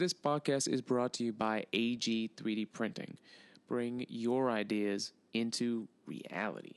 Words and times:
this 0.00 0.14
podcast 0.14 0.66
is 0.66 0.80
brought 0.80 1.12
to 1.12 1.24
you 1.24 1.32
by 1.32 1.66
AG 1.74 2.30
3D 2.34 2.72
Printing. 2.72 3.18
Bring 3.68 4.06
your 4.08 4.50
ideas 4.50 5.12
into 5.34 5.86
reality. 6.06 6.72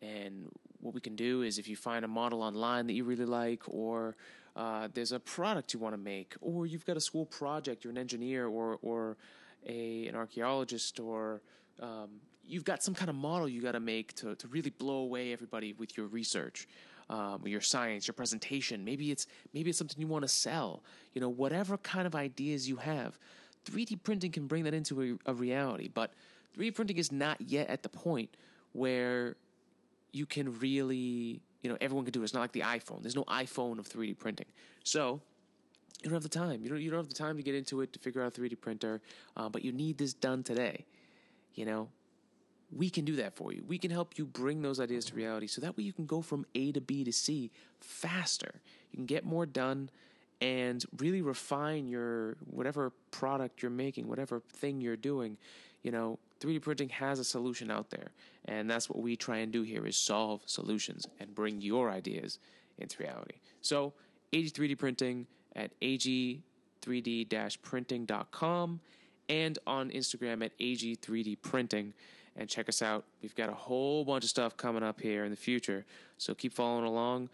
And 0.00 0.48
what 0.80 0.94
we 0.94 1.02
can 1.02 1.14
do 1.14 1.42
is 1.42 1.58
if 1.58 1.68
you 1.68 1.76
find 1.76 2.06
a 2.06 2.08
model 2.08 2.42
online 2.42 2.86
that 2.86 2.94
you 2.94 3.04
really 3.04 3.26
like, 3.26 3.62
or 3.68 4.16
uh, 4.56 4.88
there's 4.94 5.12
a 5.12 5.20
product 5.20 5.74
you 5.74 5.78
want 5.78 5.92
to 5.92 6.00
make, 6.00 6.34
or 6.40 6.64
you've 6.64 6.86
got 6.86 6.96
a 6.96 7.00
school 7.00 7.26
project, 7.26 7.84
you're 7.84 7.90
an 7.90 7.98
engineer 7.98 8.46
or, 8.46 8.78
or 8.80 9.18
a, 9.66 10.06
an 10.06 10.14
archaeologist, 10.14 10.98
or 10.98 11.42
um, 11.80 12.08
you've 12.46 12.64
got 12.64 12.82
some 12.82 12.94
kind 12.94 13.10
of 13.10 13.14
model 13.14 13.46
you 13.46 13.60
got 13.60 13.72
to 13.72 13.80
make 13.80 14.14
to, 14.14 14.34
to 14.36 14.48
really 14.48 14.70
blow 14.70 15.00
away 15.00 15.34
everybody 15.34 15.74
with 15.74 15.98
your 15.98 16.06
research 16.06 16.66
um, 17.10 17.42
your 17.46 17.60
science, 17.60 18.06
your 18.06 18.14
presentation. 18.14 18.84
Maybe 18.84 19.10
it's 19.10 19.26
maybe 19.52 19.70
it's 19.70 19.78
something 19.78 20.00
you 20.00 20.06
want 20.06 20.22
to 20.22 20.28
sell. 20.28 20.82
You 21.12 21.20
know, 21.20 21.28
whatever 21.28 21.76
kind 21.78 22.06
of 22.06 22.14
ideas 22.14 22.68
you 22.68 22.76
have, 22.76 23.18
3D 23.66 24.02
printing 24.02 24.32
can 24.32 24.46
bring 24.46 24.64
that 24.64 24.74
into 24.74 25.18
a, 25.26 25.30
a 25.30 25.34
reality. 25.34 25.88
But 25.88 26.12
3D 26.56 26.74
printing 26.74 26.96
is 26.96 27.12
not 27.12 27.40
yet 27.40 27.68
at 27.68 27.82
the 27.82 27.88
point 27.88 28.30
where 28.72 29.36
you 30.12 30.26
can 30.26 30.58
really, 30.58 31.40
you 31.62 31.70
know, 31.70 31.76
everyone 31.80 32.04
can 32.04 32.12
do 32.12 32.20
it. 32.20 32.24
It's 32.24 32.34
not 32.34 32.40
like 32.40 32.52
the 32.52 32.60
iPhone. 32.60 33.02
There's 33.02 33.16
no 33.16 33.24
iPhone 33.24 33.78
of 33.78 33.88
3D 33.88 34.18
printing. 34.18 34.46
So 34.84 35.20
you 36.02 36.10
don't 36.10 36.14
have 36.14 36.22
the 36.22 36.28
time. 36.28 36.62
You 36.62 36.68
don't. 36.68 36.80
You 36.80 36.90
don't 36.90 36.98
have 36.98 37.08
the 37.08 37.14
time 37.14 37.36
to 37.36 37.42
get 37.42 37.54
into 37.54 37.80
it 37.80 37.92
to 37.94 37.98
figure 37.98 38.22
out 38.22 38.36
a 38.36 38.40
3D 38.40 38.60
printer. 38.60 39.00
Uh, 39.36 39.48
but 39.48 39.64
you 39.64 39.72
need 39.72 39.98
this 39.98 40.12
done 40.12 40.42
today. 40.42 40.84
You 41.54 41.64
know, 41.64 41.88
we 42.76 42.90
can 42.90 43.04
do 43.04 43.14
that 43.16 43.34
for 43.34 43.52
you. 43.52 43.64
We 43.66 43.78
can 43.78 43.90
help 43.90 44.18
you 44.18 44.26
bring 44.26 44.62
those 44.62 44.78
ideas 44.80 45.04
to 45.06 45.14
reality 45.14 45.46
so 45.46 45.60
that 45.60 45.76
way 45.76 45.84
you 45.84 45.92
can 45.92 46.06
go 46.06 46.22
from 46.22 46.44
A 46.54 46.72
to 46.72 46.80
B 46.80 47.04
to 47.04 47.12
C 47.12 47.50
faster. 47.80 48.60
You 48.90 48.96
can 48.96 49.06
get 49.06 49.24
more 49.24 49.46
done 49.46 49.90
and 50.40 50.84
really 50.98 51.22
refine 51.22 51.86
your 51.86 52.36
whatever 52.50 52.90
product 53.10 53.62
you're 53.62 53.70
making, 53.70 54.08
whatever 54.08 54.40
thing 54.40 54.80
you're 54.80 54.96
doing. 54.96 55.36
You 55.82 55.92
know, 55.92 56.18
3D 56.40 56.62
printing 56.62 56.88
has 56.90 57.18
a 57.18 57.24
solution 57.24 57.70
out 57.70 57.90
there, 57.90 58.12
and 58.46 58.70
that's 58.70 58.90
what 58.90 59.00
we 59.00 59.16
try 59.16 59.38
and 59.38 59.50
do 59.52 59.62
here 59.62 59.86
is 59.86 59.96
solve 59.96 60.42
solutions 60.46 61.06
and 61.20 61.34
bring 61.34 61.60
your 61.60 61.90
ideas 61.90 62.38
into 62.78 63.02
reality. 63.02 63.36
So, 63.60 63.92
AG 64.32 64.50
3D 64.50 64.78
printing 64.78 65.26
at 65.54 65.78
ag3d-printing.com 65.80 68.80
and 69.28 69.58
on 69.66 69.90
Instagram 69.90 70.44
at 70.44 70.56
ag3dprinting. 70.58 71.42
printing 71.42 71.92
and 72.36 72.48
check 72.48 72.68
us 72.68 72.82
out. 72.82 73.04
We've 73.22 73.34
got 73.34 73.48
a 73.48 73.54
whole 73.54 74.04
bunch 74.04 74.24
of 74.24 74.30
stuff 74.30 74.56
coming 74.56 74.82
up 74.82 75.00
here 75.00 75.24
in 75.24 75.30
the 75.30 75.36
future, 75.36 75.84
so 76.18 76.34
keep 76.34 76.52
following 76.52 76.84
along. 76.84 77.30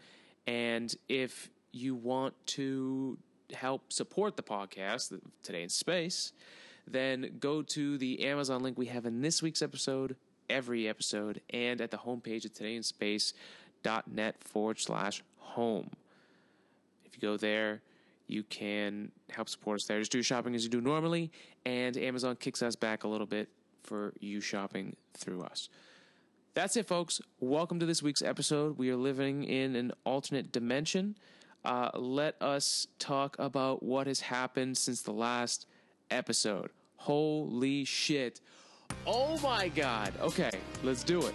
And 0.46 0.94
if 1.08 1.50
you 1.72 1.94
want 1.94 2.34
to 2.46 3.18
help 3.52 3.92
support 3.92 4.36
the 4.36 4.42
podcast, 4.42 5.18
Today 5.42 5.62
in 5.62 5.68
Space, 5.68 6.32
then 6.86 7.36
go 7.38 7.62
to 7.62 7.98
the 7.98 8.26
Amazon 8.26 8.62
link 8.62 8.78
we 8.78 8.86
have 8.86 9.06
in 9.06 9.20
this 9.20 9.42
week's 9.42 9.62
episode, 9.62 10.16
every 10.48 10.88
episode, 10.88 11.40
and 11.50 11.80
at 11.80 11.90
the 11.90 11.98
homepage 11.98 12.44
at 12.44 12.54
todayinspace.net 12.54 14.36
forward 14.42 14.78
slash 14.78 15.22
home. 15.36 15.90
If 17.04 17.14
you 17.14 17.20
go 17.20 17.36
there, 17.36 17.82
you 18.26 18.42
can 18.44 19.10
help 19.30 19.48
support 19.48 19.80
us 19.80 19.86
there. 19.86 19.98
Just 19.98 20.12
do 20.12 20.22
shopping 20.22 20.54
as 20.54 20.64
you 20.64 20.70
do 20.70 20.80
normally, 20.80 21.30
and 21.64 21.96
Amazon 21.96 22.36
kicks 22.36 22.62
us 22.62 22.76
back 22.76 23.04
a 23.04 23.08
little 23.08 23.26
bit 23.26 23.48
for 23.82 24.12
you 24.20 24.40
shopping 24.40 24.96
through 25.14 25.42
us. 25.42 25.68
That's 26.54 26.76
it, 26.76 26.86
folks. 26.88 27.20
Welcome 27.38 27.78
to 27.80 27.86
this 27.86 28.02
week's 28.02 28.22
episode. 28.22 28.76
We 28.76 28.90
are 28.90 28.96
living 28.96 29.44
in 29.44 29.76
an 29.76 29.92
alternate 30.04 30.50
dimension. 30.50 31.16
Uh, 31.64 31.90
let 31.94 32.40
us 32.42 32.86
talk 32.98 33.36
about 33.38 33.82
what 33.82 34.06
has 34.06 34.20
happened 34.20 34.76
since 34.76 35.02
the 35.02 35.12
last 35.12 35.66
episode. 36.10 36.70
Holy 36.96 37.84
shit. 37.84 38.40
Oh 39.06 39.38
my 39.42 39.68
god. 39.68 40.12
Okay, 40.20 40.50
let's 40.82 41.04
do 41.04 41.24
it. 41.24 41.34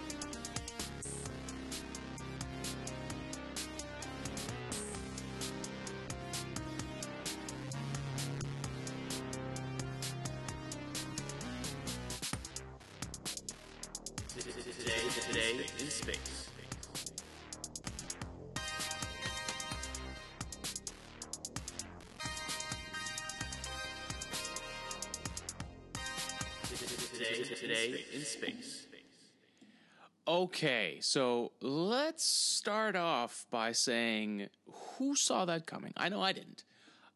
Okay, 30.56 30.96
so 31.02 31.52
let's 31.60 32.24
start 32.24 32.96
off 32.96 33.44
by 33.50 33.72
saying 33.72 34.48
who 34.96 35.14
saw 35.14 35.44
that 35.44 35.66
coming? 35.66 35.92
I 35.98 36.08
know 36.08 36.22
I 36.22 36.32
didn't. 36.32 36.64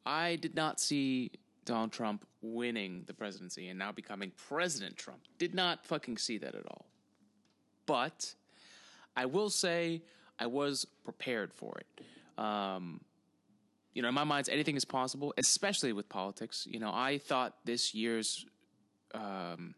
I 0.04 0.36
did 0.36 0.54
not 0.54 0.78
see 0.78 1.30
Donald 1.64 1.90
Trump 1.90 2.26
winning 2.42 3.04
the 3.06 3.14
presidency 3.14 3.68
and 3.68 3.78
now 3.78 3.92
becoming 3.92 4.30
President 4.36 4.98
Trump. 4.98 5.20
Did 5.38 5.54
not 5.54 5.86
fucking 5.86 6.18
see 6.18 6.36
that 6.36 6.54
at 6.54 6.66
all. 6.66 6.84
But 7.86 8.34
I 9.16 9.24
will 9.24 9.48
say 9.48 10.02
I 10.38 10.44
was 10.44 10.84
prepared 11.02 11.54
for 11.54 11.78
it. 11.78 12.04
Um, 12.38 13.00
you 13.94 14.02
know, 14.02 14.08
in 14.08 14.14
my 14.14 14.24
mind, 14.24 14.50
anything 14.50 14.76
is 14.76 14.84
possible, 14.84 15.32
especially 15.38 15.94
with 15.94 16.10
politics. 16.10 16.66
You 16.70 16.78
know, 16.78 16.92
I 16.92 17.16
thought 17.16 17.54
this 17.64 17.94
year's 17.94 18.44
um, 19.14 19.74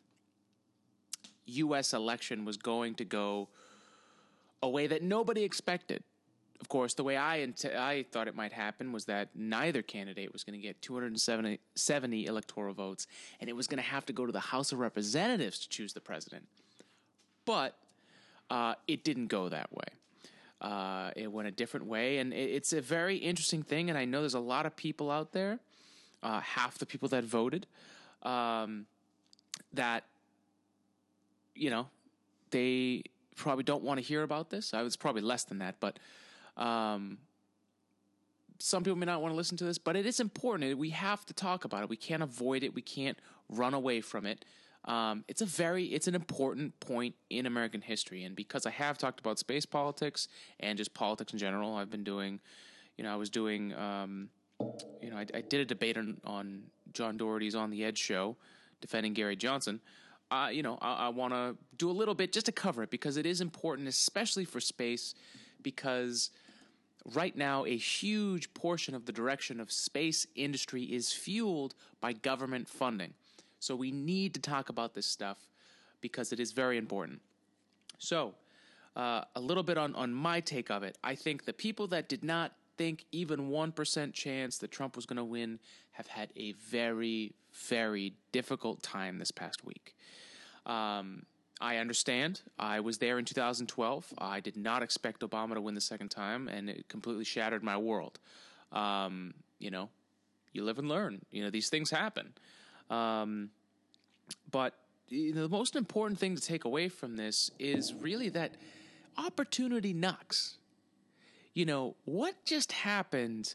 U.S. 1.46 1.92
election 1.92 2.44
was 2.44 2.56
going 2.56 2.94
to 2.96 3.04
go 3.04 3.48
a 4.62 4.68
way 4.68 4.86
that 4.86 5.02
nobody 5.02 5.42
expected. 5.42 6.02
Of 6.60 6.68
course, 6.68 6.94
the 6.94 7.02
way 7.02 7.16
I 7.16 7.52
I 7.76 8.06
thought 8.12 8.28
it 8.28 8.36
might 8.36 8.52
happen 8.52 8.92
was 8.92 9.06
that 9.06 9.30
neither 9.34 9.82
candidate 9.82 10.32
was 10.32 10.44
going 10.44 10.58
to 10.58 10.62
get 10.62 10.80
270 10.80 12.26
electoral 12.26 12.72
votes, 12.72 13.08
and 13.40 13.50
it 13.50 13.54
was 13.54 13.66
going 13.66 13.82
to 13.82 13.88
have 13.88 14.06
to 14.06 14.12
go 14.12 14.26
to 14.26 14.32
the 14.32 14.40
House 14.40 14.70
of 14.70 14.78
Representatives 14.78 15.58
to 15.60 15.68
choose 15.68 15.92
the 15.92 16.00
president. 16.00 16.46
But 17.44 17.76
uh, 18.48 18.74
it 18.86 19.02
didn't 19.02 19.26
go 19.26 19.48
that 19.48 19.72
way. 19.72 19.88
Uh, 20.60 21.10
it 21.16 21.32
went 21.32 21.48
a 21.48 21.50
different 21.50 21.86
way, 21.86 22.18
and 22.18 22.32
it's 22.32 22.72
a 22.72 22.80
very 22.80 23.16
interesting 23.16 23.64
thing. 23.64 23.88
And 23.88 23.98
I 23.98 24.04
know 24.04 24.20
there's 24.20 24.34
a 24.34 24.38
lot 24.38 24.64
of 24.64 24.76
people 24.76 25.10
out 25.10 25.32
there, 25.32 25.58
uh, 26.22 26.38
half 26.38 26.78
the 26.78 26.86
people 26.86 27.08
that 27.08 27.24
voted, 27.24 27.66
um, 28.22 28.86
that 29.72 30.04
you 31.54 31.70
know 31.70 31.88
they 32.50 33.04
probably 33.36 33.64
don't 33.64 33.82
want 33.82 33.98
to 33.98 34.04
hear 34.04 34.22
about 34.22 34.50
this. 34.50 34.74
I 34.74 34.82
was 34.82 34.96
probably 34.96 35.22
less 35.22 35.44
than 35.44 35.58
that, 35.58 35.76
but 35.80 35.98
um, 36.56 37.18
some 38.58 38.84
people 38.84 38.96
may 38.96 39.06
not 39.06 39.20
want 39.20 39.32
to 39.32 39.36
listen 39.36 39.56
to 39.58 39.64
this. 39.64 39.78
But 39.78 39.96
it 39.96 40.06
is 40.06 40.20
important. 40.20 40.78
We 40.78 40.90
have 40.90 41.26
to 41.26 41.34
talk 41.34 41.64
about 41.64 41.82
it. 41.82 41.88
We 41.88 41.96
can't 41.96 42.22
avoid 42.22 42.62
it. 42.62 42.74
We 42.74 42.82
can't 42.82 43.18
run 43.48 43.74
away 43.74 44.00
from 44.00 44.26
it. 44.26 44.44
Um, 44.84 45.24
it's 45.28 45.40
a 45.40 45.46
very 45.46 45.84
it's 45.84 46.08
an 46.08 46.14
important 46.14 46.78
point 46.80 47.14
in 47.30 47.46
American 47.46 47.80
history, 47.80 48.24
and 48.24 48.34
because 48.34 48.66
I 48.66 48.70
have 48.70 48.98
talked 48.98 49.20
about 49.20 49.38
space 49.38 49.64
politics 49.64 50.26
and 50.58 50.76
just 50.76 50.92
politics 50.92 51.32
in 51.32 51.38
general, 51.38 51.76
I've 51.76 51.90
been 51.90 52.02
doing, 52.02 52.40
you 52.96 53.04
know, 53.04 53.12
I 53.12 53.16
was 53.16 53.30
doing, 53.30 53.72
um, 53.74 54.28
you 55.00 55.10
know, 55.10 55.16
I, 55.18 55.26
I, 55.34 55.40
did 55.40 55.60
a 55.60 55.64
debate 55.64 55.96
on, 55.96 56.20
on 56.24 56.64
John 56.92 57.16
Doherty's 57.16 57.54
On 57.54 57.70
the 57.70 57.84
Edge 57.84 57.98
show, 57.98 58.36
defending 58.80 59.12
Gary 59.12 59.36
Johnson. 59.36 59.80
Uh, 60.32 60.48
you 60.48 60.62
know, 60.62 60.78
I, 60.80 60.94
I 60.94 61.08
want 61.10 61.34
to 61.34 61.54
do 61.76 61.90
a 61.90 61.92
little 61.92 62.14
bit 62.14 62.32
just 62.32 62.46
to 62.46 62.52
cover 62.52 62.82
it 62.82 62.90
because 62.90 63.18
it 63.18 63.26
is 63.26 63.42
important, 63.42 63.86
especially 63.86 64.46
for 64.46 64.60
space, 64.60 65.14
because 65.62 66.30
right 67.14 67.36
now 67.36 67.66
a 67.66 67.76
huge 67.76 68.54
portion 68.54 68.94
of 68.94 69.04
the 69.04 69.12
direction 69.12 69.60
of 69.60 69.70
space 69.70 70.26
industry 70.34 70.84
is 70.84 71.12
fueled 71.12 71.74
by 72.00 72.14
government 72.14 72.66
funding. 72.66 73.12
So 73.60 73.76
we 73.76 73.90
need 73.92 74.32
to 74.32 74.40
talk 74.40 74.70
about 74.70 74.94
this 74.94 75.04
stuff 75.04 75.36
because 76.00 76.32
it 76.32 76.40
is 76.40 76.52
very 76.52 76.78
important. 76.78 77.20
So, 77.98 78.34
uh, 78.96 79.24
a 79.36 79.40
little 79.40 79.62
bit 79.62 79.76
on, 79.76 79.94
on 79.94 80.14
my 80.14 80.40
take 80.40 80.70
of 80.70 80.82
it. 80.82 80.96
I 81.04 81.14
think 81.14 81.44
the 81.44 81.52
people 81.52 81.86
that 81.88 82.08
did 82.08 82.24
not 82.24 82.52
think 82.76 83.04
even 83.12 83.50
1% 83.50 84.12
chance 84.12 84.58
that 84.58 84.70
Trump 84.70 84.96
was 84.96 85.06
going 85.06 85.16
to 85.16 85.24
win 85.24 85.58
have 85.92 86.06
had 86.06 86.30
a 86.36 86.52
very, 86.52 87.34
very 87.68 88.14
difficult 88.32 88.82
time 88.82 89.18
this 89.18 89.30
past 89.30 89.64
week. 89.64 89.94
Um, 90.66 91.24
I 91.60 91.76
understand. 91.76 92.42
I 92.58 92.80
was 92.80 92.98
there 92.98 93.18
in 93.18 93.24
2012. 93.24 94.14
I 94.18 94.40
did 94.40 94.56
not 94.56 94.82
expect 94.82 95.20
Obama 95.20 95.54
to 95.54 95.60
win 95.60 95.74
the 95.74 95.80
second 95.80 96.08
time, 96.08 96.48
and 96.48 96.68
it 96.68 96.88
completely 96.88 97.24
shattered 97.24 97.62
my 97.62 97.76
world. 97.76 98.18
Um, 98.72 99.34
you 99.58 99.70
know, 99.70 99.88
you 100.52 100.64
live 100.64 100.78
and 100.78 100.88
learn. 100.88 101.24
You 101.30 101.44
know, 101.44 101.50
these 101.50 101.68
things 101.68 101.90
happen. 101.90 102.32
Um, 102.90 103.50
but 104.50 104.74
you 105.08 105.34
know, 105.34 105.42
the 105.42 105.48
most 105.48 105.76
important 105.76 106.18
thing 106.18 106.34
to 106.34 106.42
take 106.42 106.64
away 106.64 106.88
from 106.88 107.16
this 107.16 107.50
is 107.58 107.94
really 107.94 108.28
that 108.30 108.56
opportunity 109.16 109.92
knocks. 109.92 110.56
You 111.54 111.66
know, 111.66 111.96
what 112.04 112.44
just 112.44 112.72
happened 112.72 113.54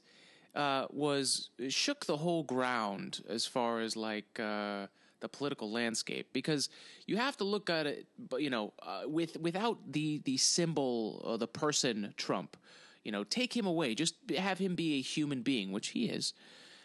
uh, 0.55 0.85
was 0.89 1.49
shook 1.69 2.05
the 2.05 2.17
whole 2.17 2.43
ground 2.43 3.21
as 3.27 3.45
far 3.45 3.79
as 3.79 3.95
like 3.95 4.39
uh, 4.39 4.87
the 5.19 5.29
political 5.29 5.71
landscape 5.71 6.27
because 6.33 6.69
you 7.05 7.17
have 7.17 7.37
to 7.37 7.43
look 7.43 7.69
at 7.69 7.87
it, 7.87 8.07
you 8.37 8.49
know, 8.49 8.73
uh, 8.81 9.01
with 9.05 9.37
without 9.39 9.79
the 9.91 10.19
the 10.25 10.37
symbol 10.37 11.21
or 11.23 11.37
the 11.37 11.47
person 11.47 12.13
Trump, 12.17 12.57
you 13.03 13.11
know, 13.11 13.23
take 13.23 13.55
him 13.55 13.65
away. 13.65 13.95
Just 13.95 14.15
have 14.37 14.59
him 14.59 14.75
be 14.75 14.95
a 14.95 15.01
human 15.01 15.41
being, 15.41 15.71
which 15.71 15.89
he 15.89 16.05
is. 16.05 16.33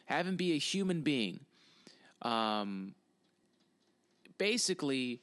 Have 0.06 0.26
him 0.26 0.36
be 0.36 0.52
a 0.52 0.58
human 0.58 1.02
being. 1.02 1.40
Um, 2.22 2.94
basically, 4.38 5.20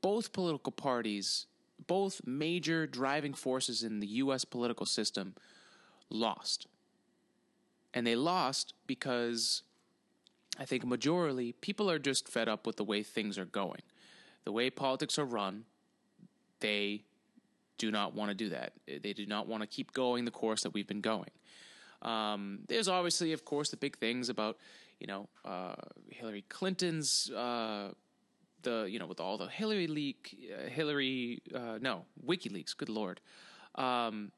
both 0.00 0.32
political 0.32 0.72
parties, 0.72 1.46
both 1.90 2.20
major 2.24 2.86
driving 2.86 3.34
forces 3.34 3.82
in 3.82 3.98
the 3.98 4.06
U.S. 4.22 4.44
political 4.44 4.86
system, 4.86 5.34
lost. 6.08 6.68
And 7.92 8.06
they 8.06 8.14
lost 8.14 8.74
because 8.86 9.64
I 10.56 10.66
think 10.66 10.84
majorly 10.84 11.52
people 11.60 11.90
are 11.90 11.98
just 11.98 12.28
fed 12.28 12.48
up 12.48 12.64
with 12.64 12.76
the 12.76 12.84
way 12.84 13.02
things 13.02 13.36
are 13.38 13.44
going. 13.44 13.82
The 14.44 14.52
way 14.52 14.70
politics 14.70 15.18
are 15.18 15.24
run, 15.24 15.64
they 16.60 17.02
do 17.76 17.90
not 17.90 18.14
want 18.14 18.28
to 18.28 18.36
do 18.36 18.50
that. 18.50 18.74
They 18.86 19.12
do 19.12 19.26
not 19.26 19.48
want 19.48 19.64
to 19.64 19.66
keep 19.66 19.92
going 19.92 20.24
the 20.24 20.30
course 20.30 20.62
that 20.62 20.72
we've 20.72 20.86
been 20.86 21.00
going. 21.00 21.30
Um, 22.02 22.60
there's 22.68 22.86
obviously, 22.86 23.32
of 23.32 23.44
course, 23.44 23.70
the 23.70 23.76
big 23.76 23.98
things 23.98 24.28
about, 24.28 24.58
you 25.00 25.08
know, 25.08 25.28
uh, 25.44 25.74
Hillary 26.08 26.44
Clinton's, 26.48 27.32
uh, 27.32 27.88
the, 28.62 28.86
you 28.90 28.98
know, 28.98 29.06
with 29.06 29.20
all 29.20 29.38
the 29.38 29.48
Hillary 29.48 29.86
leak, 29.86 30.36
uh, 30.52 30.68
Hillary, 30.68 31.42
uh, 31.54 31.78
no, 31.80 32.04
WikiLeaks, 32.26 32.76
good 32.76 32.88
Lord. 32.88 33.20
Um, 33.74 34.32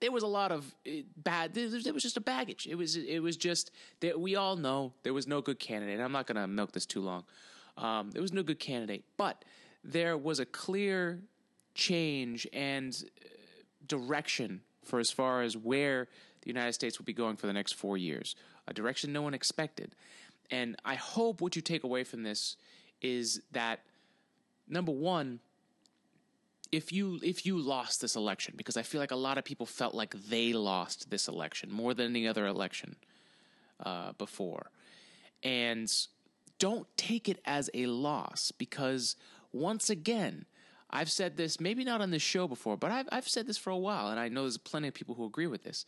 there 0.00 0.10
was 0.10 0.22
a 0.22 0.26
lot 0.26 0.50
of 0.50 0.74
eh, 0.86 1.02
bad. 1.16 1.54
There 1.54 1.92
was 1.92 2.02
just 2.02 2.16
a 2.16 2.20
baggage. 2.20 2.66
It 2.66 2.74
was 2.74 2.96
it 2.96 3.20
was 3.20 3.36
just 3.36 3.70
that 4.00 4.18
we 4.18 4.34
all 4.36 4.56
know 4.56 4.92
there 5.02 5.14
was 5.14 5.26
no 5.26 5.40
good 5.40 5.58
candidate. 5.58 6.00
I'm 6.00 6.12
not 6.12 6.26
going 6.26 6.40
to 6.40 6.46
milk 6.46 6.72
this 6.72 6.86
too 6.86 7.00
long. 7.00 7.24
Um, 7.76 8.10
there 8.10 8.22
was 8.22 8.32
no 8.32 8.42
good 8.42 8.58
candidate, 8.58 9.04
but 9.16 9.44
there 9.84 10.16
was 10.16 10.40
a 10.40 10.46
clear 10.46 11.20
change 11.74 12.46
and 12.52 12.96
eh, 13.22 13.28
direction 13.86 14.62
for 14.84 14.98
as 14.98 15.10
far 15.10 15.42
as 15.42 15.56
where 15.56 16.08
the 16.42 16.48
United 16.48 16.72
States 16.72 16.98
will 16.98 17.04
be 17.04 17.12
going 17.12 17.36
for 17.36 17.46
the 17.46 17.52
next 17.52 17.74
four 17.74 17.96
years. 17.96 18.34
A 18.66 18.72
direction 18.72 19.12
no 19.12 19.22
one 19.22 19.34
expected, 19.34 19.94
and 20.50 20.76
I 20.84 20.94
hope 20.94 21.40
what 21.40 21.56
you 21.56 21.62
take 21.62 21.84
away 21.84 22.04
from 22.04 22.22
this 22.22 22.56
is 23.00 23.40
that 23.52 23.80
number 24.68 24.92
one 24.92 25.40
if 26.72 26.92
you 26.92 27.18
if 27.22 27.44
you 27.44 27.58
lost 27.58 28.00
this 28.00 28.14
election 28.14 28.54
because 28.56 28.76
I 28.76 28.82
feel 28.82 29.00
like 29.00 29.10
a 29.10 29.16
lot 29.16 29.38
of 29.38 29.44
people 29.44 29.66
felt 29.66 29.94
like 29.94 30.14
they 30.28 30.52
lost 30.52 31.10
this 31.10 31.26
election 31.26 31.70
more 31.70 31.94
than 31.94 32.06
any 32.10 32.28
other 32.28 32.46
election 32.46 32.96
uh, 33.84 34.12
before, 34.12 34.70
and 35.42 35.90
don't 36.58 36.86
take 36.96 37.28
it 37.28 37.40
as 37.44 37.70
a 37.74 37.86
loss 37.86 38.52
because 38.52 39.16
once 39.52 39.90
again. 39.90 40.46
I've 40.92 41.08
said 41.08 41.36
this, 41.36 41.60
maybe 41.60 41.84
not 41.84 42.00
on 42.00 42.10
this 42.10 42.20
show 42.20 42.48
before, 42.48 42.76
but 42.76 42.90
I've, 42.90 43.08
I've 43.12 43.28
said 43.28 43.46
this 43.46 43.56
for 43.56 43.70
a 43.70 43.76
while, 43.76 44.08
and 44.08 44.18
I 44.18 44.28
know 44.28 44.42
there's 44.42 44.58
plenty 44.58 44.88
of 44.88 44.94
people 44.94 45.14
who 45.14 45.24
agree 45.24 45.46
with 45.46 45.62
this. 45.62 45.86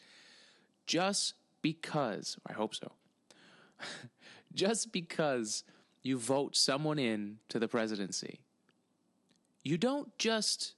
Just 0.86 1.34
because, 1.60 2.36
I 2.46 2.52
hope 2.52 2.72
so, 2.72 2.92
just 4.54 4.92
because 4.92 5.64
you 6.02 6.18
vote 6.18 6.56
someone 6.56 6.98
in 6.98 7.38
to 7.48 7.58
the 7.58 7.68
presidency 7.68 8.40
you 9.62 9.78
don't 9.78 10.16
just 10.18 10.72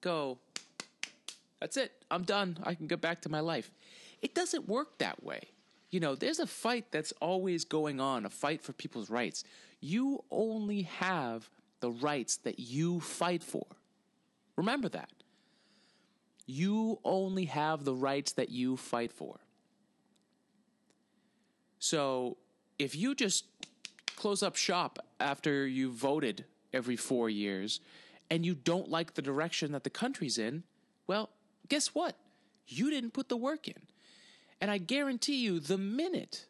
go, 0.00 0.38
that's 1.60 1.76
it, 1.76 1.92
I'm 2.10 2.22
done, 2.22 2.58
I 2.62 2.74
can 2.74 2.86
get 2.86 3.00
back 3.00 3.22
to 3.22 3.28
my 3.28 3.40
life. 3.40 3.70
It 4.20 4.34
doesn't 4.34 4.68
work 4.68 4.98
that 4.98 5.22
way. 5.22 5.42
You 5.90 6.00
know, 6.00 6.14
there's 6.14 6.38
a 6.38 6.46
fight 6.46 6.86
that's 6.90 7.12
always 7.20 7.64
going 7.64 8.00
on, 8.00 8.24
a 8.24 8.30
fight 8.30 8.62
for 8.62 8.72
people's 8.72 9.10
rights. 9.10 9.44
You 9.80 10.24
only 10.30 10.82
have 10.82 11.48
the 11.80 11.90
rights 11.90 12.36
that 12.38 12.58
you 12.58 13.00
fight 13.00 13.42
for. 13.42 13.66
Remember 14.56 14.88
that. 14.88 15.10
You 16.46 16.98
only 17.04 17.44
have 17.46 17.84
the 17.84 17.94
rights 17.94 18.32
that 18.32 18.48
you 18.48 18.76
fight 18.76 19.12
for. 19.12 19.38
So 21.78 22.38
if 22.78 22.96
you 22.96 23.14
just 23.14 23.51
close 24.22 24.40
up 24.40 24.54
shop 24.54 25.00
after 25.18 25.66
you 25.66 25.90
voted 25.90 26.44
every 26.72 26.94
four 26.94 27.28
years 27.28 27.80
and 28.30 28.46
you 28.46 28.54
don't 28.54 28.88
like 28.88 29.14
the 29.14 29.20
direction 29.20 29.72
that 29.72 29.82
the 29.82 29.90
country's 29.90 30.38
in, 30.38 30.62
well, 31.08 31.28
guess 31.68 31.88
what? 31.88 32.14
You 32.68 32.88
didn't 32.88 33.14
put 33.14 33.28
the 33.28 33.36
work 33.36 33.66
in. 33.66 33.82
And 34.60 34.70
I 34.70 34.78
guarantee 34.78 35.42
you, 35.42 35.58
the 35.58 35.76
minute 35.76 36.46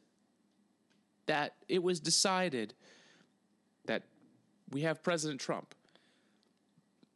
that 1.24 1.54
it 1.66 1.82
was 1.82 1.98
decided 1.98 2.74
that 3.86 4.02
we 4.70 4.82
have 4.82 5.02
President 5.02 5.40
Trump, 5.40 5.74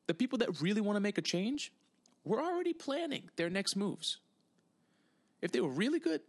the 0.06 0.14
people 0.14 0.38
that 0.38 0.62
really 0.62 0.80
want 0.80 0.96
to 0.96 1.00
make 1.00 1.18
a 1.18 1.22
change 1.22 1.70
were 2.24 2.40
already 2.40 2.72
planning 2.72 3.24
their 3.36 3.50
next 3.50 3.76
moves. 3.76 4.20
If 5.42 5.52
they 5.52 5.60
were 5.60 5.68
really 5.68 5.98
good, 5.98 6.22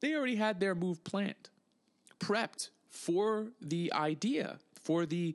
they 0.00 0.16
already 0.16 0.34
had 0.34 0.58
their 0.58 0.74
move 0.74 1.04
planned, 1.04 1.48
prepped 2.18 2.70
for 2.92 3.48
the 3.60 3.92
idea, 3.92 4.58
for 4.80 5.04
the 5.04 5.34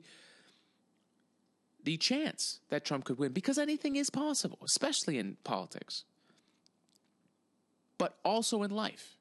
the 1.84 1.96
chance 1.96 2.60
that 2.68 2.84
Trump 2.84 3.04
could 3.04 3.18
win 3.18 3.32
because 3.32 3.56
anything 3.56 3.96
is 3.96 4.10
possible, 4.10 4.58
especially 4.62 5.16
in 5.16 5.36
politics, 5.42 6.04
but 7.96 8.18
also 8.24 8.62
in 8.62 8.70
life. 8.70 9.16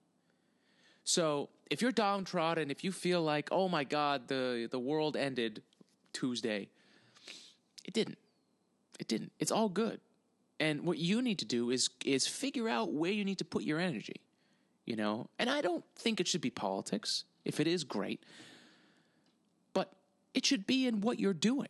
So 1.04 1.48
if 1.70 1.82
you're 1.82 1.94
downtrodden, 1.94 2.70
if 2.70 2.84
you 2.84 2.92
feel 2.92 3.22
like, 3.22 3.48
oh 3.52 3.70
my 3.70 3.86
God, 3.86 4.28
the, 4.28 4.68
the 4.70 4.80
world 4.80 5.16
ended 5.16 5.62
Tuesday, 6.12 6.68
it 7.86 7.94
didn't. 7.94 8.18
It 9.00 9.08
didn't. 9.08 9.32
It's 9.40 9.52
all 9.52 9.70
good. 9.70 10.02
And 10.60 10.84
what 10.84 10.98
you 10.98 11.22
need 11.22 11.40
to 11.40 11.46
do 11.46 11.70
is 11.70 11.90
is 12.04 12.28
figure 12.28 12.68
out 12.68 12.92
where 12.92 13.12
you 13.12 13.24
need 13.24 13.38
to 13.38 13.46
put 13.46 13.64
your 13.64 13.80
energy. 13.80 14.22
You 14.86 14.96
know? 14.96 15.30
And 15.40 15.50
I 15.50 15.62
don't 15.62 15.86
think 15.96 16.20
it 16.20 16.28
should 16.28 16.42
be 16.42 16.50
politics. 16.50 17.24
If 17.48 17.60
it 17.60 17.68
is 17.68 17.84
great. 17.84 18.24
But 19.74 19.92
it 20.34 20.46
should 20.46 20.68
be 20.68 20.88
in 20.88 21.02
what 21.02 21.20
you're 21.20 21.34
doing 21.34 21.70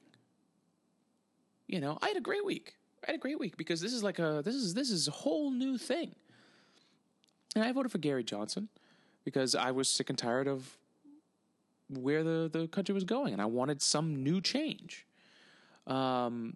you 1.68 1.81
know, 1.81 1.97
I 2.01 2.07
had 2.07 2.18
a 2.18 2.21
great 2.21 2.45
week. 2.45 2.75
I 3.03 3.12
had 3.12 3.15
a 3.15 3.19
great 3.19 3.39
week 3.39 3.57
because 3.57 3.81
this 3.81 3.94
is 3.94 4.03
like 4.03 4.19
a 4.19 4.41
this 4.44 4.56
is 4.56 4.74
this 4.74 4.89
is 4.89 5.07
a 5.07 5.12
whole 5.12 5.51
new 5.51 5.77
thing. 5.77 6.15
And 7.56 7.63
I 7.63 7.71
voted 7.71 7.91
for 7.91 7.97
Gary 7.97 8.24
Johnson 8.24 8.69
because 9.24 9.53
I 9.53 9.71
was 9.71 9.89
sick 9.89 10.09
and 10.09 10.18
tired 10.18 10.47
of 10.47 10.77
where 11.89 12.24
the, 12.24 12.50
the 12.51 12.67
country 12.67 12.93
was 12.93 13.03
going 13.03 13.34
and 13.34 13.41
I 13.41 13.46
wanted 13.46 13.81
some 13.81 14.24
new 14.24 14.41
change. 14.41 15.05
Um 15.86 16.55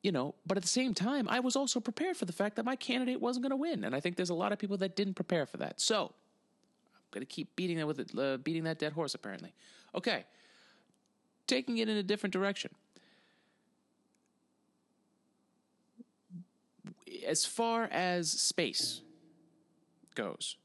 you 0.00 0.12
know, 0.12 0.36
but 0.46 0.56
at 0.56 0.62
the 0.62 0.68
same 0.68 0.94
time, 0.94 1.28
I 1.28 1.40
was 1.40 1.56
also 1.56 1.80
prepared 1.80 2.16
for 2.16 2.24
the 2.24 2.32
fact 2.32 2.54
that 2.54 2.64
my 2.64 2.76
candidate 2.76 3.20
wasn't 3.20 3.42
going 3.42 3.50
to 3.50 3.56
win, 3.56 3.82
and 3.82 3.96
I 3.96 4.00
think 4.00 4.14
there's 4.14 4.30
a 4.30 4.34
lot 4.34 4.52
of 4.52 4.58
people 4.58 4.76
that 4.76 4.94
didn't 4.94 5.14
prepare 5.14 5.44
for 5.44 5.56
that. 5.56 5.80
So, 5.80 6.12
Going 7.10 7.22
to 7.22 7.26
keep 7.26 7.54
beating 7.56 7.78
that 7.78 7.86
with 7.86 8.00
it, 8.00 8.18
uh, 8.18 8.36
beating 8.38 8.64
that 8.64 8.78
dead 8.78 8.92
horse. 8.92 9.14
Apparently, 9.14 9.52
okay. 9.94 10.24
Taking 11.46 11.78
it 11.78 11.88
in 11.88 11.96
a 11.96 12.02
different 12.02 12.32
direction. 12.32 12.70
as 17.28 17.44
far 17.44 17.84
as 17.84 18.30
space 18.30 19.02
goes, 20.14 20.56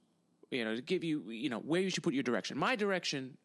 you 0.49 0.63
know, 0.63 0.75
to 0.75 0.81
give 0.81 1.03
you, 1.03 1.29
you 1.29 1.49
know, 1.49 1.59
where 1.59 1.81
you 1.81 1.89
should 1.89 2.03
put 2.03 2.13
your 2.13 2.23
direction. 2.23 2.57
My 2.57 2.75
direction 2.75 3.37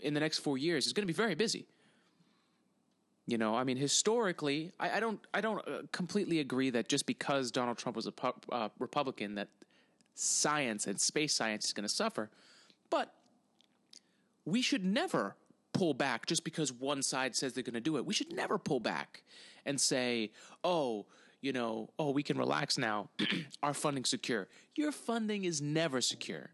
in 0.00 0.14
the 0.14 0.20
next 0.20 0.38
four 0.38 0.58
years 0.58 0.86
is 0.86 0.92
going 0.92 1.02
to 1.02 1.06
be 1.06 1.16
very 1.16 1.34
busy. 1.34 1.66
You 3.26 3.38
know, 3.38 3.56
I 3.56 3.64
mean, 3.64 3.76
historically, 3.76 4.72
I, 4.78 4.96
I 4.96 5.00
don't, 5.00 5.20
I 5.34 5.40
don't 5.40 5.58
uh, 5.66 5.82
completely 5.92 6.38
agree 6.38 6.70
that 6.70 6.88
just 6.88 7.06
because 7.06 7.50
Donald 7.50 7.76
Trump 7.76 7.96
was 7.96 8.06
a 8.06 8.12
pu- 8.12 8.32
uh, 8.52 8.68
Republican, 8.78 9.34
that 9.34 9.48
science 10.16 10.86
and 10.86 11.00
space 11.00 11.34
science 11.34 11.66
is 11.66 11.72
going 11.72 11.86
to 11.86 11.94
suffer. 11.94 12.30
But 12.90 13.12
we 14.44 14.62
should 14.62 14.84
never 14.84 15.36
pull 15.72 15.94
back 15.94 16.26
just 16.26 16.42
because 16.42 16.72
one 16.72 17.02
side 17.02 17.36
says 17.36 17.52
they're 17.52 17.62
going 17.62 17.74
to 17.74 17.80
do 17.80 17.96
it. 17.96 18.06
We 18.06 18.14
should 18.14 18.32
never 18.32 18.58
pull 18.58 18.80
back 18.80 19.22
and 19.64 19.80
say, 19.80 20.32
"Oh, 20.64 21.06
you 21.40 21.52
know, 21.52 21.90
oh, 21.98 22.10
we 22.10 22.22
can 22.22 22.38
relax 22.38 22.78
now. 22.78 23.10
Our 23.62 23.74
funding's 23.74 24.08
secure. 24.08 24.48
Your 24.74 24.90
funding 24.90 25.44
is 25.44 25.60
never 25.60 26.00
secure. 26.00 26.50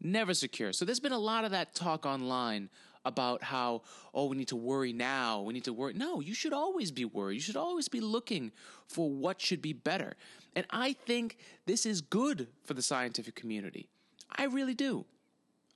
Never 0.00 0.34
secure. 0.34 0.72
So 0.72 0.84
there's 0.84 1.00
been 1.00 1.12
a 1.12 1.18
lot 1.18 1.44
of 1.44 1.50
that 1.52 1.74
talk 1.74 2.04
online 2.04 2.68
about 3.04 3.42
how, 3.42 3.82
oh, 4.12 4.26
we 4.26 4.36
need 4.36 4.48
to 4.48 4.56
worry 4.56 4.92
now. 4.92 5.40
We 5.40 5.54
need 5.54 5.64
to 5.64 5.72
worry. 5.72 5.94
No, 5.94 6.20
you 6.20 6.34
should 6.34 6.52
always 6.52 6.90
be 6.90 7.04
worried. 7.04 7.36
You 7.36 7.40
should 7.40 7.56
always 7.56 7.88
be 7.88 8.00
looking 8.00 8.52
for 8.86 9.10
what 9.10 9.40
should 9.40 9.62
be 9.62 9.72
better. 9.72 10.16
And 10.54 10.66
I 10.70 10.92
think 10.92 11.38
this 11.66 11.86
is 11.86 12.00
good 12.00 12.48
for 12.64 12.74
the 12.74 12.82
scientific 12.82 13.34
community. 13.34 13.88
I 14.36 14.44
really 14.44 14.74
do. 14.74 15.06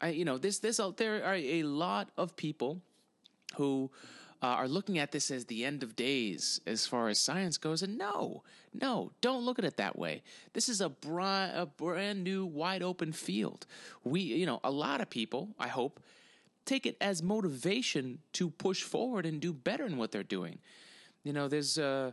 I, 0.01 0.09
you 0.09 0.25
know, 0.25 0.39
this, 0.39 0.59
this, 0.59 0.81
there 0.97 1.25
are 1.25 1.35
a 1.37 1.63
lot 1.63 2.11
of 2.17 2.37
people 2.37 2.83
who 3.57 3.91
uh, 4.43 4.47
are 4.47 4.69
looking 4.69 4.99
at 4.99 5.13
this 5.13 5.31
as 5.31 5.47
the 5.47 5.65
end 5.65 5.83
of 5.83 5.97
days 5.97 6.61
as 6.67 6.87
far 6.87 7.09
as 7.09 7.19
science 7.19 7.57
goes. 7.57 7.83
And 7.83 7.97
no, 7.97 8.43
no, 8.75 9.13
don't 9.23 9.45
look 9.45 9.59
at 9.59 9.65
it 9.65 9.79
that 9.79 9.99
way. 9.99 10.23
This 10.53 10.69
is 10.69 10.83
a, 10.83 10.91
bra- 10.91 11.51
a 11.55 11.67
brand 11.67 12.23
new, 12.23 12.45
wide 12.45 12.83
open 12.83 13.13
field. 13.13 13.67
We, 14.03 14.21
you 14.21 14.45
know, 14.45 14.61
a 14.63 14.71
lot 14.71 15.01
of 15.01 15.09
people, 15.09 15.49
I 15.59 15.69
hope, 15.69 16.01
take 16.65 16.87
it 16.87 16.97
as 17.01 17.23
motivation 17.23 18.19
to 18.33 18.51
push 18.51 18.83
forward 18.83 19.27
and 19.27 19.41
do 19.41 19.53
better 19.53 19.85
in 19.85 19.97
what 19.97 20.13
they're 20.13 20.23
doing. 20.23 20.59
You 21.23 21.33
know, 21.33 21.49
there's 21.49 21.79
uh, 21.79 22.13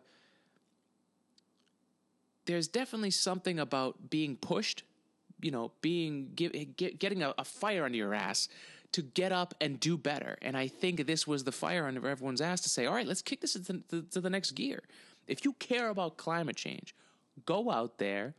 there's 2.45 2.67
definitely 2.67 3.11
something 3.11 3.59
about 3.59 4.09
being 4.09 4.35
pushed, 4.35 4.83
you 5.41 5.51
know, 5.51 5.71
being 5.81 6.31
get, 6.35 6.75
get, 6.75 6.99
getting 6.99 7.23
a, 7.23 7.33
a 7.37 7.45
fire 7.45 7.85
under 7.85 7.97
your 7.97 8.13
ass 8.13 8.49
to 8.93 9.01
get 9.01 9.31
up 9.31 9.53
and 9.61 9.79
do 9.79 9.97
better. 9.97 10.37
And 10.41 10.57
I 10.57 10.67
think 10.67 11.05
this 11.07 11.25
was 11.25 11.43
the 11.43 11.51
fire 11.51 11.85
under 11.85 12.05
everyone's 12.07 12.41
ass 12.41 12.61
to 12.61 12.69
say, 12.69 12.85
all 12.85 12.93
right, 12.93 13.07
let's 13.07 13.21
kick 13.21 13.41
this 13.41 13.53
to 13.53 13.59
the, 13.59 14.01
to 14.11 14.19
the 14.19 14.29
next 14.29 14.51
gear. 14.51 14.81
If 15.27 15.45
you 15.45 15.53
care 15.53 15.89
about 15.89 16.17
climate 16.17 16.57
change, 16.57 16.93
go 17.45 17.71
out 17.71 17.99
there 17.99 18.33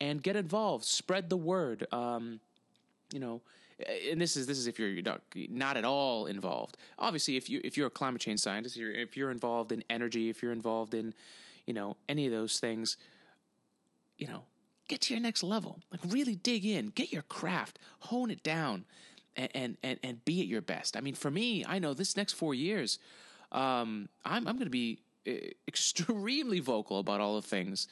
and 0.00 0.22
get 0.22 0.36
involved. 0.36 0.84
Spread 0.84 1.28
the 1.28 1.36
word. 1.36 1.86
Um, 1.92 2.40
you 3.12 3.18
know, 3.18 3.42
and 4.10 4.20
this 4.20 4.36
is 4.36 4.46
this 4.46 4.58
is 4.58 4.66
if 4.66 4.78
you're 4.78 5.02
not, 5.02 5.22
not 5.34 5.76
at 5.76 5.84
all 5.84 6.26
involved. 6.26 6.76
Obviously, 6.98 7.36
if 7.36 7.48
you 7.48 7.60
if 7.64 7.76
you're 7.76 7.86
a 7.86 7.90
climate 7.90 8.20
change 8.20 8.40
scientist, 8.40 8.76
you're, 8.76 8.92
if 8.92 9.16
you're 9.16 9.30
involved 9.30 9.72
in 9.72 9.84
energy, 9.90 10.28
if 10.28 10.42
you're 10.42 10.52
involved 10.52 10.94
in, 10.94 11.14
you 11.66 11.74
know, 11.74 11.96
any 12.08 12.26
of 12.26 12.32
those 12.32 12.58
things, 12.58 12.96
you 14.18 14.26
know, 14.26 14.44
get 14.88 15.00
to 15.02 15.14
your 15.14 15.22
next 15.22 15.42
level. 15.42 15.80
Like 15.90 16.00
really 16.08 16.34
dig 16.34 16.64
in, 16.64 16.88
get 16.88 17.12
your 17.12 17.22
craft, 17.22 17.78
hone 18.00 18.30
it 18.30 18.42
down, 18.42 18.84
and 19.36 19.76
and 19.82 19.98
and, 20.02 20.24
be 20.24 20.40
at 20.40 20.46
your 20.46 20.62
best. 20.62 20.96
I 20.96 21.00
mean, 21.00 21.14
for 21.14 21.30
me, 21.30 21.64
I 21.66 21.78
know 21.78 21.94
this 21.94 22.16
next 22.16 22.34
four 22.34 22.54
years, 22.54 22.98
um, 23.52 24.08
I'm 24.24 24.46
I'm 24.46 24.56
going 24.56 24.64
to 24.64 24.70
be 24.70 25.00
eh, 25.26 25.50
extremely 25.66 26.60
vocal 26.60 26.98
about 26.98 27.20
all 27.20 27.36
the 27.36 27.46
things 27.46 27.88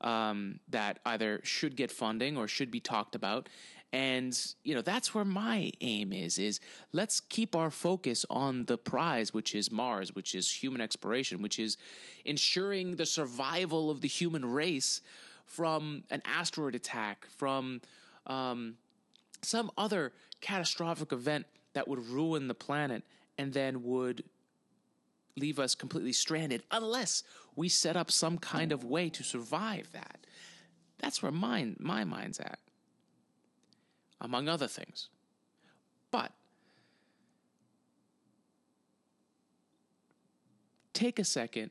um, 0.00 0.60
that 0.68 0.98
either 1.06 1.40
should 1.42 1.76
get 1.76 1.90
funding 1.90 2.36
or 2.36 2.48
should 2.48 2.70
be 2.70 2.80
talked 2.80 3.14
about. 3.14 3.48
And 3.92 4.38
you 4.62 4.74
know 4.74 4.82
that's 4.82 5.14
where 5.14 5.24
my 5.24 5.72
aim 5.80 6.12
is: 6.12 6.38
is 6.38 6.60
let's 6.92 7.18
keep 7.18 7.56
our 7.56 7.70
focus 7.70 8.24
on 8.30 8.66
the 8.66 8.78
prize, 8.78 9.34
which 9.34 9.54
is 9.54 9.72
Mars, 9.72 10.14
which 10.14 10.34
is 10.34 10.50
human 10.50 10.80
exploration, 10.80 11.42
which 11.42 11.58
is 11.58 11.76
ensuring 12.24 12.96
the 12.96 13.06
survival 13.06 13.90
of 13.90 14.00
the 14.00 14.08
human 14.08 14.44
race 14.44 15.00
from 15.44 16.04
an 16.10 16.22
asteroid 16.24 16.76
attack, 16.76 17.26
from 17.36 17.80
um, 18.28 18.76
some 19.42 19.70
other 19.76 20.12
catastrophic 20.40 21.12
event 21.12 21.46
that 21.72 21.88
would 21.88 22.06
ruin 22.06 22.48
the 22.48 22.54
planet 22.54 23.02
and 23.38 23.52
then 23.52 23.82
would 23.82 24.22
leave 25.36 25.58
us 25.58 25.74
completely 25.74 26.12
stranded 26.12 26.62
unless 26.70 27.22
we 27.56 27.68
set 27.68 27.96
up 27.96 28.10
some 28.10 28.38
kind 28.38 28.72
of 28.72 28.84
way 28.84 29.08
to 29.08 29.22
survive 29.22 29.90
that. 29.92 30.26
That's 30.98 31.22
where 31.22 31.32
mine, 31.32 31.76
my 31.78 32.04
mind's 32.04 32.38
at, 32.38 32.58
among 34.20 34.48
other 34.48 34.68
things. 34.68 35.08
But 36.10 36.32
take 40.92 41.18
a 41.18 41.24
second 41.24 41.70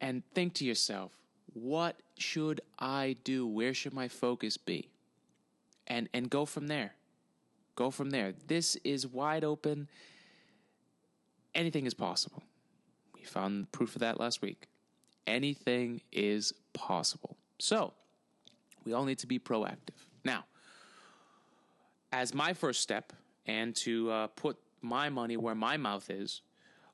and 0.00 0.22
think 0.34 0.54
to 0.54 0.64
yourself 0.64 1.12
what 1.54 1.96
should 2.16 2.60
I 2.78 3.16
do? 3.24 3.46
Where 3.46 3.74
should 3.74 3.92
my 3.92 4.08
focus 4.08 4.56
be? 4.56 4.88
And, 5.86 6.08
and 6.12 6.28
go 6.28 6.44
from 6.44 6.68
there. 6.68 6.92
Go 7.74 7.90
from 7.90 8.10
there. 8.10 8.34
This 8.46 8.76
is 8.84 9.06
wide 9.06 9.44
open. 9.44 9.88
Anything 11.54 11.86
is 11.86 11.94
possible. 11.94 12.42
We 13.14 13.22
found 13.22 13.72
proof 13.72 13.96
of 13.96 14.00
that 14.00 14.20
last 14.20 14.42
week. 14.42 14.68
Anything 15.26 16.02
is 16.12 16.52
possible. 16.74 17.36
So, 17.58 17.92
we 18.84 18.92
all 18.92 19.04
need 19.04 19.18
to 19.18 19.26
be 19.26 19.38
proactive. 19.38 19.96
Now, 20.24 20.44
as 22.12 22.34
my 22.34 22.52
first 22.52 22.80
step 22.80 23.12
and 23.46 23.74
to 23.76 24.10
uh, 24.10 24.26
put 24.28 24.56
my 24.82 25.08
money 25.08 25.36
where 25.36 25.54
my 25.54 25.76
mouth 25.76 26.10
is, 26.10 26.42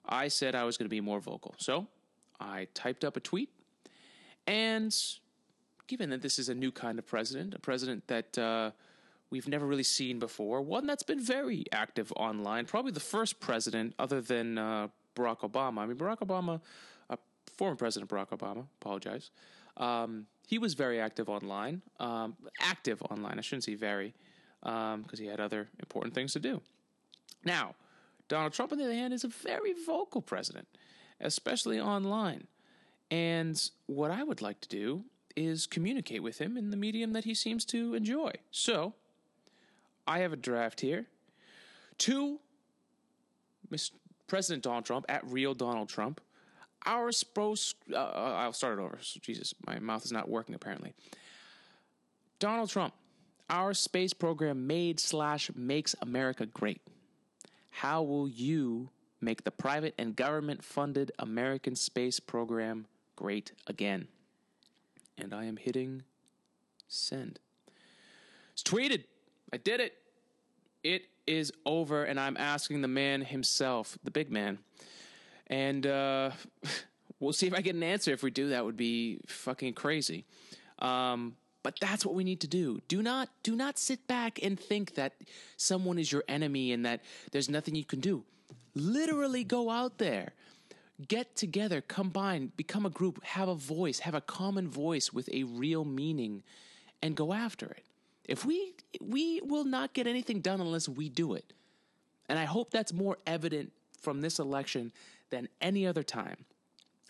I 0.07 0.29
said 0.29 0.55
I 0.55 0.65
was 0.65 0.77
going 0.77 0.87
to 0.87 0.91
be 0.91 1.01
more 1.01 1.21
vocal. 1.21 1.55
So, 1.59 1.87
I 2.41 2.69
typed 2.75 3.05
up 3.05 3.17
a 3.17 3.21
tweet. 3.21 3.51
And 4.47 4.95
given 5.87 6.11
that 6.11 6.23
this 6.23 6.39
is 6.39 6.49
a 6.49 6.55
new 6.55 6.71
kind 6.71 6.99
of 6.99 7.07
president, 7.07 7.55
a 7.55 7.59
president 7.59 8.07
that 8.09 8.37
uh, 8.39 8.71
we've 9.31 9.49
never 9.49 9.67
really 9.67 9.83
seen 9.83 10.19
before. 10.19 10.63
One 10.63 10.87
that's 10.87 11.03
been 11.03 11.21
very 11.21 11.65
active 11.73 12.13
online, 12.17 12.67
probably 12.67 12.93
the 12.93 13.01
first 13.01 13.41
president 13.41 13.95
other 13.99 14.21
than 14.21 14.59
uh, 14.59 14.89
Barack 15.17 15.41
Obama. 15.41 15.79
I 15.79 15.87
mean, 15.87 15.97
Barack 15.97 16.19
Obama, 16.19 16.61
uh, 17.11 17.17
former 17.57 17.77
President 17.77 18.11
Barack 18.11 18.29
Obama, 18.29 18.65
apologize. 18.81 19.31
Um, 19.77 20.27
he 20.47 20.59
was 20.59 20.75
very 20.75 21.01
active 21.01 21.29
online, 21.29 21.83
um, 21.99 22.37
active 22.61 23.03
online. 23.11 23.39
I 23.39 23.41
shouldn't 23.41 23.65
say 23.65 23.75
very, 23.75 24.15
because 24.65 24.95
um, 24.95 25.19
he 25.19 25.27
had 25.27 25.41
other 25.41 25.69
important 25.79 26.15
things 26.15 26.33
to 26.33 26.41
do. 26.41 26.61
Now, 27.45 27.75
Donald 28.29 28.53
Trump, 28.53 28.73
on 28.73 28.79
the 28.79 28.85
other 28.85 28.95
hand, 28.95 29.13
is 29.13 29.25
a 29.25 29.29
very 29.29 29.75
vocal 29.87 30.23
president, 30.23 30.67
especially 31.21 31.79
online. 31.79 32.47
And 33.11 33.61
what 33.87 34.11
I 34.11 34.25
would 34.25 34.41
like 34.41 34.61
to 34.63 34.69
do 34.69 35.05
is 35.37 35.67
communicate 35.67 36.23
with 36.23 36.39
him 36.39 36.57
in 36.57 36.71
the 36.71 36.77
medium 36.77 37.13
that 37.13 37.25
he 37.25 37.35
seems 37.35 37.65
to 37.67 37.95
enjoy. 37.95 38.33
So, 38.51 38.95
I 40.07 40.21
have 40.21 40.33
a 40.33 40.37
draft 40.37 40.81
here. 40.81 41.07
To 41.99 42.41
Mr. 43.71 43.93
President 44.27 44.65
Donald 44.65 44.85
Trump 44.85 45.05
at 45.09 45.25
real 45.27 45.55
Donald 45.55 45.89
Trump. 45.89 46.21
Our 46.87 47.11
spros. 47.11 47.75
Uh, 47.93 47.97
uh, 47.97 48.35
I'll 48.39 48.53
start 48.53 48.79
it 48.79 48.83
over. 48.83 48.99
Jesus, 49.21 49.55
my 49.67 49.79
mouth 49.79 50.05
is 50.05 50.13
not 50.13 50.29
working 50.29 50.55
apparently. 50.55 50.93
Donald 52.39 52.69
Trump, 52.69 52.95
our 53.51 53.75
space 53.75 54.13
program 54.13 54.67
made 54.67 54.99
slash 55.01 55.51
makes 55.55 55.95
America 56.01 56.47
great. 56.47 56.81
How 57.71 58.03
will 58.03 58.29
you 58.29 58.91
make 59.21 59.45
the 59.45 59.51
private 59.51 59.95
and 59.99 60.15
government 60.15 60.65
funded 60.65 61.13
American 61.19 61.77
space 61.77 62.21
program 62.21 62.87
great 63.17 63.53
again? 63.67 64.09
And 65.19 65.35
I 65.35 65.45
am 65.45 65.57
hitting 65.57 66.03
send. 66.89 67.39
It's 68.53 68.63
tweeted 68.63 69.05
I 69.53 69.57
did 69.57 69.79
it. 69.79 69.95
It 70.83 71.05
is 71.29 71.53
over, 71.65 72.03
and 72.03 72.19
I'm 72.19 72.37
asking 72.37 72.83
the 72.83 72.89
man 72.89 73.23
himself, 73.23 73.97
the 74.03 74.11
big 74.11 74.31
man. 74.31 74.59
And 75.47 75.87
uh, 75.87 76.33
we'll 77.21 77.33
see 77.33 77.47
if 77.47 77.55
I 77.55 77.61
get 77.61 77.77
an 77.77 77.85
answer. 77.85 78.13
If 78.13 78.25
we 78.25 78.33
do, 78.33 78.49
that 78.49 78.65
would 78.65 78.77
be 78.77 79.21
fucking 79.27 79.75
crazy. 79.75 80.25
Um, 80.81 81.37
but 81.65 81.81
that's 81.81 82.05
what 82.05 82.15
we 82.15 82.23
need 82.23 82.41
to 82.41 82.47
do. 82.47 82.81
Do 82.87 83.03
not 83.03 83.31
do 83.43 83.57
not 83.57 83.79
sit 83.79 84.07
back 84.07 84.39
and 84.41 84.61
think 84.61 84.95
that 84.95 85.15
someone 85.57 85.99
is 85.99 86.13
your 86.13 86.23
enemy 86.29 86.71
and 86.73 86.85
that 86.85 87.01
there's 87.33 87.49
nothing 87.49 87.75
you 87.75 87.87
can 87.87 88.01
do. 88.01 88.23
Literally 88.77 89.43
go 89.43 89.71
out 89.71 89.99
there. 89.99 90.35
Get 91.09 91.35
together, 91.35 91.81
combine, 91.81 92.53
become 92.57 92.87
a 92.87 92.91
group, 92.91 93.25
have 93.25 93.49
a 93.49 93.55
voice, 93.57 93.99
have 94.01 94.15
a 94.15 94.21
common 94.21 94.69
voice 94.69 95.13
with 95.13 95.29
a 95.33 95.43
real 95.43 95.85
meaning 95.85 96.45
and 97.03 97.17
go 97.17 97.33
after 97.33 97.67
it. 97.67 97.85
If 98.29 98.45
we 98.45 98.75
we 99.01 99.41
will 99.43 99.65
not 99.65 99.95
get 99.95 100.07
anything 100.07 100.41
done 100.41 100.61
unless 100.61 100.89
we 100.89 101.09
do 101.09 101.33
it. 101.33 101.53
And 102.29 102.39
I 102.39 102.45
hope 102.45 102.71
that's 102.71 102.93
more 102.93 103.19
evident 103.27 103.73
from 104.01 104.21
this 104.21 104.39
election 104.39 104.93
than 105.31 105.49
any 105.63 105.87
other 105.87 106.03
time. 106.03 106.45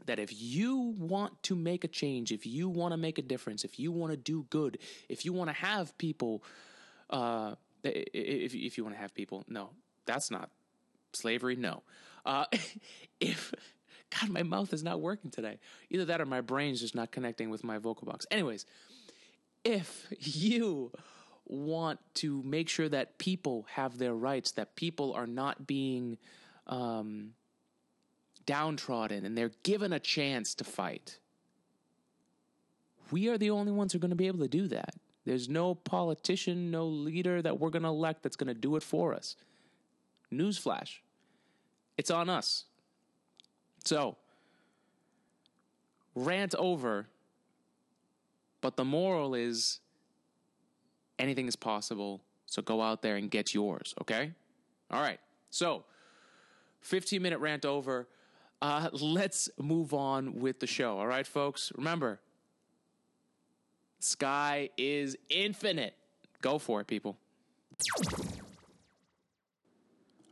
That 0.06 0.18
if 0.18 0.30
you 0.32 0.94
want 0.98 1.42
to 1.44 1.56
make 1.56 1.84
a 1.84 1.88
change, 1.88 2.32
if 2.32 2.46
you 2.46 2.68
want 2.68 2.92
to 2.92 2.96
make 2.96 3.18
a 3.18 3.22
difference, 3.22 3.64
if 3.64 3.78
you 3.78 3.90
want 3.90 4.12
to 4.12 4.16
do 4.16 4.46
good, 4.50 4.78
if 5.08 5.24
you 5.24 5.32
want 5.32 5.48
to 5.48 5.54
have 5.54 5.96
people, 5.98 6.42
uh, 7.10 7.54
if 7.82 8.54
if 8.54 8.76
you 8.76 8.84
want 8.84 8.96
to 8.96 9.00
have 9.00 9.14
people, 9.14 9.44
no, 9.48 9.70
that's 10.06 10.30
not 10.30 10.50
slavery. 11.12 11.56
No, 11.56 11.82
uh, 12.26 12.46
if 13.20 13.54
God, 14.20 14.30
my 14.30 14.42
mouth 14.42 14.72
is 14.72 14.82
not 14.82 15.00
working 15.00 15.30
today. 15.30 15.58
Either 15.90 16.04
that 16.06 16.20
or 16.20 16.26
my 16.26 16.40
brain's 16.40 16.80
just 16.80 16.94
not 16.94 17.10
connecting 17.10 17.50
with 17.50 17.64
my 17.64 17.78
vocal 17.78 18.06
box. 18.06 18.26
Anyways, 18.30 18.66
if 19.64 20.06
you 20.20 20.92
want 21.46 22.00
to 22.14 22.42
make 22.42 22.68
sure 22.68 22.88
that 22.88 23.18
people 23.18 23.66
have 23.70 23.98
their 23.98 24.14
rights, 24.14 24.52
that 24.52 24.76
people 24.76 25.12
are 25.12 25.26
not 25.26 25.66
being 25.66 26.18
um, 26.66 27.32
downtrodden 28.46 29.24
and 29.24 29.36
they're 29.36 29.52
given 29.62 29.92
a 29.92 30.00
chance 30.00 30.54
to 30.56 30.64
fight, 30.64 31.18
we 33.10 33.28
are 33.28 33.38
the 33.38 33.50
only 33.50 33.72
ones 33.72 33.92
who 33.92 33.98
are 33.98 34.00
going 34.00 34.10
to 34.10 34.16
be 34.16 34.26
able 34.26 34.40
to 34.40 34.48
do 34.48 34.68
that. 34.68 34.94
There's 35.24 35.48
no 35.48 35.74
politician, 35.74 36.70
no 36.70 36.86
leader 36.86 37.40
that 37.40 37.58
we're 37.58 37.70
going 37.70 37.82
to 37.82 37.88
elect 37.88 38.22
that's 38.22 38.36
going 38.36 38.48
to 38.48 38.54
do 38.54 38.76
it 38.76 38.82
for 38.82 39.14
us. 39.14 39.36
Newsflash 40.32 40.98
it's 41.96 42.10
on 42.10 42.28
us. 42.28 42.64
So, 43.84 44.16
rant 46.16 46.54
over 46.56 47.06
but 48.64 48.78
the 48.78 48.84
moral 48.84 49.34
is 49.34 49.80
anything 51.18 51.46
is 51.46 51.54
possible. 51.54 52.22
So 52.46 52.62
go 52.62 52.80
out 52.80 53.02
there 53.02 53.16
and 53.16 53.30
get 53.30 53.52
yours, 53.52 53.94
okay? 54.00 54.32
All 54.90 55.02
right. 55.02 55.20
So, 55.50 55.84
15 56.80 57.20
minute 57.20 57.40
rant 57.40 57.66
over. 57.66 58.08
Uh, 58.64 58.88
let's 58.92 59.50
move 59.58 59.92
on 59.92 60.40
with 60.40 60.58
the 60.58 60.66
show. 60.66 60.96
All 60.96 61.06
right, 61.06 61.26
folks. 61.26 61.70
Remember, 61.76 62.18
sky 63.98 64.70
is 64.78 65.18
infinite. 65.28 65.94
Go 66.40 66.58
for 66.58 66.80
it, 66.80 66.86
people. 66.86 67.18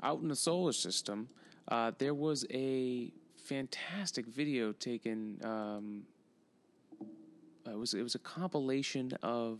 Out 0.03 0.23
in 0.23 0.29
the 0.29 0.35
solar 0.35 0.73
system, 0.73 1.29
uh, 1.69 1.93
there 1.99 2.15
was 2.15 2.47
a 2.51 3.13
fantastic 3.37 4.25
video 4.25 4.73
taken. 4.73 5.39
Um, 5.45 6.03
it 7.67 7.77
was 7.77 7.93
it 7.93 8.03
was 8.03 8.15
a 8.15 8.19
compilation 8.19 9.13
of 9.23 9.59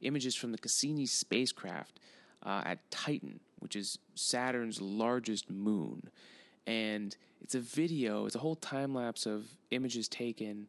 images 0.00 0.36
from 0.36 0.52
the 0.52 0.58
Cassini 0.58 1.06
spacecraft 1.06 1.98
uh, 2.46 2.62
at 2.66 2.88
Titan, 2.88 3.40
which 3.58 3.74
is 3.74 3.98
Saturn's 4.14 4.80
largest 4.80 5.50
moon, 5.50 6.08
and 6.66 7.16
it's 7.40 7.54
a 7.54 7.60
video. 7.60 8.26
It's 8.26 8.34
a 8.34 8.40
whole 8.40 8.56
time 8.56 8.94
lapse 8.94 9.26
of 9.26 9.46
images 9.70 10.08
taken 10.08 10.68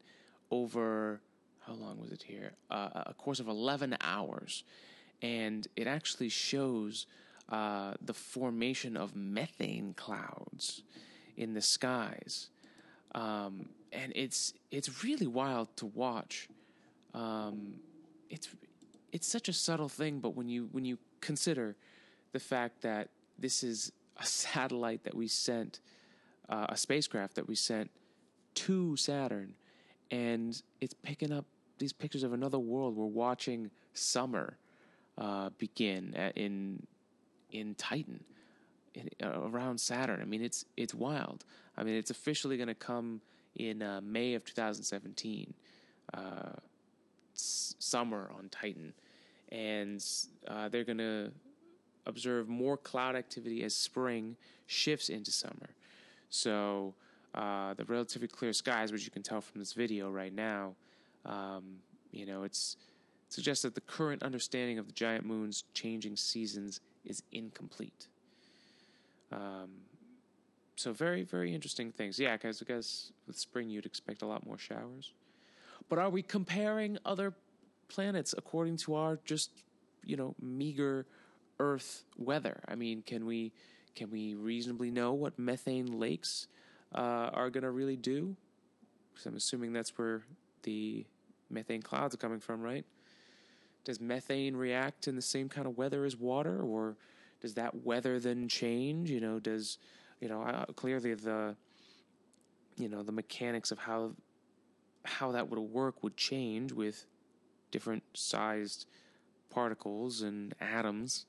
over 0.51 1.21
how 1.65 1.73
long 1.73 2.00
was 2.00 2.12
it 2.12 2.23
here? 2.23 2.53
Uh, 2.69 2.89
a 3.07 3.13
course 3.13 3.39
of 3.39 3.47
eleven 3.47 3.95
hours, 4.01 4.63
and 5.21 5.67
it 5.75 5.88
actually 5.88 6.29
shows 6.29 7.05
uh, 7.50 7.93
the 8.01 8.13
formation 8.13 8.97
of 8.97 9.15
methane 9.15 9.93
clouds 9.95 10.83
in 11.38 11.53
the 11.53 11.62
skies, 11.62 12.50
um, 13.15 13.69
and 13.91 14.12
it's 14.15 14.53
it's 14.71 15.03
really 15.03 15.27
wild 15.27 15.75
to 15.77 15.85
watch. 15.85 16.50
Um, 17.13 17.75
it's 18.29 18.50
it's 19.12 19.27
such 19.27 19.47
a 19.47 19.53
subtle 19.53 19.89
thing, 19.89 20.19
but 20.19 20.35
when 20.35 20.50
you 20.50 20.67
when 20.71 20.83
you 20.83 20.97
consider 21.21 21.75
the 22.33 22.39
fact 22.39 22.81
that 22.81 23.09
this 23.39 23.63
is 23.63 23.91
a 24.24 24.25
satellite 24.25 25.03
that 25.03 25.13
we 25.13 25.27
sent, 25.27 25.82
uh, 26.50 26.68
a 26.70 26.77
spacecraft 26.77 27.36
that 27.36 27.48
we 27.48 27.56
sent 27.56 27.92
to 28.56 28.96
Saturn, 28.96 29.56
and 30.12 30.62
it's 30.80 30.94
picking 30.94 31.32
up 31.32 31.46
these 31.77 31.92
pictures 31.92 32.24
of 32.24 32.32
another 32.32 32.60
world. 32.60 32.96
We're 32.96 33.06
watching 33.06 33.70
summer 33.94 34.58
uh, 35.18 35.50
begin 35.58 36.15
at, 36.15 36.38
in 36.38 36.88
in 37.51 37.75
Titan, 37.75 38.24
in, 38.96 39.10
uh, 39.22 39.42
around 39.42 39.80
Saturn. 39.80 40.22
I 40.22 40.25
mean, 40.25 40.42
it's 40.42 40.65
it's 40.77 40.94
wild. 40.94 41.44
I 41.77 41.84
mean, 41.84 41.96
it's 41.96 42.12
officially 42.12 42.56
going 42.56 42.68
to 42.68 42.75
come 42.75 43.22
in 43.56 43.82
uh, 43.82 44.01
May 44.01 44.34
of 44.36 44.46
2017, 44.46 45.53
uh, 46.13 46.20
summer 47.34 48.32
on 48.38 48.50
Titan, 48.50 48.94
and 49.50 50.03
uh, 50.48 50.70
they're 50.70 50.86
going 50.86 50.98
to 51.00 51.32
observe 52.05 52.48
more 52.48 52.77
cloud 52.77 53.15
activity 53.15 53.63
as 53.63 53.75
spring 53.75 54.36
shifts 54.67 55.10
into 55.10 55.31
summer. 55.31 55.69
So 56.29 56.93
uh, 57.36 57.74
the 57.74 57.86
relatively 57.86 58.27
clear 58.27 58.53
skies, 58.53 58.91
which 58.91 59.05
you 59.05 59.12
can 59.12 59.24
tell 59.24 59.41
from 59.41 59.60
this 59.60 59.74
video 59.74 60.10
right 60.10 60.33
now, 60.33 60.75
um, 61.25 61.77
you 62.12 62.25
know, 62.25 62.43
it's 62.43 62.77
it 63.27 63.33
suggests 63.33 63.63
that 63.63 63.74
the 63.74 63.81
current 63.81 64.22
understanding 64.22 64.77
of 64.77 64.86
the 64.86 64.93
giant 64.93 65.25
moon's 65.25 65.63
changing 65.74 66.15
seasons 66.15 66.81
is 67.05 67.24
incomplete. 67.31 68.07
Um, 69.31 69.69
so 70.75 70.93
very, 70.93 71.24
very 71.24 71.53
interesting 71.53 71.91
things. 71.91 72.19
Yeah, 72.19 72.33
because 72.33 72.62
I 72.62 72.65
guess 72.65 73.12
with 73.25 73.38
spring 73.38 73.69
you'd 73.69 73.86
expect 73.86 74.22
a 74.22 74.25
lot 74.25 74.45
more 74.45 74.57
showers. 74.57 75.13
But 75.89 76.00
are 76.00 76.10
we 76.10 76.22
comparing 76.22 76.98
other 77.05 77.33
planets 77.88 78.33
according 78.38 78.77
to 78.77 78.95
our 78.95 79.19
just, 79.25 79.51
you 80.03 80.15
know, 80.15 80.36
meager 80.41 81.05
Earth 81.60 82.03
weather? 82.17 82.62
I 82.67 82.75
mean, 82.75 83.03
can 83.05 83.25
we 83.25 83.53
can 83.95 84.10
we 84.10 84.33
reasonably 84.33 84.89
know 84.89 85.13
what 85.13 85.38
methane 85.38 86.00
lakes 86.00 86.48
uh, 86.95 87.29
are 87.33 87.50
going 87.50 87.63
to 87.63 87.72
really 87.72 87.95
do? 87.95 88.36
Because 89.12 89.27
I'm 89.27 89.36
assuming 89.36 89.74
that's 89.74 89.98
where 89.98 90.24
the 90.63 91.05
methane 91.50 91.81
clouds 91.81 92.15
are 92.15 92.17
coming 92.17 92.39
from, 92.39 92.62
right? 92.62 92.86
Does 93.86 94.00
methane 94.00 94.55
react 94.55 95.07
in 95.07 95.15
the 95.15 95.22
same 95.22 95.50
kind 95.50 95.67
of 95.67 95.77
weather 95.77 96.05
as 96.05 96.17
water, 96.17 96.62
or 96.62 96.95
does 97.41 97.53
that 97.55 97.83
weather 97.83 98.19
then 98.19 98.48
change? 98.48 99.12
You 99.12 99.19
know, 99.19 99.39
does 99.39 99.77
you 100.19 100.29
know 100.29 100.41
uh, 100.41 100.65
clearly 100.65 101.13
the 101.13 101.55
you 102.77 102.89
know 102.89 103.03
the 103.03 103.11
mechanics 103.11 103.72
of 103.72 103.79
how 103.79 104.13
how 105.05 105.31
that 105.33 105.50
would 105.50 105.59
work 105.59 106.01
would 106.01 106.18
change 106.18 106.72
with 106.72 107.05
different 107.72 108.03
sized 108.13 108.85
particles 109.50 110.22
and 110.22 110.55
atoms. 110.59 111.25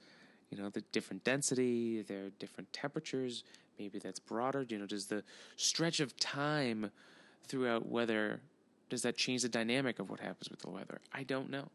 You 0.51 0.59
know, 0.59 0.69
the 0.69 0.83
different 0.93 1.25
density, 1.25 2.03
their 2.03 2.31
different 2.39 2.73
temperatures. 2.73 3.45
Maybe 3.79 3.99
that's 3.99 4.21
broader. 4.21 4.65
You 4.69 4.79
know, 4.79 4.87
does 4.87 5.07
the 5.07 5.25
stretch 5.57 6.01
of 6.01 6.17
time 6.17 6.91
throughout 7.47 7.89
weather 7.89 8.41
does 8.95 9.03
that 9.03 9.17
change 9.17 9.43
the 9.43 9.49
dynamic 9.49 9.99
of 9.99 10.11
what 10.11 10.21
happens 10.21 10.51
with 10.51 10.61
the 10.61 10.71
weather? 10.71 11.01
I 11.13 11.25
don't 11.25 11.51
know. 11.51 11.69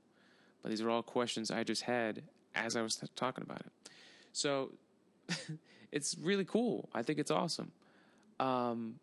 But 0.62 0.70
these 0.70 0.82
are 0.82 0.90
all 0.90 1.04
questions 1.04 1.52
I 1.52 1.64
just 1.64 1.84
had 1.84 2.24
as 2.56 2.76
I 2.76 2.82
was 2.82 3.02
talking 3.16 3.44
about 3.44 3.60
it. 3.60 3.72
So 4.34 4.72
it's 5.92 6.16
really 6.22 6.46
cool. 6.46 6.90
I 6.94 7.04
think 7.04 7.20
it's 7.20 7.32
awesome. 7.32 7.72
Um, 8.40 8.96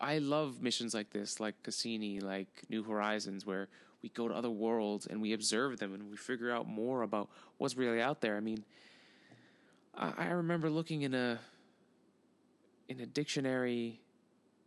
I 0.00 0.18
love 0.18 0.62
missions 0.62 0.94
like 0.94 1.10
this, 1.10 1.40
like 1.40 1.54
Cassini, 1.62 2.20
like 2.20 2.48
New 2.68 2.82
Horizons, 2.82 3.46
where 3.46 3.68
we 4.02 4.08
go 4.10 4.28
to 4.28 4.34
other 4.34 4.50
worlds 4.50 5.06
and 5.06 5.20
we 5.20 5.32
observe 5.32 5.78
them 5.78 5.94
and 5.94 6.10
we 6.10 6.16
figure 6.16 6.50
out 6.50 6.66
more 6.66 7.02
about 7.02 7.28
what's 7.58 7.76
really 7.76 8.00
out 8.00 8.20
there. 8.20 8.36
I 8.36 8.40
mean, 8.40 8.64
I, 9.94 10.28
remember 10.28 10.70
looking 10.70 11.02
in 11.02 11.14
a 11.14 11.38
in 12.88 13.00
a 13.00 13.06
dictionary 13.06 14.00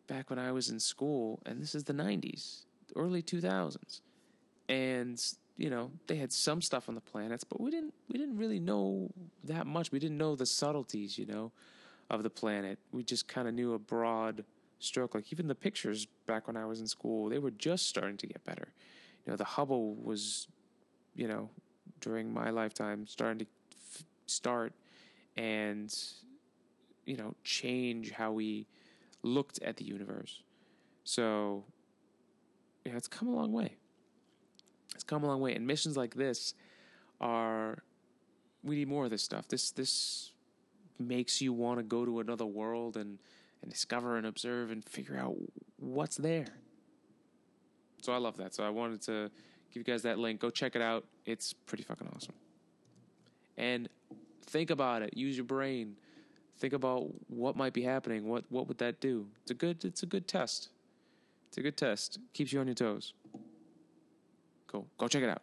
back 0.08 0.30
when 0.30 0.38
I 0.38 0.52
was 0.52 0.70
in 0.70 0.80
school, 0.80 1.42
and 1.46 1.62
this 1.62 1.74
is 1.74 1.86
the 1.86 1.94
'90s, 1.94 2.66
early 2.96 3.24
2000s, 3.24 4.02
and 4.70 5.20
you 5.58 5.70
know 5.70 5.92
they 6.08 6.18
had 6.18 6.32
some 6.32 6.62
stuff 6.62 6.88
on 6.88 6.96
the 6.96 7.02
planets, 7.02 7.44
but 7.44 7.60
we 7.60 7.72
didn't 7.72 7.94
we 8.10 8.20
didn't 8.20 8.38
really 8.38 8.60
know 8.60 9.10
that 9.46 9.66
much. 9.66 9.92
We 9.92 10.00
didn't 10.00 10.18
know 10.18 10.36
the 10.36 10.46
subtleties, 10.46 11.18
you 11.18 11.26
know, 11.26 11.52
of 12.10 12.22
the 12.22 12.30
planet. 12.30 12.78
We 12.92 13.04
just 13.04 13.28
kind 13.28 13.48
of 13.48 13.54
knew 13.54 13.74
a 13.74 13.80
broad 13.80 14.44
stroke. 14.80 15.16
Like 15.16 15.32
even 15.32 15.48
the 15.48 15.56
pictures 15.56 16.06
back 16.28 16.48
when 16.48 16.58
I 16.58 16.66
was 16.66 16.80
in 16.80 16.88
school, 16.88 17.30
they 17.30 17.40
were 17.40 17.52
just 17.52 17.88
starting 17.88 18.18
to 18.18 18.28
get 18.28 18.44
better. 18.44 18.68
You 19.26 19.32
know, 19.32 19.38
the 19.38 19.44
Hubble 19.44 19.96
was, 19.96 20.48
you 21.16 21.28
know, 21.28 21.50
during 22.02 22.34
my 22.34 22.50
lifetime 22.50 23.08
starting 23.08 23.40
to 23.40 23.46
f- 23.72 24.04
start 24.26 24.74
and 25.36 25.96
you 27.06 27.18
know 27.18 27.34
change 27.44 28.12
how 28.12 28.32
we 28.32 28.68
looked 29.24 29.62
at 29.62 29.78
the 29.78 29.86
universe. 29.86 30.44
So, 31.06 31.66
yeah, 32.86 32.96
it's 32.96 33.08
come 33.08 33.28
a 33.28 33.36
long 33.36 33.52
way. 33.52 33.76
It's 34.94 35.04
come 35.04 35.24
a 35.24 35.28
long 35.28 35.42
way, 35.42 35.56
and 35.56 35.66
missions 35.66 35.98
like 35.98 36.16
this 36.16 36.54
are 37.22 37.84
we 38.64 38.76
need 38.76 38.88
more 38.88 39.06
of 39.06 39.12
this 39.12 39.24
stuff. 39.24 39.48
This 39.48 39.72
this 39.72 40.32
makes 41.00 41.42
you 41.42 41.54
want 41.54 41.80
to 41.80 41.84
go 41.84 42.06
to 42.06 42.20
another 42.20 42.46
world 42.46 42.98
and 42.98 43.20
and 43.62 43.72
discover 43.72 44.18
and 44.18 44.28
observe 44.28 44.72
and 44.72 44.84
figure 44.84 45.18
out 45.18 45.36
what's 45.78 46.18
there. 46.18 46.48
So 48.04 48.12
I 48.12 48.18
love 48.18 48.36
that. 48.38 48.54
So 48.54 48.66
I 48.66 48.70
wanted 48.70 49.02
to 49.04 49.32
give 49.72 49.78
you 49.78 49.84
guys 49.84 50.02
that 50.04 50.20
link. 50.20 50.42
Go 50.42 50.50
check 50.50 50.76
it 50.76 50.82
out. 50.82 51.06
It's 51.26 51.54
pretty 51.54 51.84
fucking 51.84 52.10
awesome. 52.14 52.34
And 53.58 53.88
think 54.48 54.72
about 54.72 55.04
it. 55.04 55.16
Use 55.16 55.38
your 55.38 55.46
brain. 55.46 55.96
Think 56.58 56.74
about 56.74 57.08
what 57.30 57.56
might 57.56 57.72
be 57.72 57.82
happening. 57.82 58.28
What 58.28 58.44
what 58.50 58.68
would 58.68 58.78
that 58.80 59.00
do? 59.00 59.28
It's 59.44 59.52
a 59.52 59.54
good 59.54 59.86
it's 59.86 60.04
a 60.04 60.06
good 60.06 60.28
test. 60.28 60.70
It's 61.48 61.58
a 61.58 61.62
good 61.62 61.78
test. 61.78 62.20
Keeps 62.34 62.52
you 62.52 62.60
on 62.60 62.68
your 62.68 62.76
toes. 62.76 63.14
Cool. 64.68 64.86
Go 64.98 65.08
check 65.08 65.24
it 65.24 65.30
out. 65.30 65.42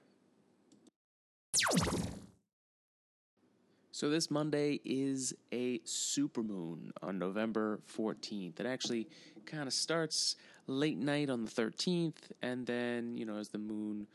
So 3.93 4.09
this 4.09 4.31
Monday 4.31 4.81
is 4.85 5.35
a 5.53 5.79
supermoon 5.81 6.91
on 7.03 7.19
November 7.19 7.81
14th. 7.95 8.59
It 8.59 8.67
actually 8.67 9.09
kind 9.47 9.67
of 9.67 9.73
starts 9.73 10.37
late 10.67 10.99
night 10.99 11.31
on 11.31 11.45
the 11.45 11.51
13th, 11.51 12.31
and 12.43 12.67
then 12.67 13.17
you 13.17 13.25
know 13.25 13.37
as 13.37 13.49
the 13.49 13.59
moon 13.59 14.07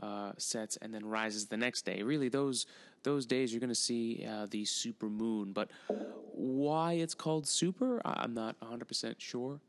uh, 0.00 0.32
sets 0.36 0.76
and 0.78 0.92
then 0.92 1.04
rises 1.04 1.46
the 1.46 1.56
next 1.56 1.82
day. 1.82 2.02
Really, 2.02 2.28
those 2.28 2.66
those 3.02 3.26
days 3.26 3.52
you're 3.52 3.60
going 3.60 3.68
to 3.68 3.74
see 3.74 4.26
uh, 4.28 4.46
the 4.50 4.64
super 4.64 5.08
moon. 5.08 5.52
But 5.52 5.70
why 6.32 6.94
it's 6.94 7.14
called 7.14 7.46
super, 7.46 8.00
I'm 8.04 8.34
not 8.34 8.56
100 8.60 8.86
percent 8.86 9.20
sure. 9.20 9.60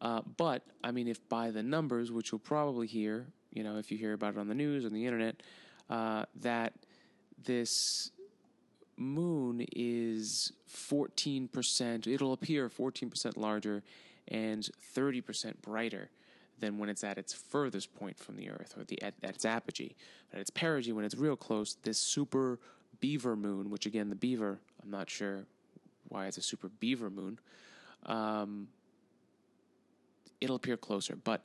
Uh, 0.00 0.22
but 0.36 0.62
I 0.82 0.92
mean, 0.92 1.08
if 1.08 1.26
by 1.28 1.50
the 1.50 1.62
numbers, 1.62 2.10
which 2.10 2.32
you'll 2.32 2.38
probably 2.38 2.86
hear, 2.86 3.26
you 3.52 3.62
know, 3.62 3.76
if 3.76 3.90
you 3.90 3.98
hear 3.98 4.14
about 4.14 4.34
it 4.34 4.38
on 4.38 4.48
the 4.48 4.54
news 4.54 4.84
on 4.84 4.92
the 4.92 5.04
internet, 5.04 5.42
uh, 5.90 6.24
that 6.40 6.72
this 7.42 8.10
moon 8.96 9.66
is 9.72 10.52
14%, 10.72 12.06
it'll 12.06 12.32
appear 12.32 12.68
14% 12.68 13.36
larger 13.36 13.82
and 14.30 14.68
30% 14.96 15.60
brighter 15.62 16.10
than 16.58 16.78
when 16.78 16.88
it's 16.88 17.02
at 17.02 17.18
its 17.18 17.32
furthest 17.32 17.94
point 17.94 18.18
from 18.18 18.36
the 18.36 18.50
Earth 18.50 18.74
or 18.76 18.84
the 18.84 19.02
at, 19.02 19.14
at 19.22 19.34
its 19.34 19.44
apogee. 19.44 19.94
But 20.30 20.36
at 20.36 20.42
its 20.42 20.50
perigee, 20.50 20.92
when 20.92 21.04
it's 21.04 21.16
real 21.16 21.36
close, 21.36 21.76
this 21.82 21.98
super 21.98 22.60
beaver 23.00 23.34
moon, 23.36 23.70
which 23.70 23.86
again, 23.86 24.10
the 24.10 24.14
beaver, 24.14 24.60
I'm 24.82 24.90
not 24.90 25.10
sure 25.10 25.46
why 26.08 26.26
it's 26.26 26.38
a 26.38 26.42
super 26.42 26.68
beaver 26.68 27.10
moon, 27.10 27.38
um, 28.06 28.68
it'll 30.40 30.56
appear 30.56 30.76
closer. 30.76 31.14
But, 31.16 31.44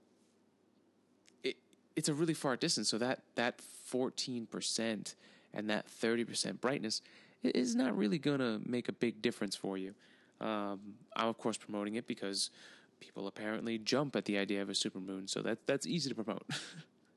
it, 1.43 1.57
it's 1.97 2.09
a 2.09 2.15
really 2.15 2.35
far 2.35 2.57
distance. 2.57 2.89
So 2.89 2.99
that, 2.99 3.21
that 3.35 3.61
14% 3.93 5.15
and 5.53 5.71
that 5.71 5.87
30% 5.89 6.61
brightness 6.61 7.03
is 7.43 7.75
not 7.75 7.97
really 7.97 8.19
going 8.19 8.39
to 8.39 8.61
make 8.65 8.89
a 8.89 8.93
big 8.93 9.21
difference 9.21 9.55
for 9.55 9.77
you. 9.77 9.95
Um, 10.41 10.81
I'm, 11.15 11.29
of 11.29 11.39
course, 11.39 11.57
promoting 11.57 11.95
it 11.95 12.07
because 12.07 12.51
people 13.01 13.27
apparently 13.27 13.79
jump 13.79 14.17
at 14.17 14.25
the 14.25 14.39
idea 14.39 14.63
of 14.63 14.69
a 14.69 14.73
supermoon, 14.73 15.29
so 15.29 15.41
that, 15.43 15.67
that's 15.67 15.87
easy 15.87 16.09
to 16.09 16.15
promote. 16.15 16.45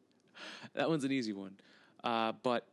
that 0.73 0.89
one's 0.89 1.03
an 1.03 1.11
easy 1.11 1.33
one. 1.33 1.55
Uh, 2.03 2.33
but 2.43 2.67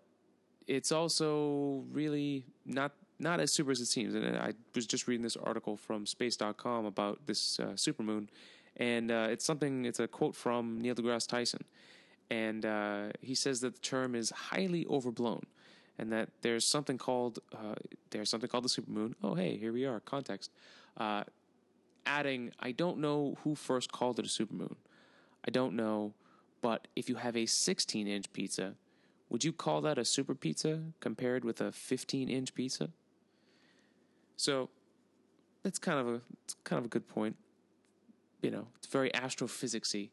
it's 0.67 0.93
also 0.93 1.85
really 1.91 2.45
not 2.65 2.93
not 3.25 3.41
as 3.41 3.53
super 3.53 3.73
as 3.73 3.81
it 3.81 3.87
seems. 3.87 4.15
And 4.15 4.37
I 4.37 4.53
was 4.75 4.87
just 4.87 5.09
reading 5.09 5.25
this 5.25 5.37
article 5.37 5.77
from 5.77 6.07
space.com 6.07 6.85
about 6.85 7.27
this 7.27 7.59
uh, 7.59 7.73
supermoon, 7.75 8.29
and 8.77 9.11
uh, 9.11 9.27
it's 9.31 9.45
something, 9.45 9.85
it's 9.85 9.99
a 9.99 10.07
quote 10.07 10.37
from 10.37 10.81
Neil 10.81 10.95
deGrasse 10.95 11.27
Tyson. 11.27 11.65
And 12.31 12.65
uh, 12.65 13.09
he 13.21 13.35
says 13.35 13.61
that 13.61 13.75
the 13.75 13.81
term 13.81 14.15
is 14.15 14.31
highly 14.31 14.87
overblown 14.87 15.43
and 15.99 16.13
that 16.13 16.29
there's 16.43 16.65
something 16.65 16.99
called 16.99 17.39
uh, 17.53 17.75
there's 18.11 18.31
something 18.31 18.49
called 18.49 18.65
the 18.65 18.69
supermoon. 18.69 19.15
Oh, 19.23 19.35
hey, 19.35 19.57
here 19.57 19.73
we 19.73 19.85
are. 19.85 20.01
Context. 20.01 20.51
Uh, 20.97 21.25
adding, 22.07 22.53
I 22.61 22.73
don't 22.73 22.99
know 22.99 23.37
who 23.45 23.55
first 23.55 23.93
called 23.93 24.19
it 24.19 24.27
a 24.27 24.29
supermoon. 24.29 24.77
I 25.47 25.51
don't 25.51 25.75
know, 25.75 26.15
but 26.63 26.89
if 26.97 27.09
you 27.09 27.17
have 27.17 27.37
a 27.37 27.47
16 27.47 28.07
inch 28.07 28.33
pizza, 28.33 28.75
would 29.29 29.45
you 29.45 29.53
call 29.53 29.81
that 29.83 29.99
a 29.99 30.05
super 30.05 30.35
pizza 30.35 30.81
compared 31.01 31.45
with 31.45 31.61
a 31.61 31.73
15 31.73 32.29
inch 32.29 32.55
pizza? 32.55 32.91
So 34.37 34.71
that's 35.63 35.79
kind 35.79 35.99
of 35.99 36.09
a 36.09 36.21
it's 36.45 36.57
kind 36.65 36.79
of 36.79 36.87
a 36.87 36.89
good 36.89 37.09
point. 37.09 37.37
You 38.43 38.51
know, 38.51 38.67
it's 38.77 38.87
very 38.87 39.11
astrophysicsy, 39.11 40.11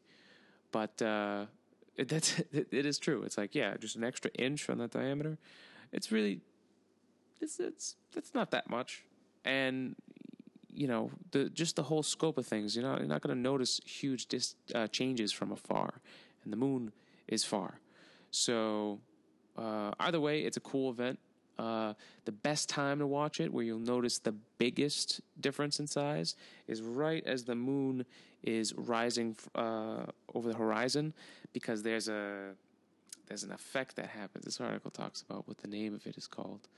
but 0.70 1.02
uh, 1.02 1.46
it, 1.96 2.08
that's 2.08 2.38
it, 2.52 2.68
it 2.70 2.86
is 2.86 2.98
true. 2.98 3.22
It's 3.22 3.38
like 3.38 3.54
yeah, 3.54 3.76
just 3.76 3.96
an 3.96 4.04
extra 4.04 4.30
inch 4.38 4.68
on 4.70 4.78
that 4.78 4.90
diameter 4.90 5.38
it's 5.92 6.10
really 6.10 6.40
it's 7.40 7.60
it's 7.60 7.96
it's 8.16 8.34
not 8.34 8.50
that 8.50 8.68
much, 8.68 9.04
and 9.44 9.94
you 10.72 10.86
know 10.86 11.10
the 11.32 11.50
just 11.50 11.76
the 11.76 11.82
whole 11.84 12.02
scope 12.02 12.38
of 12.38 12.46
things. 12.46 12.74
You're 12.74 12.84
not 12.84 12.98
you're 13.00 13.08
not 13.08 13.20
going 13.20 13.36
to 13.36 13.40
notice 13.40 13.80
huge 13.84 14.26
dis, 14.26 14.54
uh, 14.74 14.86
changes 14.88 15.32
from 15.32 15.52
afar, 15.52 16.00
and 16.44 16.52
the 16.52 16.56
moon 16.56 16.92
is 17.28 17.44
far. 17.44 17.80
So 18.30 19.00
uh, 19.56 19.92
either 20.00 20.20
way, 20.20 20.40
it's 20.40 20.56
a 20.56 20.60
cool 20.60 20.90
event. 20.90 21.18
Uh, 21.58 21.94
the 22.24 22.32
best 22.32 22.68
time 22.68 22.98
to 22.98 23.06
watch 23.06 23.40
it, 23.40 23.52
where 23.52 23.64
you'll 23.64 23.78
notice 23.78 24.18
the 24.18 24.34
biggest 24.58 25.20
difference 25.40 25.78
in 25.78 25.86
size, 25.86 26.34
is 26.66 26.82
right 26.82 27.22
as 27.26 27.44
the 27.44 27.54
moon 27.54 28.04
is 28.42 28.74
rising 28.74 29.36
uh, 29.54 30.04
over 30.34 30.48
the 30.48 30.56
horizon, 30.56 31.12
because 31.52 31.82
there's 31.82 32.08
a 32.08 32.52
there's 33.26 33.44
an 33.44 33.52
effect 33.52 33.96
that 33.96 34.08
happens. 34.08 34.44
This 34.44 34.60
article 34.60 34.90
talks 34.90 35.22
about 35.22 35.46
what 35.48 35.58
the 35.58 35.68
name 35.68 35.94
of 35.94 36.06
it 36.06 36.16
is 36.16 36.26
called. 36.26 36.68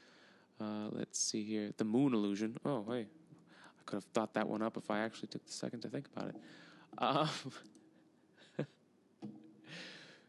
Uh, 0.61 0.89
let's 0.93 1.19
see 1.19 1.43
here. 1.43 1.73
The 1.77 1.85
moon 1.85 2.15
illusion. 2.15 2.59
Oh, 2.65 2.85
hey. 2.89 3.01
I 3.01 3.83
could 3.87 3.97
have 3.97 4.05
thought 4.05 4.35
that 4.35 4.49
one 4.49 4.63
up 4.63 4.77
if 4.77 4.91
I 4.91 5.01
actually 5.01 5.29
took 5.29 5.45
the 5.45 5.53
second 5.53 5.81
to 5.81 5.89
think 5.89 6.07
about 6.15 6.29
it. 6.29 6.37
Um, 6.99 7.29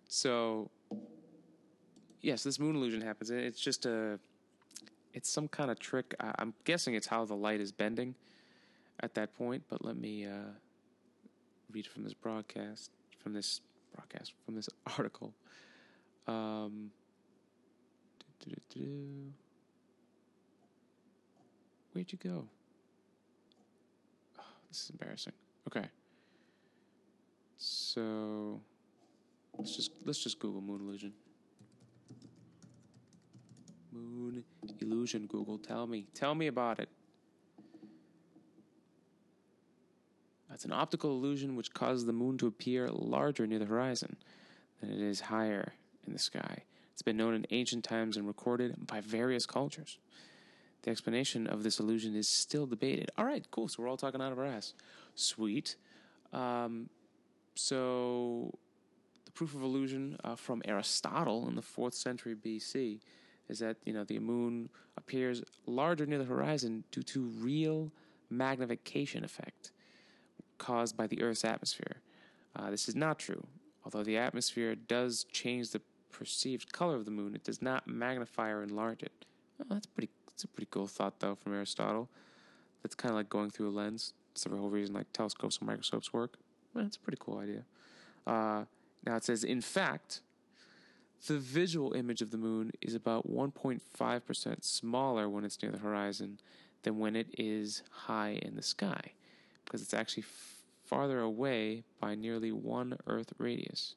so, 0.08 0.72
yes, 2.22 2.44
this 2.44 2.60
moon 2.60 2.76
illusion 2.76 3.02
happens. 3.02 3.30
It's 3.30 3.60
just 3.60 3.86
a. 3.86 4.20
It's 5.16 5.30
some 5.30 5.48
kind 5.48 5.72
of 5.72 5.80
trick. 5.80 6.14
I, 6.20 6.34
am 6.40 6.54
guessing 6.66 6.94
it's 6.94 7.08
how 7.08 7.24
the 7.24 7.36
light 7.36 7.62
is 7.62 7.72
bending 7.72 8.16
at 9.00 9.16
that 9.16 9.34
point, 9.34 9.64
but 9.70 9.84
let 9.84 9.96
me 9.96 10.26
uh, 10.26 10.52
read 11.72 11.88
from 11.88 12.04
this 12.04 12.14
broadcast, 12.14 12.92
from 13.24 13.32
this 13.32 13.62
broadcast, 13.96 14.34
from 14.46 14.56
this 14.56 14.68
article. 14.98 15.34
Um, 16.28 16.92
Where'd 21.94 22.12
you 22.12 22.20
go? 22.22 22.46
Oh, 24.38 24.44
this 24.68 24.84
is 24.84 24.90
embarrassing. 24.90 25.34
Okay. 25.66 25.88
So 27.58 28.60
let's 29.58 29.78
just 29.78 29.92
let's 30.04 30.22
just 30.22 30.40
Google 30.40 30.60
moon 30.60 30.82
illusion. 30.82 31.14
Moon 33.96 34.44
illusion. 34.82 35.26
Google, 35.28 35.58
tell 35.58 35.88
me, 35.88 36.08
tell 36.14 36.36
me 36.36 36.48
about 36.48 36.80
it. 36.80 36.90
That's 40.50 40.66
an 40.66 40.74
optical 40.74 41.12
illusion 41.12 41.56
which 41.56 41.74
causes 41.74 42.06
the 42.06 42.14
moon 42.14 42.38
to 42.40 42.48
appear 42.48 42.90
larger 42.90 43.48
near 43.48 43.60
the 43.60 43.66
horizon 43.66 44.18
than 44.80 44.92
it 44.92 45.02
is 45.02 45.22
higher 45.22 45.74
in 46.06 46.14
the 46.14 46.20
sky. 46.20 46.64
It's 46.94 47.02
been 47.02 47.18
known 47.18 47.34
in 47.34 47.46
ancient 47.52 47.84
times 47.84 48.16
and 48.16 48.28
recorded 48.28 48.88
by 48.88 49.02
various 49.02 49.46
cultures. 49.46 50.00
The 50.84 50.92
explanation 50.92 51.48
of 51.48 51.64
this 51.64 51.80
illusion 51.80 52.16
is 52.16 52.30
still 52.30 52.66
debated. 52.68 53.12
All 53.18 53.26
right, 53.26 53.46
cool. 53.52 53.68
So 53.68 53.82
we're 53.82 53.90
all 53.90 53.98
talking 53.98 54.22
out 54.22 54.32
of 54.32 54.40
our 54.40 54.46
ass. 54.46 54.74
Sweet. 55.16 55.76
Um, 56.32 56.90
so 57.56 58.58
the 59.26 59.32
proof 59.32 59.56
of 59.56 59.64
illusion 59.64 60.18
uh, 60.24 60.36
from 60.36 60.62
Aristotle 60.66 61.48
in 61.48 61.56
the 61.56 61.62
fourth 61.62 61.96
century 61.96 62.36
BC 62.36 63.00
is 63.50 63.60
that 63.60 63.78
you 63.86 63.94
know 63.94 64.04
the 64.04 64.20
moon 64.20 64.70
appears 64.98 65.44
larger 65.66 66.06
near 66.06 66.20
the 66.20 66.26
horizon 66.26 66.84
due 66.92 67.04
to 67.04 67.22
real 67.22 67.92
magnification 68.30 69.24
effect 69.24 69.72
caused 70.58 70.96
by 70.96 71.08
the 71.08 71.22
Earth's 71.22 71.46
atmosphere. 71.46 71.98
Uh, 72.56 72.72
this 72.72 72.88
is 72.88 72.96
not 72.96 73.20
true, 73.20 73.46
although 73.84 74.04
the 74.04 74.18
atmosphere 74.18 74.76
does 74.76 75.26
change 75.32 75.72
the 75.72 75.82
perceived 76.12 76.72
color 76.72 76.96
of 76.96 77.06
the 77.06 77.12
moon. 77.12 77.36
It 77.36 77.44
does 77.44 77.62
not 77.62 77.88
magnify 77.88 78.50
or 78.50 78.64
enlarge 78.64 79.04
it. 79.04 79.26
That's 79.70 79.86
pretty. 79.86 80.10
That's 80.28 80.44
a 80.44 80.48
pretty 80.48 80.68
cool 80.70 80.88
thought, 80.88 81.20
though, 81.20 81.36
from 81.36 81.54
Aristotle. 81.54 82.10
That's 82.84 82.96
kind 82.96 83.12
of 83.12 83.16
like 83.16 83.30
going 83.30 83.52
through 83.52 83.70
a 83.70 83.72
lens. 83.72 84.14
It's 84.32 84.44
the 84.44 84.50
whole 84.50 84.70
reason 84.70 84.94
like 84.94 85.12
telescopes 85.14 85.60
and 85.60 85.68
microscopes 85.68 86.12
work. 86.12 86.38
Well, 86.74 86.84
that's 86.84 86.98
a 86.98 87.00
pretty 87.00 87.20
cool 87.22 87.38
idea. 87.38 87.64
Uh, 88.28 88.66
now 89.06 89.16
it 89.16 89.24
says, 89.24 89.46
in 89.46 89.62
fact, 89.62 90.22
the 91.28 91.38
visual 91.38 91.94
image 91.94 92.22
of 92.22 92.32
the 92.32 92.38
moon 92.38 92.72
is 92.82 92.94
about 92.94 93.30
1.5% 93.30 94.64
smaller 94.64 95.30
when 95.30 95.44
it's 95.44 95.62
near 95.62 95.72
the 95.72 95.80
horizon 95.80 96.40
than 96.84 97.00
when 97.00 97.16
it 97.16 97.28
is 97.38 97.82
high 97.90 98.40
in 98.42 98.56
the 98.56 98.62
sky, 98.62 99.14
because 99.64 99.82
it's 99.82 99.94
actually 99.94 100.24
f- 100.24 100.64
farther 100.86 101.20
away 101.20 101.84
by 102.00 102.16
nearly 102.16 102.52
one 102.52 102.98
Earth 103.08 103.34
radius. 103.38 103.96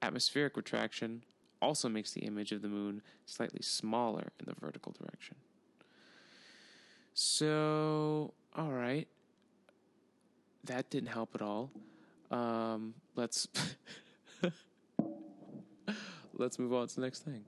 Atmospheric 0.00 0.56
refraction 0.56 1.24
also 1.60 1.88
makes 1.88 2.12
the 2.12 2.20
image 2.20 2.52
of 2.52 2.62
the 2.62 2.68
moon 2.68 3.02
slightly 3.26 3.60
smaller 3.62 4.28
in 4.40 4.46
the 4.46 4.54
vertical 4.54 4.94
direction. 4.98 5.36
So, 7.14 8.32
all 8.56 8.70
right. 8.70 9.08
That 10.64 10.88
didn't 10.90 11.08
help 11.08 11.34
at 11.34 11.42
all. 11.42 11.70
Um, 12.30 12.94
let's 13.16 13.48
let's 16.38 16.58
move 16.58 16.72
on 16.72 16.88
to 16.88 16.94
the 16.94 17.00
next 17.00 17.24
thing. 17.24 17.44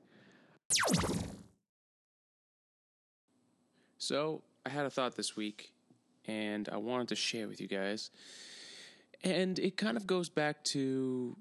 So, 3.99 4.43
I 4.65 4.71
had 4.71 4.87
a 4.87 4.91
thought 4.91 5.17
this 5.17 5.37
week 5.37 5.73
and 6.27 6.69
I 6.71 6.77
wanted 6.77 7.09
to 7.09 7.17
share 7.17 7.49
with 7.49 7.61
you 7.61 7.67
guys. 7.67 8.11
And 9.23 9.59
it 9.59 9.77
kind 9.77 9.97
of 9.97 10.07
goes 10.07 10.29
back 10.29 10.65
to 10.65 11.37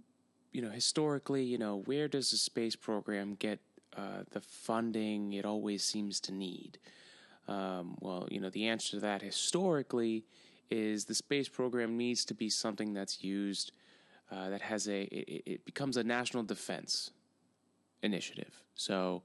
you 0.52 0.62
know, 0.62 0.70
historically, 0.70 1.44
you 1.44 1.58
know, 1.58 1.84
where 1.86 2.08
does 2.08 2.32
the 2.32 2.38
space 2.38 2.76
program 2.76 3.36
get 3.36 3.60
uh, 3.96 4.24
the 4.32 4.42
funding 4.42 5.34
it 5.34 5.46
always 5.46 5.84
seems 5.84 6.20
to 6.22 6.34
need? 6.34 6.80
Um, 7.48 7.98
well, 8.00 8.28
you 8.30 8.40
know, 8.40 8.50
the 8.50 8.68
answer 8.68 8.92
to 8.92 9.00
that 9.02 9.22
historically 9.22 10.26
is 10.70 11.06
the 11.06 11.16
space 11.16 11.50
program 11.50 11.98
needs 11.98 12.26
to 12.26 12.34
be 12.34 12.50
something 12.50 12.94
that's 12.94 13.24
used 13.24 13.72
uh, 14.32 14.50
that 14.50 14.62
has 14.62 14.88
a 14.88 15.02
it, 15.04 15.44
it, 15.46 15.66
becomes 15.66 15.98
a 15.98 16.04
national 16.04 16.44
defense 16.44 17.10
initiative. 18.02 18.64
So, 18.76 19.24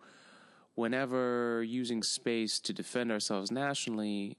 whenever 0.74 1.62
using 1.62 2.02
space 2.02 2.58
to 2.60 2.72
defend 2.72 3.12
ourselves 3.12 3.50
nationally 3.50 4.36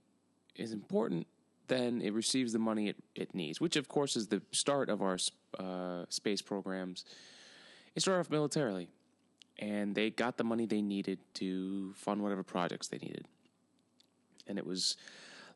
is 0.55 0.71
important, 0.71 1.27
then 1.67 2.01
it 2.01 2.13
receives 2.13 2.53
the 2.53 2.59
money 2.59 2.89
it, 2.89 2.97
it 3.15 3.33
needs, 3.33 3.59
which 3.59 3.75
of 3.75 3.87
course 3.87 4.15
is 4.15 4.27
the 4.27 4.41
start 4.51 4.89
of 4.89 5.01
our 5.01 5.17
uh, 5.57 6.05
space 6.09 6.41
programs. 6.41 7.05
It 7.95 8.01
started 8.01 8.19
off 8.19 8.29
militarily, 8.29 8.89
and 9.57 9.95
they 9.95 10.09
got 10.09 10.37
the 10.37 10.43
money 10.43 10.65
they 10.65 10.81
needed 10.81 11.19
to 11.35 11.93
fund 11.93 12.21
whatever 12.21 12.43
projects 12.43 12.87
they 12.87 12.97
needed. 12.97 13.25
And 14.47 14.57
it 14.57 14.65
was 14.65 14.97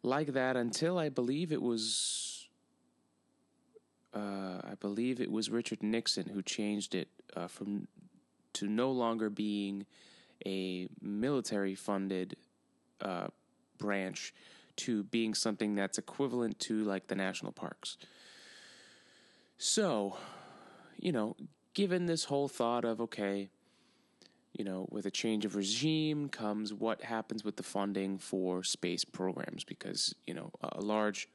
like 0.02 0.34
that 0.34 0.56
until 0.56 0.98
I 0.98 1.10
believe 1.10 1.52
it 1.52 1.62
was 1.62 2.48
uh, 4.14 4.62
I 4.64 4.74
believe 4.80 5.22
it 5.22 5.32
was 5.32 5.50
Richard 5.50 5.84
Nixon 5.84 6.30
who 6.30 6.42
changed 6.42 6.96
it 6.96 7.10
uh, 7.36 7.48
from 7.48 7.88
to 8.54 8.68
no 8.68 8.92
longer 8.92 9.30
being 9.30 9.86
a 10.46 10.88
military 11.02 11.76
funded 11.76 12.36
uh, 13.02 13.28
branch 13.78 14.34
to 14.78 15.04
being 15.04 15.34
something 15.34 15.76
that's 15.76 15.98
equivalent 15.98 16.58
to 16.60 16.84
like 16.84 17.08
the 17.08 17.16
national 17.16 17.52
parks. 17.52 17.98
So, 19.58 20.16
you 20.98 21.12
know, 21.12 21.36
given 21.74 22.06
this 22.06 22.26
whole 22.26 22.48
thought 22.48 22.86
of 22.86 23.02
okay, 23.02 23.50
you 24.54 24.64
know, 24.64 24.88
with 24.90 25.06
a 25.06 25.12
change 25.12 25.46
of 25.46 25.56
regime 25.56 26.30
comes 26.30 26.74
what 26.74 27.02
happens 27.04 27.44
with 27.44 27.58
the 27.58 27.64
funding 27.64 28.18
for 28.18 28.64
space 28.64 29.04
programs 29.06 29.64
because, 29.64 30.16
you 30.26 30.34
know, 30.34 30.52
a 30.62 30.82
large 30.82 31.28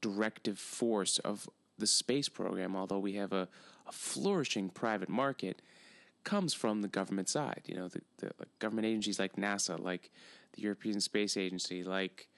directive 0.00 0.58
force 0.58 1.18
of 1.18 1.48
the 1.78 1.86
space 1.86 2.28
program, 2.28 2.76
although 2.76 2.98
we 2.98 3.14
have 3.14 3.32
a, 3.32 3.48
a 3.86 3.92
flourishing 3.92 4.68
private 4.68 5.08
market, 5.08 5.62
comes 6.28 6.52
from 6.52 6.82
the 6.82 6.88
government 6.88 7.26
side. 7.26 7.62
You 7.64 7.76
know, 7.76 7.88
the, 7.88 8.02
the 8.18 8.30
government 8.58 8.86
agencies 8.86 9.18
like 9.18 9.36
NASA, 9.36 9.82
like 9.82 10.10
the 10.52 10.60
European 10.60 11.00
Space 11.00 11.38
Agency, 11.38 11.82
like 11.82 12.28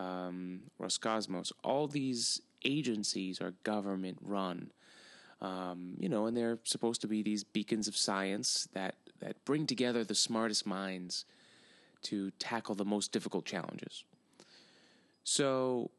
um, 0.00 0.62
Roscosmos, 0.82 1.52
all 1.62 1.86
these 1.86 2.42
agencies 2.64 3.40
are 3.40 3.52
government 3.62 4.18
run. 4.20 4.72
Um, 5.40 5.94
you 6.00 6.08
know, 6.08 6.26
and 6.26 6.36
they're 6.36 6.58
supposed 6.64 7.00
to 7.02 7.06
be 7.06 7.22
these 7.22 7.44
beacons 7.44 7.86
of 7.86 7.96
science 7.96 8.68
that, 8.72 8.96
that 9.20 9.44
bring 9.44 9.66
together 9.66 10.02
the 10.02 10.16
smartest 10.16 10.66
minds 10.66 11.24
to 12.02 12.32
tackle 12.40 12.74
the 12.74 12.84
most 12.84 13.12
difficult 13.12 13.44
challenges. 13.44 14.02
So, 15.22 15.92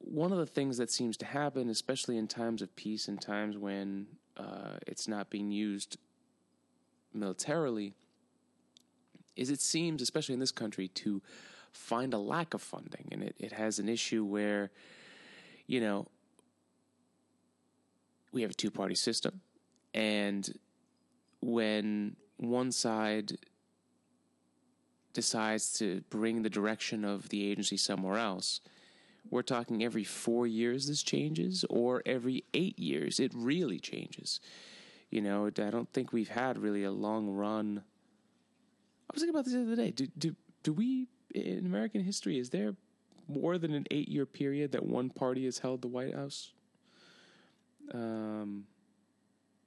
one 0.00 0.32
of 0.32 0.38
the 0.38 0.46
things 0.46 0.76
that 0.76 0.90
seems 0.90 1.16
to 1.16 1.26
happen, 1.26 1.70
especially 1.70 2.18
in 2.18 2.28
times 2.28 2.60
of 2.60 2.76
peace 2.76 3.08
and 3.08 3.18
times 3.20 3.56
when 3.56 4.06
uh, 4.36 4.76
it's 4.86 5.08
not 5.08 5.30
being 5.30 5.50
used 5.50 5.96
militarily, 7.12 7.94
is 9.36 9.50
it 9.50 9.60
seems, 9.60 10.02
especially 10.02 10.34
in 10.34 10.40
this 10.40 10.52
country, 10.52 10.88
to 10.88 11.22
find 11.72 12.12
a 12.14 12.18
lack 12.18 12.54
of 12.54 12.62
funding. 12.62 13.08
And 13.12 13.22
it, 13.22 13.36
it 13.38 13.52
has 13.52 13.78
an 13.78 13.88
issue 13.88 14.24
where, 14.24 14.70
you 15.66 15.80
know, 15.80 16.06
we 18.32 18.42
have 18.42 18.50
a 18.50 18.54
two 18.54 18.70
party 18.70 18.94
system. 18.94 19.40
And 19.94 20.58
when 21.40 22.16
one 22.36 22.72
side 22.72 23.38
decides 25.12 25.72
to 25.78 26.02
bring 26.10 26.42
the 26.42 26.50
direction 26.50 27.04
of 27.04 27.28
the 27.28 27.50
agency 27.50 27.76
somewhere 27.76 28.18
else, 28.18 28.60
we're 29.30 29.42
talking 29.42 29.82
every 29.82 30.04
four 30.04 30.46
years 30.46 30.88
this 30.88 31.02
changes, 31.02 31.64
or 31.68 32.02
every 32.06 32.44
eight 32.54 32.78
years 32.78 33.20
it 33.20 33.32
really 33.34 33.78
changes. 33.78 34.40
You 35.10 35.22
know, 35.22 35.46
I 35.46 35.50
don't 35.50 35.90
think 35.92 36.12
we've 36.12 36.28
had 36.28 36.58
really 36.58 36.84
a 36.84 36.90
long 36.90 37.30
run. 37.30 37.82
I 39.10 39.14
was 39.14 39.22
thinking 39.22 39.34
about 39.34 39.46
this 39.46 39.54
the 39.54 39.62
other 39.62 39.76
day. 39.76 39.90
Do 39.90 40.06
do 40.18 40.36
do 40.62 40.72
we 40.72 41.08
in 41.34 41.64
American 41.66 42.02
history 42.02 42.38
is 42.38 42.50
there 42.50 42.74
more 43.26 43.58
than 43.58 43.74
an 43.74 43.86
eight 43.90 44.08
year 44.08 44.26
period 44.26 44.72
that 44.72 44.84
one 44.84 45.10
party 45.10 45.44
has 45.44 45.58
held 45.58 45.82
the 45.82 45.88
White 45.88 46.14
House? 46.14 46.52
Um, 47.92 48.64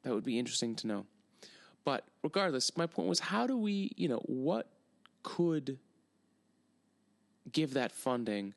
that 0.04 0.14
would 0.14 0.24
be 0.24 0.38
interesting 0.38 0.76
to 0.76 0.88
know. 0.88 1.06
But 1.84 2.06
regardless, 2.24 2.76
my 2.78 2.86
point 2.86 3.10
was 3.10 3.20
how 3.20 3.48
do 3.48 3.58
we, 3.58 3.92
you 3.96 4.08
know, 4.08 4.22
what 4.26 4.68
could 5.24 5.80
give 7.52 7.74
that 7.74 7.92
funding 7.92 8.54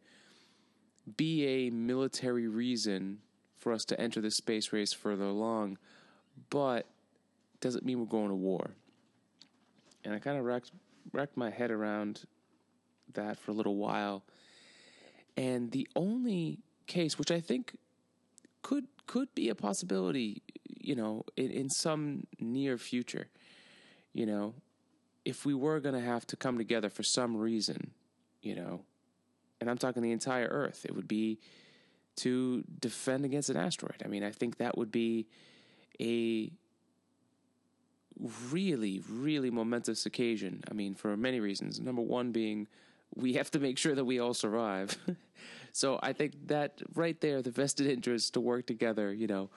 be 1.16 1.46
a 1.46 1.70
military 1.70 2.48
reason 2.48 3.18
for 3.58 3.72
us 3.72 3.84
to 3.86 4.00
enter 4.00 4.20
the 4.20 4.30
space 4.30 4.72
race 4.72 4.92
further 4.92 5.24
along, 5.24 5.78
but 6.50 6.86
doesn't 7.60 7.84
mean 7.84 7.98
we're 7.98 8.06
going 8.06 8.28
to 8.28 8.34
war. 8.34 8.70
And 10.04 10.14
I 10.14 10.18
kind 10.18 10.38
of 10.38 10.44
racked, 10.44 10.70
racked 11.12 11.36
my 11.36 11.50
head 11.50 11.70
around 11.70 12.24
that 13.14 13.38
for 13.38 13.50
a 13.50 13.54
little 13.54 13.76
while. 13.76 14.22
And 15.36 15.70
the 15.70 15.88
only 15.96 16.60
case, 16.86 17.18
which 17.18 17.30
I 17.30 17.40
think 17.40 17.76
could 18.62 18.86
could 19.06 19.34
be 19.34 19.48
a 19.48 19.54
possibility, 19.54 20.42
you 20.64 20.94
know, 20.94 21.24
in, 21.36 21.50
in 21.50 21.68
some 21.68 22.26
near 22.40 22.78
future, 22.78 23.26
you 24.12 24.24
know, 24.24 24.54
if 25.24 25.44
we 25.44 25.54
were 25.54 25.80
going 25.80 25.94
to 25.94 26.00
have 26.00 26.26
to 26.28 26.36
come 26.36 26.56
together 26.58 26.88
for 26.88 27.02
some 27.02 27.36
reason, 27.36 27.90
you 28.42 28.54
know, 28.54 28.82
and 29.60 29.68
I'm 29.68 29.78
talking 29.78 30.02
the 30.02 30.12
entire 30.12 30.46
Earth, 30.46 30.84
it 30.84 30.94
would 30.94 31.08
be 31.08 31.38
to 32.16 32.64
defend 32.80 33.24
against 33.24 33.50
an 33.50 33.56
asteroid. 33.56 34.02
I 34.04 34.08
mean, 34.08 34.22
I 34.22 34.30
think 34.30 34.58
that 34.58 34.78
would 34.78 34.92
be 34.92 35.26
a 36.00 36.50
really, 38.50 39.02
really 39.08 39.50
momentous 39.50 40.06
occasion. 40.06 40.62
I 40.70 40.74
mean, 40.74 40.94
for 40.94 41.16
many 41.16 41.40
reasons. 41.40 41.80
Number 41.80 42.02
one 42.02 42.32
being 42.32 42.68
we 43.14 43.34
have 43.34 43.50
to 43.52 43.60
make 43.60 43.78
sure 43.78 43.94
that 43.94 44.04
we 44.04 44.18
all 44.18 44.34
survive. 44.34 44.96
so 45.72 45.98
I 46.02 46.12
think 46.12 46.48
that 46.48 46.82
right 46.94 47.20
there, 47.20 47.42
the 47.42 47.50
vested 47.50 47.86
interest 47.86 48.34
to 48.34 48.40
work 48.40 48.66
together, 48.66 49.12
you 49.12 49.26
know, 49.26 49.50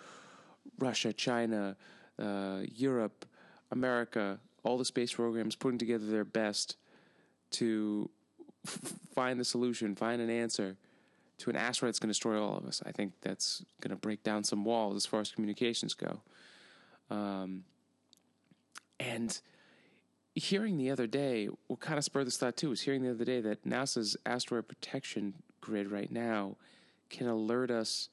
Russia, 0.80 1.12
China, 1.12 1.76
uh, 2.20 2.60
Europe, 2.76 3.26
America, 3.72 4.40
all 4.64 4.78
the 4.78 4.86
space 4.86 5.14
programs 5.14 5.56
putting 5.56 5.80
together 5.80 6.06
their 6.06 6.26
best 6.26 6.78
to 7.50 8.10
f- 8.66 8.94
find 9.16 9.40
the 9.40 9.46
solution, 9.46 9.96
find 9.96 10.22
an 10.22 10.30
answer 10.30 10.78
to 11.40 11.50
an 11.50 11.56
asteroid 11.56 11.90
that's 11.90 12.00
going 12.00 12.10
to 12.10 12.14
destroy 12.14 12.42
all 12.42 12.58
of 12.58 12.66
us. 12.66 12.82
I 12.86 12.92
think 12.92 13.14
that's 13.22 13.64
going 13.82 13.92
to 13.92 13.96
break 13.96 14.24
down 14.24 14.44
some 14.44 14.66
walls 14.66 14.96
as 14.96 15.06
far 15.06 15.20
as 15.20 15.32
communications 15.32 15.94
go. 15.94 16.22
Um, 17.10 17.64
and 19.00 19.40
hearing 20.34 20.78
the 20.78 20.92
other 20.92 21.08
day, 21.08 21.50
what 21.68 21.80
kind 21.80 21.98
of 21.98 22.04
spurred 22.04 22.28
this 22.28 22.38
thought 22.38 22.58
too 22.58 22.70
was 22.70 22.82
hearing 22.82 23.04
the 23.04 23.12
other 23.12 23.26
day 23.26 23.42
that 23.42 23.66
NASA's 23.66 24.18
asteroid 24.26 24.68
protection 24.68 25.36
grid 25.62 25.92
right 25.92 26.12
now 26.12 26.58
can 27.10 27.28
alert 27.28 27.72
us 27.72 28.10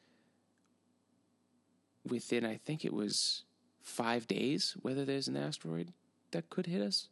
within, 2.09 2.45
I 2.45 2.57
think 2.57 2.85
it 2.85 2.93
was 2.93 3.43
five 3.83 4.27
days, 4.27 4.77
whether 4.83 5.05
there's 5.05 5.29
an 5.29 5.37
asteroid 5.37 5.93
that 6.31 6.51
could 6.51 6.67
hit 6.67 6.83
us, 6.83 7.09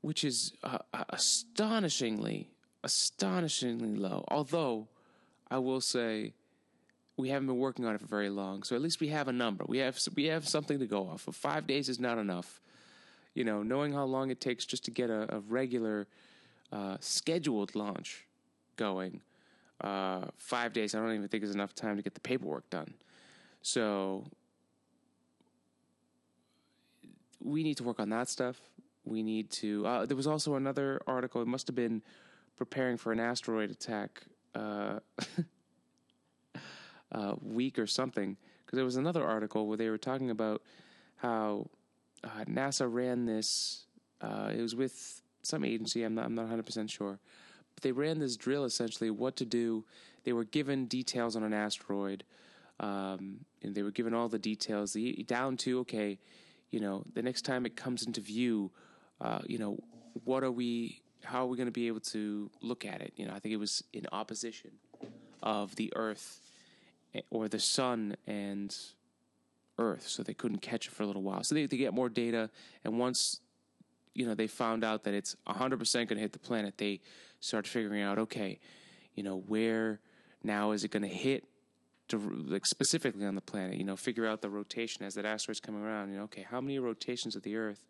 which 0.00 0.24
is 0.24 0.52
uh, 0.62 0.78
uh 0.92 1.04
astonishingly, 1.10 2.50
astonishingly 2.84 3.96
low. 3.96 4.24
Although 4.28 4.86
I 5.50 5.58
will 5.58 5.80
say 5.80 6.34
we 7.16 7.30
haven't 7.30 7.48
been 7.48 7.58
working 7.58 7.84
on 7.84 7.94
it 7.94 8.00
for 8.00 8.06
very 8.06 8.30
long, 8.30 8.62
so 8.62 8.76
at 8.76 8.82
least 8.82 9.00
we 9.00 9.08
have 9.08 9.26
a 9.26 9.32
number. 9.32 9.64
We 9.66 9.78
have 9.78 9.98
we 10.14 10.26
have 10.26 10.46
something 10.48 10.78
to 10.78 10.86
go 10.86 11.08
off 11.08 11.26
of. 11.26 11.34
Five 11.34 11.66
days 11.66 11.88
is 11.88 11.98
not 11.98 12.18
enough 12.18 12.60
you 13.34 13.42
know, 13.44 13.62
knowing 13.62 13.92
how 13.92 14.04
long 14.04 14.30
it 14.30 14.40
takes 14.40 14.64
just 14.64 14.84
to 14.84 14.90
get 14.90 15.10
a, 15.10 15.36
a 15.36 15.40
regular 15.40 16.06
uh, 16.72 16.96
scheduled 17.00 17.74
launch 17.74 18.26
going, 18.76 19.20
uh, 19.80 20.26
five 20.38 20.72
days, 20.72 20.94
I 20.94 21.00
don't 21.00 21.12
even 21.12 21.28
think 21.28 21.42
is 21.42 21.54
enough 21.54 21.74
time 21.74 21.96
to 21.96 22.02
get 22.02 22.14
the 22.14 22.20
paperwork 22.20 22.70
done. 22.70 22.94
So 23.62 24.24
we 27.42 27.62
need 27.62 27.76
to 27.78 27.84
work 27.84 28.00
on 28.00 28.08
that 28.10 28.28
stuff. 28.28 28.60
We 29.04 29.22
need 29.22 29.50
to. 29.52 29.86
Uh, 29.86 30.06
there 30.06 30.16
was 30.16 30.26
also 30.26 30.54
another 30.54 31.00
article. 31.06 31.42
It 31.42 31.48
must 31.48 31.66
have 31.66 31.76
been 31.76 32.02
preparing 32.56 32.96
for 32.96 33.12
an 33.12 33.20
asteroid 33.20 33.70
attack 33.70 34.22
uh, 34.54 35.00
uh, 37.12 37.34
week 37.42 37.78
or 37.78 37.86
something. 37.86 38.36
Because 38.64 38.76
there 38.76 38.84
was 38.84 38.96
another 38.96 39.24
article 39.24 39.66
where 39.66 39.76
they 39.76 39.90
were 39.90 39.98
talking 39.98 40.30
about 40.30 40.62
how 41.16 41.66
uh, 42.22 42.44
NASA 42.46 42.92
ran 42.92 43.26
this. 43.26 43.86
Uh, 44.20 44.50
it 44.56 44.62
was 44.62 44.74
with 44.74 45.22
some 45.42 45.64
agency. 45.64 46.02
I'm 46.02 46.14
not. 46.14 46.24
I'm 46.24 46.34
not 46.34 46.42
100 46.42 46.64
percent 46.64 46.90
sure. 46.90 47.18
But 47.74 47.82
they 47.82 47.92
ran 47.92 48.18
this 48.18 48.36
drill 48.36 48.64
essentially 48.64 49.10
what 49.10 49.36
to 49.36 49.44
do. 49.44 49.84
They 50.24 50.32
were 50.32 50.44
given 50.44 50.86
details 50.86 51.36
on 51.36 51.42
an 51.42 51.52
asteroid, 51.52 52.24
um, 52.80 53.40
and 53.62 53.74
they 53.74 53.82
were 53.82 53.90
given 53.90 54.14
all 54.14 54.28
the 54.28 54.38
details 54.38 54.92
the, 54.92 55.22
down 55.24 55.56
to 55.58 55.80
okay, 55.80 56.18
you 56.70 56.80
know, 56.80 57.04
the 57.12 57.22
next 57.22 57.42
time 57.42 57.66
it 57.66 57.76
comes 57.76 58.06
into 58.06 58.20
view, 58.20 58.70
uh, 59.20 59.40
you 59.46 59.58
know, 59.58 59.78
what 60.24 60.42
are 60.42 60.50
we? 60.50 61.00
How 61.24 61.42
are 61.42 61.46
we 61.46 61.56
going 61.56 61.66
to 61.66 61.72
be 61.72 61.88
able 61.88 62.00
to 62.12 62.50
look 62.62 62.84
at 62.84 63.00
it? 63.00 63.12
You 63.16 63.26
know, 63.26 63.34
I 63.34 63.38
think 63.38 63.52
it 63.52 63.58
was 63.58 63.82
in 63.92 64.06
opposition 64.12 64.72
of 65.42 65.76
the 65.76 65.92
Earth 65.96 66.40
eh, 67.14 67.20
or 67.30 67.48
the 67.48 67.58
Sun 67.58 68.16
and 68.26 68.74
Earth, 69.78 70.06
so 70.06 70.22
they 70.22 70.34
couldn't 70.34 70.62
catch 70.62 70.86
it 70.86 70.92
for 70.92 71.02
a 71.02 71.06
little 71.06 71.22
while. 71.22 71.42
So 71.42 71.54
they 71.54 71.66
get 71.66 71.92
more 71.92 72.08
data, 72.08 72.50
and 72.84 72.98
once 72.98 73.40
you 74.14 74.26
know 74.26 74.34
they 74.34 74.46
found 74.46 74.84
out 74.84 75.04
that 75.04 75.14
it's 75.14 75.34
100% 75.48 75.94
going 75.94 76.08
to 76.08 76.16
hit 76.16 76.32
the 76.32 76.38
planet, 76.38 76.78
they 76.78 77.00
start 77.40 77.66
figuring 77.66 78.02
out, 78.02 78.18
okay, 78.18 78.58
you 79.14 79.22
know, 79.22 79.36
where 79.46 80.00
now 80.42 80.70
is 80.70 80.84
it 80.84 80.90
going 80.90 81.02
to 81.02 81.08
hit 81.08 81.44
to, 82.08 82.18
like 82.18 82.66
specifically 82.66 83.26
on 83.26 83.34
the 83.34 83.40
planet, 83.40 83.76
you 83.76 83.84
know, 83.84 83.96
figure 83.96 84.26
out 84.26 84.42
the 84.42 84.50
rotation 84.50 85.04
as 85.04 85.14
that 85.14 85.24
asteroid's 85.24 85.60
coming 85.60 85.82
around. 85.82 86.10
You 86.10 86.18
know, 86.18 86.24
okay, 86.24 86.46
how 86.48 86.60
many 86.60 86.78
rotations 86.78 87.34
of 87.36 87.42
the 87.42 87.56
Earth 87.56 87.84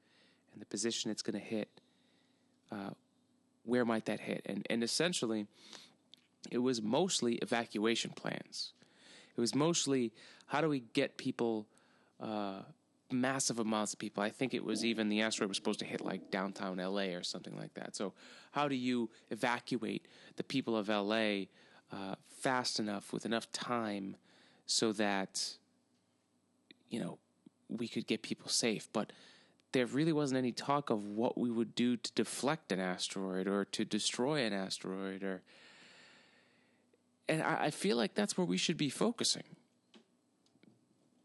and 0.53 0.63
the 0.63 0.67
position 0.67 1.11
it's 1.11 1.23
going 1.23 1.39
to 1.39 1.45
hit? 1.45 1.69
Uh, 2.71 2.91
where 3.65 3.85
might 3.85 4.07
that 4.07 4.21
hit? 4.21 4.43
And 4.47 4.67
and 4.71 4.83
essentially, 4.83 5.47
it 6.51 6.59
was 6.59 6.83
mostly 6.83 7.37
evacuation 7.37 8.11
plans 8.11 8.73
It 9.37 9.41
was 9.41 9.55
mostly 9.55 10.13
how 10.47 10.61
do 10.61 10.69
we 10.69 10.81
get 10.93 11.17
people, 11.17 11.67
uh, 12.21 12.61
massive 13.11 13.59
amounts 13.59 13.93
of 13.93 13.99
people. 13.99 14.23
I 14.23 14.31
think 14.31 14.55
it 14.55 14.65
was 14.65 14.85
even 14.85 15.09
the 15.09 15.23
asteroid 15.23 15.49
was 15.49 15.57
supposed 15.57 15.79
to 15.81 15.85
hit 15.85 16.01
like 16.01 16.31
downtown 16.31 16.77
LA 16.79 17.15
or 17.17 17.23
something 17.23 17.57
like 17.57 17.75
that. 17.75 17.97
So, 17.97 18.13
how 18.53 18.69
do 18.69 18.75
you 18.75 19.11
evacuate 19.31 20.07
the 20.37 20.45
people 20.45 20.77
of 20.77 20.89
LA 20.89 21.47
uh, 21.93 22.15
fast 22.29 22.79
enough 22.79 23.13
with 23.13 23.25
enough 23.25 23.51
time 23.53 24.17
so 24.67 24.93
that, 24.93 25.57
you 26.89 27.01
know, 27.01 27.19
we 27.69 27.89
could 27.89 28.07
get 28.07 28.23
people 28.23 28.49
safe? 28.49 28.89
But 28.93 29.13
there 29.75 29.87
really 29.87 30.13
wasn't 30.13 30.39
any 30.39 30.53
talk 30.53 30.89
of 30.89 31.05
what 31.05 31.37
we 31.37 31.51
would 31.51 31.75
do 31.75 31.97
to 31.97 32.13
deflect 32.15 32.71
an 32.71 32.79
asteroid 32.79 33.49
or 33.49 33.65
to 33.67 33.85
destroy 33.85 34.47
an 34.47 34.53
asteroid 34.53 35.23
or 35.23 35.43
and 37.29 37.43
I, 37.43 37.65
I 37.65 37.71
feel 37.71 37.97
like 37.97 38.15
that's 38.15 38.39
where 38.39 38.47
we 38.47 38.57
should 38.57 38.77
be 38.77 38.89
focusing. 38.89 39.43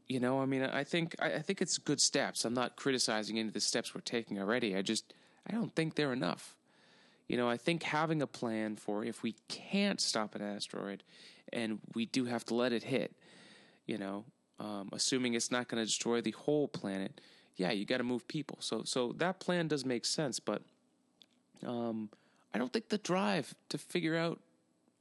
You 0.08 0.20
know, 0.20 0.42
I 0.42 0.46
mean, 0.46 0.64
I 0.64 0.84
think 0.84 1.16
I, 1.20 1.34
I 1.34 1.40
think 1.40 1.62
it's 1.62 1.78
good 1.78 2.02
steps. 2.02 2.44
I'm 2.44 2.56
not 2.56 2.76
criticizing 2.76 3.38
any 3.38 3.48
of 3.48 3.54
the 3.54 3.62
steps 3.62 3.94
we're 3.94 4.02
taking 4.02 4.40
already. 4.40 4.76
I 4.76 4.82
just 4.82 5.14
I 5.48 5.54
don't 5.54 5.74
think 5.76 5.96
they're 5.96 6.14
enough. 6.14 6.56
You 7.28 7.38
know, 7.38 7.48
I 7.48 7.58
think 7.58 7.84
having 7.84 8.24
a 8.24 8.28
plan 8.28 8.76
for 8.76 9.06
if 9.06 9.22
we 9.22 9.36
can't 9.48 10.02
stop 10.02 10.34
an 10.34 10.42
asteroid 10.42 11.04
and 11.54 11.80
we 11.94 12.08
do 12.08 12.26
have 12.26 12.44
to 12.46 12.56
let 12.56 12.74
it 12.74 12.82
hit, 12.82 13.16
you 13.86 14.00
know, 14.00 14.26
um, 14.60 14.90
assuming 14.92 15.36
it's 15.36 15.52
not 15.52 15.68
going 15.68 15.80
to 15.80 15.86
destroy 15.86 16.22
the 16.22 16.32
whole 16.32 16.68
planet, 16.68 17.22
yeah, 17.56 17.72
you 17.72 17.86
got 17.86 17.98
to 17.98 18.04
move 18.04 18.28
people. 18.28 18.58
So 18.62 18.84
so 18.86 19.14
that 19.18 19.40
plan 19.40 19.68
does 19.68 19.86
make 19.86 20.06
sense, 20.06 20.40
but 20.40 20.62
um, 21.66 22.10
I 22.54 22.58
don't 22.58 22.72
think 22.72 22.90
the 22.90 22.98
drive 22.98 23.54
to 23.70 23.78
figure 23.78 24.16
out 24.16 24.40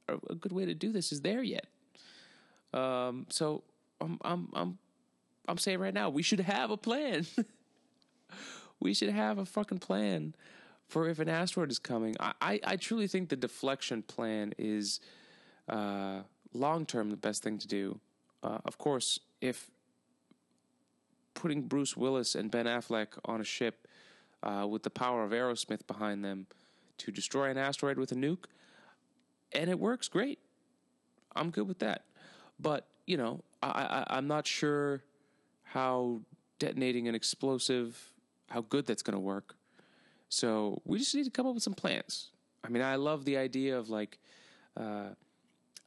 a, 0.07 0.35
good 0.35 0.51
way 0.51 0.65
to 0.65 0.73
do 0.73 0.91
this 0.91 1.11
is 1.11 1.21
there 1.21 1.43
yet. 1.43 1.67
Um, 2.73 3.25
so 3.29 3.63
I'm 4.01 4.19
I'm 4.21 4.49
I'm 4.53 4.77
I'm 5.47 5.57
saying 5.57 5.79
right 5.79 5.93
now 5.93 6.09
we 6.09 6.21
should 6.21 6.39
have 6.41 6.71
a 6.71 6.77
plan. 6.77 7.25
we 8.79 8.93
should 8.93 9.09
have 9.09 9.37
a 9.37 9.45
fucking 9.45 9.79
plan 9.79 10.35
for 10.87 11.07
if 11.07 11.19
an 11.19 11.29
asteroid 11.29 11.71
is 11.71 11.79
coming. 11.79 12.15
I 12.19 12.33
I, 12.41 12.59
I 12.63 12.75
truly 12.75 13.07
think 13.07 13.29
the 13.29 13.35
deflection 13.35 14.03
plan 14.03 14.53
is 14.57 14.99
uh, 15.67 16.21
long 16.53 16.85
term 16.85 17.09
the 17.09 17.17
best 17.17 17.43
thing 17.43 17.57
to 17.59 17.67
do. 17.67 17.99
Uh, 18.43 18.59
of 18.65 18.77
course, 18.77 19.19
if 19.41 19.69
putting 21.39 21.63
Bruce 21.63 21.95
Willis 21.95 22.35
and 22.35 22.51
Ben 22.51 22.65
Affleck 22.65 23.07
on 23.25 23.41
a 23.41 23.43
ship 23.43 23.87
uh, 24.43 24.67
with 24.69 24.83
the 24.83 24.89
power 24.89 25.23
of 25.23 25.31
Aerosmith 25.31 25.87
behind 25.87 26.23
them 26.23 26.47
to 26.99 27.11
destroy 27.11 27.49
an 27.49 27.57
asteroid 27.57 27.97
with 27.97 28.11
a 28.11 28.15
nuke, 28.15 28.45
and 29.53 29.69
it 29.69 29.79
works 29.79 30.07
great. 30.07 30.39
I'm 31.35 31.49
good 31.49 31.67
with 31.67 31.79
that. 31.79 32.03
But 32.59 32.85
you 33.05 33.17
know, 33.17 33.43
I, 33.63 33.67
I 34.09 34.17
I'm 34.17 34.27
not 34.27 34.45
sure 34.45 35.01
how 35.63 36.21
detonating 36.59 37.07
an 37.07 37.15
explosive, 37.15 38.11
how 38.49 38.61
good 38.61 38.85
that's 38.85 39.01
going 39.01 39.15
to 39.15 39.19
work. 39.19 39.55
So 40.27 40.81
we 40.85 40.99
just 40.99 41.15
need 41.15 41.25
to 41.25 41.31
come 41.31 41.47
up 41.47 41.55
with 41.55 41.63
some 41.63 41.73
plans. 41.73 42.31
I 42.63 42.69
mean, 42.69 42.83
I 42.83 42.95
love 42.95 43.25
the 43.25 43.37
idea 43.37 43.77
of 43.77 43.89
like 43.89 44.19
uh, 44.75 45.09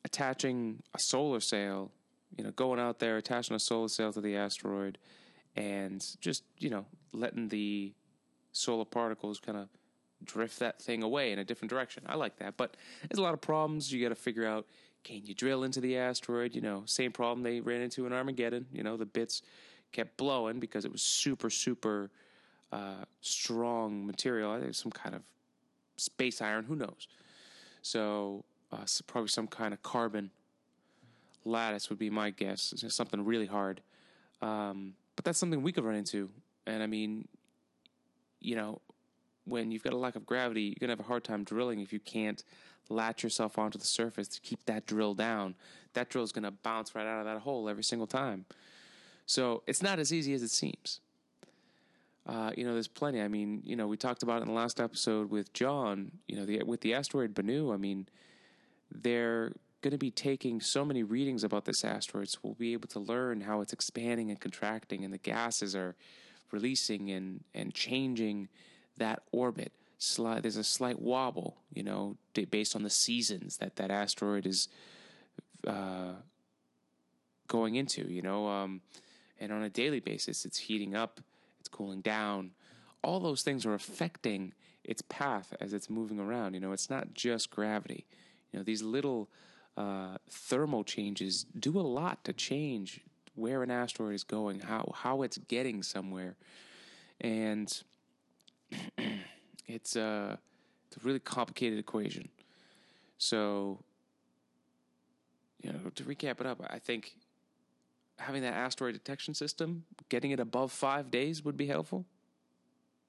attaching 0.05 0.83
a 0.95 0.99
solar 0.99 1.41
sail, 1.41 1.93
you 2.37 2.43
know, 2.43 2.51
going 2.51 2.81
out 2.81 2.99
there, 2.99 3.19
attaching 3.19 3.55
a 3.55 3.61
solar 3.61 3.89
sail 3.89 4.13
to 4.13 4.21
the 4.21 4.37
asteroid, 4.37 4.99
and 5.57 6.05
just 6.21 6.45
you 6.59 6.71
know 6.71 6.87
letting 7.13 7.49
the 7.49 7.93
solar 8.53 8.85
particles 8.85 9.41
kind 9.41 9.59
of 9.59 9.69
drift 10.25 10.59
that 10.61 10.81
thing 10.81 11.03
away 11.03 11.33
in 11.33 11.39
a 11.39 11.45
different 11.45 11.71
direction. 11.71 12.03
I 12.07 12.15
like 12.15 12.37
that, 12.39 12.57
but 12.57 12.77
there's 13.09 13.19
a 13.19 13.23
lot 13.23 13.35
of 13.35 13.41
problems. 13.41 13.93
You 13.93 14.03
got 14.03 14.11
to 14.11 14.15
figure 14.15 14.47
out: 14.47 14.67
can 15.05 15.23
you 15.25 15.35
drill 15.35 15.65
into 15.65 15.81
the 15.81 15.97
asteroid? 15.97 16.55
You 16.55 16.61
know, 16.61 16.83
same 16.87 17.13
problem 17.13 17.43
they 17.43 17.61
ran 17.61 17.81
into 17.81 18.07
in 18.07 18.13
Armageddon. 18.13 18.67
You 18.73 18.83
know, 18.83 18.97
the 18.97 19.07
bits 19.07 19.43
kept 19.93 20.17
blowing 20.17 20.59
because 20.59 20.85
it 20.85 20.93
was 20.93 21.03
super, 21.03 21.51
super 21.51 22.11
uh, 22.73 23.05
strong 23.21 24.07
material. 24.07 24.51
I 24.53 24.61
think 24.61 24.75
some 24.75 24.93
kind 24.93 25.15
of 25.15 25.23
space 25.97 26.41
iron. 26.41 26.65
Who 26.65 26.77
knows? 26.77 27.09
So, 27.83 28.45
uh, 28.73 28.85
so 28.87 29.05
probably 29.07 29.29
some 29.29 29.47
kind 29.47 29.75
of 29.75 29.83
carbon 29.83 30.31
lattice 31.45 31.91
would 31.91 31.99
be 31.99 32.11
my 32.11 32.31
guess. 32.31 32.73
It's 32.73 32.95
something 32.95 33.25
really 33.25 33.47
hard. 33.47 33.83
Um, 34.41 34.95
but 35.17 35.25
that's 35.25 35.39
something 35.39 35.63
we 35.63 35.73
could 35.73 35.85
run 35.85 35.95
into. 35.95 36.31
And 36.67 36.83
I 36.83 36.87
mean, 36.87 37.29
you 38.41 38.57
know, 38.57 38.81
when 39.45 39.71
you've 39.71 39.83
got 39.83 39.93
a 39.93 39.97
lack 39.97 40.17
of 40.17 40.27
gravity, 40.27 40.63
you're 40.63 40.77
going 40.81 40.89
to 40.89 40.93
have 40.93 41.01
a 41.01 41.09
hard 41.09 41.25
time 41.25 41.45
drilling 41.45 41.81
if 41.81 41.93
you 41.93 42.01
can't 42.01 42.43
latch 42.89 43.23
yourself 43.23 43.59
onto 43.59 43.79
the 43.79 43.85
surface 43.85 44.29
to 44.29 44.41
keep 44.41 44.65
that 44.67 44.87
drill 44.87 45.15
down. 45.15 45.55
That 45.95 46.09
drill 46.09 46.25
is 46.25 46.33
going 46.33 46.45
to 46.45 46.51
bounce 46.51 46.95
right 46.95 47.07
out 47.07 47.21
of 47.21 47.25
that 47.27 47.41
hole 47.41 47.69
every 47.69 47.85
single 47.85 48.07
time. 48.07 48.45
So 49.27 49.63
it's 49.67 49.83
not 49.83 49.99
as 49.99 50.13
easy 50.13 50.35
as 50.35 50.43
it 50.43 50.51
seems. 50.51 51.01
Uh, 52.27 52.53
you 52.57 52.65
know, 52.65 52.73
there's 52.73 52.89
plenty. 52.89 53.21
I 53.21 53.29
mean, 53.29 53.63
you 53.65 53.75
know, 53.75 53.89
we 53.89 53.97
talked 53.97 54.23
about 54.23 54.39
it 54.39 54.43
in 54.43 54.49
the 54.49 54.55
last 54.55 54.81
episode 54.81 55.31
with 55.31 55.53
John. 55.53 56.13
You 56.29 56.37
know, 56.37 56.47
the, 56.47 56.63
with 56.63 56.81
the 56.81 56.95
asteroid 56.95 57.35
Bennu. 57.35 57.75
I 57.75 57.77
mean, 57.77 58.07
they're 58.93 59.53
going 59.83 59.93
to 59.93 59.99
be 59.99 60.11
taking 60.11 60.61
so 60.61 60.85
many 60.85 61.03
readings 61.03 61.45
about 61.45 61.65
this 61.65 61.85
asteroid, 61.85 62.29
so 62.29 62.39
we'll 62.43 62.55
be 62.55 62.73
able 62.73 62.89
to 62.89 63.01
learn 63.01 63.43
how 63.43 63.61
it's 63.61 63.73
expanding 63.73 64.31
and 64.31 64.41
contracting, 64.41 65.05
and 65.05 65.13
the 65.13 65.19
gases 65.19 65.77
are 65.77 65.95
releasing 66.51 67.11
and 67.11 67.45
and 67.55 67.75
changing 67.75 68.49
that 68.97 69.23
orbit. 69.33 69.73
Slight, 69.99 70.43
there's 70.43 70.57
a 70.57 70.65
slight 70.65 71.01
wobble, 71.01 71.59
you 71.73 71.83
know, 71.83 72.17
based 72.51 72.75
on 72.75 72.83
the 72.83 72.91
seasons 72.91 73.59
that 73.59 73.77
that 73.77 73.91
asteroid 73.91 74.47
is 74.47 74.69
uh, 75.67 76.15
going 77.47 77.75
into. 77.75 78.11
You 78.11 78.23
know, 78.23 78.49
um, 78.49 78.81
and 79.39 79.53
on 79.53 79.63
a 79.63 79.71
daily 79.71 80.01
basis, 80.01 80.45
it's 80.45 80.59
heating 80.59 80.95
up, 80.95 81.21
it's 81.61 81.69
cooling 81.69 82.01
down. 82.01 82.53
All 83.03 83.19
those 83.21 83.43
things 83.43 83.67
are 83.67 83.75
affecting 83.75 84.55
its 84.85 85.03
path 85.03 85.55
as 85.61 85.73
it's 85.73 85.91
moving 85.91 86.21
around. 86.21 86.55
You 86.55 86.61
know, 86.61 86.73
it's 86.73 86.91
not 86.91 87.15
just 87.15 87.51
gravity. 87.51 88.07
You 88.53 88.59
know, 88.59 88.65
these 88.65 88.83
little 88.83 89.29
uh, 89.77 90.17
thermal 90.31 90.85
changes 90.85 91.45
do 91.59 91.79
a 91.79 91.83
lot 91.83 92.25
to 92.25 92.33
change 92.33 93.01
where 93.35 93.63
an 93.63 93.71
asteroid 93.71 94.15
is 94.15 94.25
going, 94.25 94.61
how 94.61 94.93
how 94.95 95.23
it's 95.23 95.39
getting 95.39 95.83
somewhere, 95.83 96.37
and 97.21 97.83
it's 99.67 99.97
a 99.97 100.03
uh, 100.03 100.37
it's 100.87 101.03
a 101.03 101.07
really 101.07 101.21
complicated 101.21 101.79
equation. 101.79 102.29
So, 103.17 103.79
you 105.63 105.73
know, 105.73 105.79
to 105.95 106.03
recap 106.03 106.41
it 106.41 106.47
up, 106.47 106.61
I 106.69 106.79
think 106.79 107.15
having 108.19 108.43
that 108.43 108.55
asteroid 108.55 108.95
detection 108.95 109.33
system, 109.33 109.85
getting 110.09 110.33
it 110.33 110.41
above 110.41 110.73
five 110.73 111.11
days 111.11 111.45
would 111.45 111.57
be 111.57 111.67
helpful. 111.67 112.05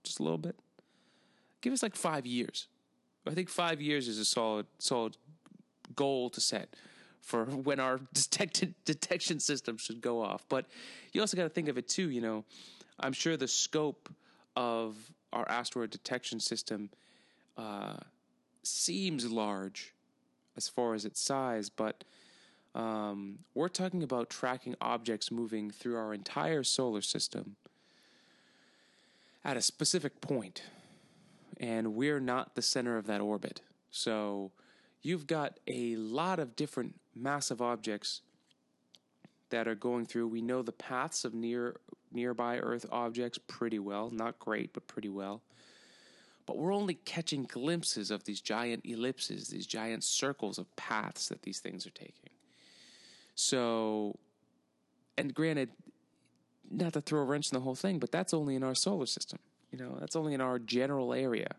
Just 0.04 0.20
a 0.20 0.24
little 0.24 0.38
bit. 0.38 0.56
Give 1.62 1.74
us 1.74 1.84
like 1.84 1.96
five 1.96 2.26
years. 2.26 2.68
I 3.26 3.34
think 3.34 3.50
five 3.50 3.82
years 3.82 4.08
is 4.08 4.20
a 4.20 4.26
solid, 4.26 4.66
solid 4.80 5.18
goal 5.96 6.30
to 6.32 6.42
set 6.42 6.76
for 7.22 7.46
when 7.68 7.80
our 7.80 8.00
detected 8.14 8.76
detection 8.86 9.40
system 9.40 9.78
should 9.78 10.02
go 10.02 10.22
off. 10.22 10.46
But 10.50 10.66
you 11.12 11.22
also 11.22 11.38
got 11.38 11.44
to 11.44 11.50
think 11.50 11.68
of 11.70 11.78
it 11.78 11.88
too. 11.88 12.10
You 12.10 12.22
know, 12.22 12.46
I'm 13.00 13.14
sure 13.14 13.38
the 13.38 13.48
scope 13.48 14.10
of 14.56 14.96
our 15.32 15.48
asteroid 15.50 15.90
detection 15.90 16.40
system 16.40 16.90
uh, 17.58 17.96
seems 18.62 19.30
large 19.32 19.94
as 20.56 20.68
far 20.68 20.94
as 20.94 21.06
its 21.06 21.20
size, 21.20 21.70
but 21.70 22.04
um, 22.76 23.40
we're 23.54 23.68
talking 23.68 24.04
about 24.04 24.30
tracking 24.30 24.76
objects 24.82 25.32
moving 25.32 25.72
through 25.72 25.96
our 25.96 26.14
entire 26.14 26.64
solar 26.64 27.02
system 27.02 27.56
at 29.46 29.58
a 29.58 29.62
specific 29.62 30.22
point, 30.22 30.64
and 31.58 31.96
we're 31.96 32.20
not 32.20 32.56
the 32.56 32.62
center 32.62 32.98
of 32.98 33.06
that 33.08 33.22
orbit. 33.22 33.62
So 33.92 34.52
you've 35.04 35.28
got 35.28 35.60
a 35.68 35.96
lot 35.98 36.40
of 36.40 36.56
different 36.56 37.00
massive 37.14 37.62
objects 37.62 38.22
that 39.50 39.68
are 39.68 39.76
going 39.76 40.06
through. 40.06 40.28
We 40.28 40.42
know 40.42 40.64
the 40.64 40.72
paths 40.72 41.26
of 41.26 41.34
near 41.34 41.76
nearby 42.12 42.58
Earth 42.58 42.86
objects 42.92 43.38
pretty 43.38 43.80
well, 43.80 44.10
not 44.10 44.40
great, 44.40 44.74
but 44.74 44.88
pretty 44.88 45.10
well. 45.10 45.42
But 46.46 46.58
we're 46.58 46.74
only 46.74 46.96
catching 46.96 47.44
glimpses 47.44 48.12
of 48.12 48.24
these 48.26 48.42
giant 48.42 48.86
ellipses, 48.86 49.48
these 49.48 49.68
giant 49.68 50.04
circles 50.04 50.58
of 50.58 50.74
paths 50.76 51.30
that 51.30 51.44
these 51.44 51.60
things 51.60 51.86
are 51.86 51.92
taking. 51.92 52.32
So, 53.36 54.18
and 55.18 55.34
granted, 55.34 55.70
not 56.70 56.94
to 56.94 57.02
throw 57.02 57.22
a 57.22 57.24
wrench 57.24 57.52
in 57.52 57.56
the 57.56 57.62
whole 57.64 57.76
thing, 57.76 58.00
but 58.00 58.12
that's 58.12 58.34
only 58.34 58.56
in 58.56 58.64
our 58.64 58.76
solar 58.76 59.06
system. 59.06 59.40
You 59.72 59.80
know, 59.80 59.98
that's 60.00 60.16
only 60.16 60.34
in 60.34 60.42
our 60.42 60.60
general 60.60 61.14
area. 61.14 61.56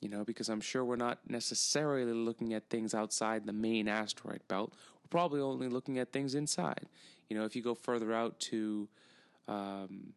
You 0.00 0.10
know, 0.10 0.24
because 0.24 0.48
I'm 0.48 0.60
sure 0.60 0.84
we're 0.84 0.96
not 0.96 1.18
necessarily 1.28 2.12
looking 2.12 2.52
at 2.52 2.68
things 2.68 2.94
outside 2.94 3.46
the 3.46 3.52
main 3.52 3.88
asteroid 3.88 4.40
belt. 4.46 4.74
We're 5.02 5.08
probably 5.08 5.40
only 5.40 5.68
looking 5.68 5.98
at 5.98 6.12
things 6.12 6.34
inside. 6.34 6.86
You 7.28 7.38
know, 7.38 7.44
if 7.44 7.56
you 7.56 7.62
go 7.62 7.74
further 7.74 8.12
out 8.12 8.38
to 8.40 8.88
um, 9.48 10.12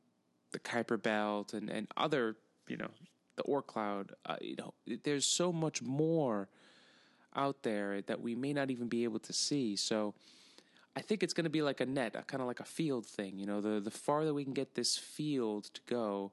the 0.52 0.60
Kuiper 0.60 1.02
Belt 1.02 1.54
and, 1.54 1.70
and 1.70 1.88
other, 1.96 2.36
you 2.68 2.78
know, 2.78 2.90
the 3.38 3.44
Oort 3.44 3.68
cloud, 3.68 4.12
uh, 4.26 4.36
you 4.42 4.58
know, 4.58 4.74
there's 5.04 5.26
so 5.26 5.52
much 5.52 5.82
more 5.82 6.50
out 7.36 7.64
there 7.64 8.02
that 8.02 8.22
we 8.22 8.36
may 8.36 8.54
not 8.54 8.70
even 8.70 8.88
be 8.88 9.04
able 9.06 9.20
to 9.20 9.34
see. 9.34 9.76
So 9.76 10.14
I 10.96 11.02
think 11.02 11.24
it's 11.24 11.34
going 11.34 11.46
to 11.46 11.50
be 11.50 11.62
like 11.62 11.80
a 11.80 11.86
net, 11.86 12.16
a 12.16 12.24
kind 12.24 12.42
of 12.42 12.48
like 12.48 12.60
a 12.60 12.66
field 12.66 13.06
thing. 13.06 13.40
You 13.40 13.46
know, 13.46 13.62
the 13.62 13.80
the 13.80 13.92
farther 13.92 14.34
we 14.34 14.44
can 14.44 14.54
get 14.54 14.76
this 14.76 14.98
field 14.98 15.66
to 15.74 15.82
go, 15.88 16.32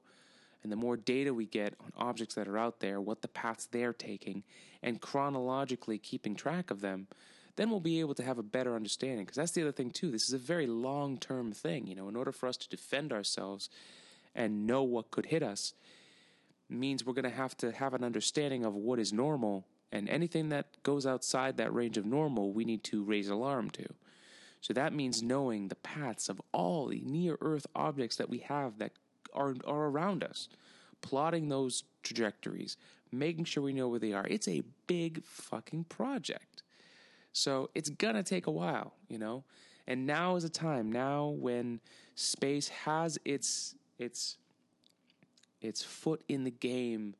and 0.63 0.71
the 0.71 0.75
more 0.75 0.97
data 0.97 1.33
we 1.33 1.45
get 1.45 1.75
on 1.79 1.91
objects 1.95 2.35
that 2.35 2.47
are 2.47 2.57
out 2.57 2.79
there, 2.79 2.99
what 2.99 3.21
the 3.21 3.27
paths 3.27 3.67
they're 3.67 3.93
taking, 3.93 4.43
and 4.81 5.01
chronologically 5.01 5.97
keeping 5.97 6.35
track 6.35 6.71
of 6.71 6.81
them, 6.81 7.07
then 7.55 7.69
we'll 7.69 7.79
be 7.79 7.99
able 7.99 8.13
to 8.15 8.23
have 8.23 8.37
a 8.37 8.43
better 8.43 8.75
understanding. 8.75 9.25
Because 9.25 9.37
that's 9.37 9.51
the 9.51 9.61
other 9.61 9.71
thing 9.71 9.91
too. 9.91 10.11
This 10.11 10.27
is 10.27 10.33
a 10.33 10.37
very 10.37 10.67
long 10.67 11.17
term 11.17 11.51
thing. 11.51 11.87
You 11.87 11.95
know, 11.95 12.07
in 12.09 12.15
order 12.15 12.31
for 12.31 12.47
us 12.47 12.57
to 12.57 12.69
defend 12.69 13.11
ourselves 13.11 13.69
and 14.35 14.67
know 14.67 14.83
what 14.83 15.11
could 15.11 15.27
hit 15.27 15.43
us, 15.43 15.73
means 16.69 17.05
we're 17.05 17.13
going 17.13 17.23
to 17.23 17.29
have 17.29 17.55
to 17.57 17.71
have 17.71 17.93
an 17.93 18.03
understanding 18.03 18.65
of 18.65 18.75
what 18.75 18.99
is 18.99 19.13
normal, 19.13 19.65
and 19.91 20.09
anything 20.09 20.49
that 20.49 20.83
goes 20.83 21.05
outside 21.05 21.57
that 21.57 21.73
range 21.73 21.97
of 21.97 22.05
normal, 22.05 22.51
we 22.51 22.65
need 22.65 22.83
to 22.83 23.03
raise 23.03 23.29
alarm 23.29 23.69
to. 23.71 23.87
So 24.59 24.73
that 24.73 24.93
means 24.93 25.23
knowing 25.23 25.67
the 25.67 25.75
paths 25.75 26.29
of 26.29 26.41
all 26.51 26.87
the 26.87 27.01
near 27.05 27.37
Earth 27.41 27.67
objects 27.75 28.17
that 28.17 28.29
we 28.29 28.39
have 28.39 28.79
that 28.79 28.91
are, 29.37 29.55
are 29.65 29.85
around 29.85 30.23
us, 30.23 30.49
plotting 31.01 31.49
those 31.49 31.83
trajectories, 32.03 32.77
making 33.11 33.45
sure 33.45 33.63
we 33.63 33.73
know 33.73 33.87
where 33.87 33.99
they 33.99 34.13
are. 34.13 34.25
It's 34.27 34.47
a 34.47 34.63
big 34.87 35.23
fucking 35.23 35.85
project. 35.85 36.63
So 37.33 37.69
it's 37.75 37.89
gonna 37.89 38.23
take 38.23 38.47
a 38.47 38.51
while, 38.51 38.93
you 39.07 39.17
know? 39.17 39.43
And 39.85 40.05
now 40.05 40.35
is 40.35 40.43
a 40.43 40.49
time, 40.49 40.91
now 40.91 41.27
when 41.27 41.79
space 42.15 42.67
has 42.69 43.17
its 43.23 43.75
its 43.99 44.37
its 45.61 45.83
foot 45.83 46.23
in 46.27 46.43
the 46.43 46.51
game 46.51 47.15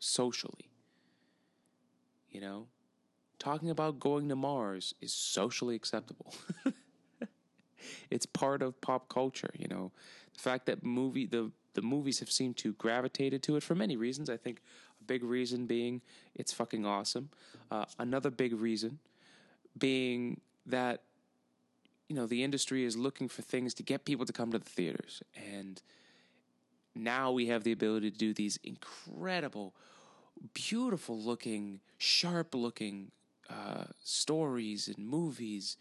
socially. 0.00 0.70
You 2.30 2.40
know? 2.40 2.66
Talking 3.38 3.70
about 3.70 4.00
going 4.00 4.28
to 4.28 4.36
Mars 4.36 4.94
is 5.00 5.12
socially 5.12 5.74
acceptable. 5.74 6.34
it's 8.10 8.26
part 8.26 8.62
of 8.62 8.80
pop 8.80 9.08
culture, 9.08 9.50
you 9.58 9.68
know. 9.68 9.92
The 10.36 10.42
fact 10.42 10.66
that 10.66 10.84
movie 10.84 11.26
the 11.26 11.50
the 11.74 11.82
movies 11.82 12.20
have 12.20 12.30
seemed 12.30 12.56
to 12.58 12.72
gravitated 12.74 13.42
to 13.44 13.56
it 13.56 13.62
for 13.62 13.74
many 13.74 13.96
reasons. 13.96 14.30
I 14.30 14.36
think 14.36 14.62
a 15.00 15.04
big 15.04 15.22
reason 15.22 15.66
being 15.66 16.00
it's 16.34 16.52
fucking 16.52 16.86
awesome. 16.86 17.30
Uh, 17.70 17.84
another 17.98 18.30
big 18.30 18.52
reason 18.54 18.98
being 19.78 20.40
that 20.64 21.02
you 22.08 22.16
know 22.16 22.26
the 22.26 22.42
industry 22.42 22.84
is 22.84 22.96
looking 22.96 23.28
for 23.28 23.42
things 23.42 23.74
to 23.74 23.82
get 23.82 24.04
people 24.04 24.24
to 24.24 24.32
come 24.32 24.50
to 24.52 24.58
the 24.58 24.64
theaters 24.64 25.22
and 25.34 25.82
now 26.94 27.30
we 27.30 27.46
have 27.46 27.64
the 27.64 27.72
ability 27.72 28.10
to 28.10 28.16
do 28.16 28.32
these 28.32 28.58
incredible 28.62 29.74
beautiful 30.54 31.18
looking 31.18 31.80
sharp 31.98 32.54
looking 32.54 33.10
uh, 33.50 33.84
stories 34.02 34.88
and 34.88 35.06
movies 35.06 35.76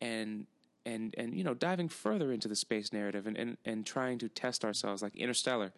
and 0.00 0.46
and 0.88 1.14
and 1.18 1.34
you 1.34 1.44
know 1.44 1.54
diving 1.54 1.88
further 1.88 2.32
into 2.32 2.48
the 2.48 2.56
space 2.56 2.92
narrative 2.92 3.26
and, 3.26 3.36
and, 3.36 3.56
and 3.64 3.86
trying 3.86 4.18
to 4.18 4.28
test 4.28 4.64
ourselves 4.64 5.02
like 5.02 5.14
interstellar 5.16 5.72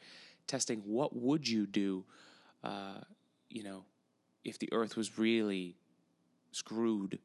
testing 0.46 0.80
what 0.84 1.14
would 1.14 1.48
you 1.48 1.66
do 1.66 2.04
uh, 2.64 3.00
you 3.48 3.62
know 3.62 3.84
if 4.44 4.58
the 4.58 4.68
earth 4.72 4.96
was 4.96 5.18
really 5.18 5.76
screwed 6.52 7.18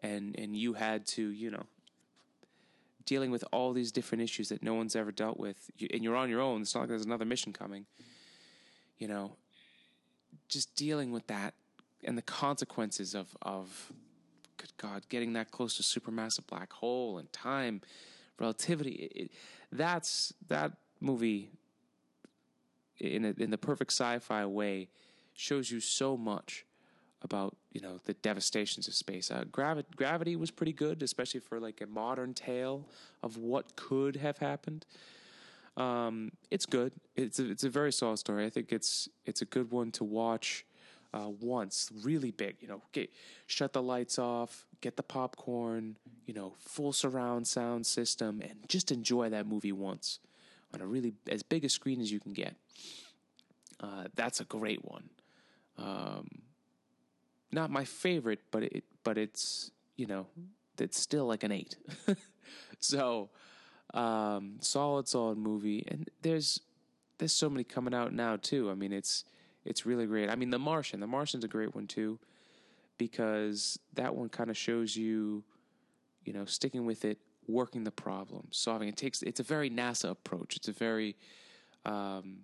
and 0.00 0.38
and 0.38 0.56
you 0.56 0.74
had 0.74 1.06
to 1.06 1.30
you 1.30 1.50
know 1.50 1.64
dealing 3.04 3.30
with 3.30 3.44
all 3.52 3.72
these 3.72 3.90
different 3.90 4.22
issues 4.22 4.48
that 4.48 4.62
no 4.62 4.74
one's 4.74 4.94
ever 4.94 5.10
dealt 5.10 5.38
with 5.38 5.70
and 5.92 6.04
you're 6.04 6.16
on 6.16 6.30
your 6.30 6.40
own 6.40 6.62
it's 6.62 6.74
not 6.74 6.82
like 6.82 6.88
there's 6.88 7.04
another 7.04 7.24
mission 7.24 7.52
coming 7.52 7.86
you 8.98 9.08
know 9.08 9.36
just 10.48 10.74
dealing 10.76 11.12
with 11.12 11.26
that 11.26 11.54
and 12.04 12.16
the 12.16 12.22
consequences 12.22 13.14
of 13.14 13.36
of 13.42 13.92
good 14.56 14.72
God, 14.76 15.08
getting 15.08 15.32
that 15.34 15.50
close 15.50 15.76
to 15.76 15.82
supermassive 15.82 16.46
black 16.46 16.72
hole 16.72 17.18
and 17.18 17.32
time, 17.32 17.80
relativity. 18.38 19.10
It, 19.14 19.30
that's 19.70 20.32
that 20.48 20.72
movie 21.00 21.50
in 22.98 23.24
a, 23.24 23.34
in 23.38 23.50
the 23.50 23.58
perfect 23.58 23.92
sci-fi 23.92 24.46
way 24.46 24.88
shows 25.34 25.70
you 25.70 25.80
so 25.80 26.16
much 26.16 26.64
about 27.22 27.56
you 27.72 27.80
know 27.80 27.98
the 28.04 28.14
devastations 28.14 28.88
of 28.88 28.94
space. 28.94 29.30
Uh, 29.30 29.44
Gravi- 29.50 29.84
Gravity 29.96 30.36
was 30.36 30.50
pretty 30.50 30.72
good, 30.72 31.02
especially 31.02 31.40
for 31.40 31.60
like 31.60 31.80
a 31.80 31.86
modern 31.86 32.34
tale 32.34 32.88
of 33.22 33.36
what 33.36 33.76
could 33.76 34.16
have 34.16 34.38
happened. 34.38 34.86
Um, 35.76 36.32
it's 36.50 36.66
good. 36.66 36.92
It's 37.16 37.38
a, 37.38 37.50
it's 37.50 37.64
a 37.64 37.70
very 37.70 37.92
solid 37.92 38.18
story. 38.18 38.44
I 38.44 38.50
think 38.50 38.72
it's 38.72 39.08
it's 39.24 39.42
a 39.42 39.46
good 39.46 39.70
one 39.70 39.90
to 39.92 40.04
watch 40.04 40.66
uh, 41.14 41.28
once, 41.40 41.90
really 42.02 42.30
big. 42.30 42.56
You 42.60 42.68
know, 42.68 42.82
get 42.92 43.10
shut 43.46 43.72
the 43.72 43.82
lights 43.82 44.18
off, 44.18 44.66
get 44.80 44.96
the 44.96 45.02
popcorn, 45.02 45.96
you 46.26 46.34
know, 46.34 46.54
full 46.58 46.92
surround 46.92 47.46
sound 47.46 47.86
system, 47.86 48.40
and 48.40 48.68
just 48.68 48.90
enjoy 48.90 49.28
that 49.30 49.46
movie 49.46 49.72
once 49.72 50.18
on 50.74 50.80
a 50.80 50.86
really 50.86 51.14
as 51.28 51.42
big 51.42 51.64
a 51.64 51.68
screen 51.68 52.00
as 52.00 52.10
you 52.10 52.20
can 52.20 52.32
get. 52.32 52.54
Uh, 53.80 54.04
that's 54.14 54.40
a 54.40 54.44
great 54.44 54.84
one. 54.84 55.10
Um, 55.78 56.42
not 57.50 57.70
my 57.70 57.84
favorite, 57.84 58.40
but 58.50 58.62
it 58.62 58.84
but 59.04 59.18
it's 59.18 59.70
you 59.96 60.06
know 60.06 60.26
it's 60.78 60.98
still 60.98 61.26
like 61.26 61.42
an 61.42 61.52
eight. 61.52 61.76
so 62.78 63.30
um, 63.94 64.56
solid, 64.60 65.08
solid 65.08 65.38
movie, 65.38 65.84
and 65.88 66.08
there's 66.22 66.60
there's 67.18 67.32
so 67.32 67.50
many 67.50 67.64
coming 67.64 67.94
out 67.94 68.12
now 68.12 68.36
too. 68.36 68.70
I 68.70 68.74
mean, 68.74 68.92
it's 68.92 69.24
it's 69.64 69.86
really 69.86 70.06
great. 70.06 70.28
I 70.28 70.34
mean, 70.34 70.50
The 70.50 70.58
Martian. 70.58 71.00
The 71.00 71.06
Martian's 71.06 71.44
a 71.44 71.48
great 71.48 71.74
one 71.74 71.86
too, 71.86 72.18
because 72.98 73.78
that 73.94 74.14
one 74.14 74.28
kind 74.28 74.50
of 74.50 74.56
shows 74.56 74.96
you, 74.96 75.44
you 76.24 76.32
know, 76.32 76.44
sticking 76.44 76.86
with 76.86 77.04
it, 77.04 77.18
working 77.46 77.84
the 77.84 77.90
problem, 77.90 78.48
solving. 78.50 78.88
It 78.88 78.96
takes. 78.96 79.22
It's 79.22 79.40
a 79.40 79.44
very 79.44 79.70
NASA 79.70 80.10
approach. 80.10 80.56
It's 80.56 80.68
a 80.68 80.72
very 80.72 81.16
um, 81.84 82.38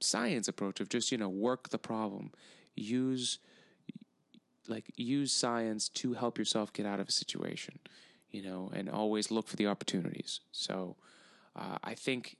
science 0.00 0.48
approach 0.48 0.80
of 0.80 0.88
just 0.88 1.10
you 1.12 1.18
know 1.18 1.28
work 1.28 1.70
the 1.70 1.78
problem, 1.78 2.32
use 2.74 3.38
like 4.68 4.92
use 4.96 5.32
science 5.32 5.88
to 5.88 6.12
help 6.12 6.38
yourself 6.38 6.72
get 6.72 6.86
out 6.86 7.00
of 7.00 7.08
a 7.08 7.12
situation, 7.12 7.78
you 8.30 8.42
know, 8.42 8.70
and 8.74 8.88
always 8.88 9.30
look 9.30 9.48
for 9.48 9.56
the 9.56 9.66
opportunities. 9.66 10.40
So 10.52 10.96
uh, 11.56 11.78
I 11.82 11.94
think 11.94 12.36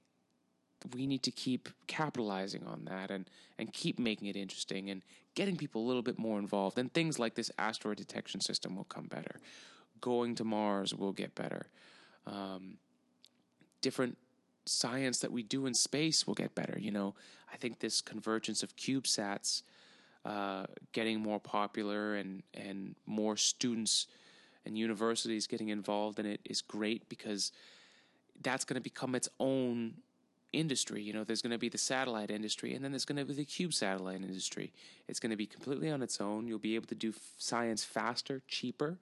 we 0.94 1.06
need 1.06 1.22
to 1.24 1.30
keep 1.30 1.68
capitalizing 1.86 2.64
on 2.66 2.84
that 2.84 3.10
and 3.10 3.28
and 3.58 3.72
keep 3.72 3.98
making 3.98 4.28
it 4.28 4.36
interesting 4.36 4.90
and 4.90 5.02
getting 5.34 5.56
people 5.56 5.82
a 5.82 5.86
little 5.86 6.02
bit 6.02 6.18
more 6.18 6.38
involved. 6.38 6.78
And 6.78 6.92
things 6.92 7.18
like 7.18 7.34
this 7.34 7.50
asteroid 7.58 7.96
detection 7.96 8.40
system 8.40 8.76
will 8.76 8.84
come 8.84 9.06
better. 9.06 9.36
Going 10.00 10.34
to 10.36 10.44
mars 10.44 10.94
will 10.94 11.12
get 11.12 11.34
better. 11.34 11.66
Um, 12.26 12.78
different 13.80 14.16
science 14.66 15.20
that 15.20 15.32
we 15.32 15.42
do 15.42 15.66
in 15.66 15.74
space 15.74 16.26
will 16.26 16.34
get 16.34 16.54
better. 16.54 16.78
You 16.78 16.90
know 16.90 17.14
i 17.52 17.56
think 17.56 17.78
this 17.78 18.00
convergence 18.00 18.62
of 18.62 18.76
cubesats 18.76 19.62
uh, 20.24 20.66
getting 20.92 21.20
more 21.20 21.40
popular 21.40 22.14
and 22.16 22.42
and 22.54 22.94
more 23.06 23.36
students 23.36 24.06
and 24.66 24.76
universities 24.76 25.46
getting 25.46 25.68
involved 25.68 26.18
in 26.18 26.26
it 26.26 26.40
is 26.44 26.60
great 26.60 27.08
because 27.08 27.52
that's 28.42 28.64
going 28.64 28.74
to 28.74 28.82
become 28.82 29.14
its 29.14 29.28
own 29.40 29.94
industry. 30.53 31.03
You 31.03 31.12
know, 31.12 31.24
there's 31.24 31.42
going 31.42 31.53
to 31.53 31.59
be 31.59 31.68
the 31.68 31.78
satellite 31.78 32.30
industry, 32.30 32.74
and 32.74 32.84
then 32.84 32.92
there's 32.92 33.05
going 33.05 33.18
to 33.18 33.24
be 33.24 33.34
the 33.34 33.44
cube 33.44 33.74
satellite 33.74 34.22
industry. 34.22 34.72
It's 35.07 35.20
going 35.20 35.30
to 35.30 35.36
be 35.36 35.46
completely 35.46 35.90
on 35.90 36.03
its 36.03 36.20
own. 36.20 36.46
You'll 36.46 36.59
be 36.59 36.74
able 36.74 36.86
to 36.86 36.94
do 36.94 37.12
science 37.36 37.84
faster, 37.84 38.42
cheaper. 38.49 38.99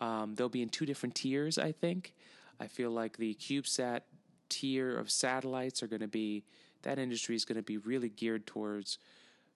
Um, 0.00 0.34
they'll 0.34 0.48
be 0.48 0.62
in 0.62 0.68
two 0.68 0.86
different 0.86 1.14
tiers, 1.14 1.58
I 1.58 1.72
think. 1.72 2.14
I 2.60 2.66
feel 2.66 2.90
like 2.90 3.16
the 3.16 3.34
CubeSat 3.34 4.00
tier 4.48 4.96
of 4.96 5.10
satellites 5.10 5.82
are 5.82 5.86
going 5.86 6.00
to 6.00 6.08
be 6.08 6.44
that 6.82 6.98
industry 6.98 7.34
is 7.34 7.44
going 7.44 7.56
to 7.56 7.62
be 7.62 7.78
really 7.78 8.08
geared 8.08 8.46
towards 8.46 8.98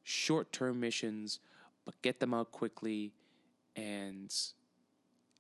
short-term 0.03 0.81
missions, 0.81 1.39
but 1.85 2.01
get 2.03 2.19
them 2.19 2.35
out 2.35 2.51
quickly, 2.51 3.13
and 3.77 4.35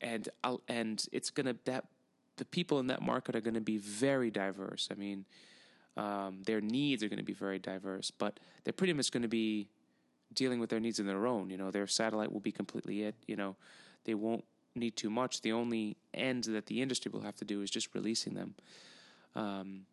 and 0.00 0.28
I'll, 0.44 0.62
and 0.68 1.04
it's 1.12 1.30
going 1.30 1.46
to 1.46 1.56
that 1.64 1.86
the 2.36 2.44
people 2.44 2.78
in 2.78 2.86
that 2.86 3.02
market 3.02 3.34
are 3.36 3.40
going 3.40 3.54
to 3.54 3.60
be 3.60 3.76
very 3.76 4.30
diverse. 4.30 4.88
I 4.90 4.94
mean, 4.94 5.26
um, 5.96 6.42
their 6.44 6.60
needs 6.60 7.02
are 7.02 7.08
going 7.08 7.18
to 7.18 7.24
be 7.24 7.32
very 7.32 7.58
diverse, 7.58 8.10
but 8.10 8.38
they're 8.64 8.72
pretty 8.72 8.92
much 8.92 9.10
going 9.10 9.22
to 9.22 9.28
be 9.28 9.68
dealing 10.32 10.60
with 10.60 10.70
their 10.70 10.80
needs 10.80 11.00
on 11.00 11.06
their 11.06 11.26
own. 11.26 11.50
You 11.50 11.56
know, 11.56 11.70
their 11.70 11.86
satellite 11.86 12.32
will 12.32 12.40
be 12.40 12.52
completely 12.52 13.02
it. 13.02 13.14
You 13.26 13.36
know, 13.36 13.56
they 14.04 14.14
won't 14.14 14.44
need 14.74 14.96
too 14.96 15.10
much. 15.10 15.42
The 15.42 15.52
only 15.52 15.96
end 16.14 16.44
that 16.44 16.66
the 16.66 16.80
industry 16.80 17.10
will 17.12 17.22
have 17.22 17.36
to 17.36 17.44
do 17.44 17.62
is 17.62 17.70
just 17.70 17.94
releasing 17.94 18.34
them. 18.34 18.54
Um, 19.34 19.86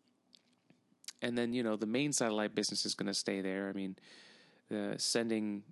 and 1.20 1.36
then 1.36 1.52
you 1.52 1.62
know 1.62 1.76
the 1.76 1.86
main 1.86 2.12
satellite 2.12 2.54
business 2.54 2.86
is 2.86 2.94
going 2.94 3.06
to 3.06 3.14
stay 3.14 3.40
there. 3.40 3.68
I 3.68 3.72
mean, 3.72 3.96
the 4.68 4.94
sending 4.98 5.62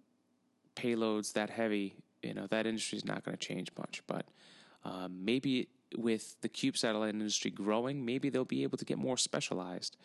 payloads 0.75 1.33
that 1.35 1.51
heavy, 1.51 1.95
you 2.23 2.35
know, 2.35 2.47
that 2.49 2.67
industry 2.67 2.99
is 2.99 3.05
not 3.05 3.25
going 3.25 3.37
to 3.37 3.45
change 3.45 3.71
much. 3.79 4.03
But 4.07 4.27
um, 4.85 5.25
maybe 5.25 5.69
with 5.97 6.41
the 6.41 6.49
cube 6.49 6.77
satellite 6.77 7.15
industry 7.15 7.51
growing, 7.51 8.05
maybe 8.05 8.29
they'll 8.29 8.45
be 8.45 8.63
able 8.63 8.79
to 8.79 8.85
get 8.85 8.99
more 8.99 9.17
specialized, 9.17 9.97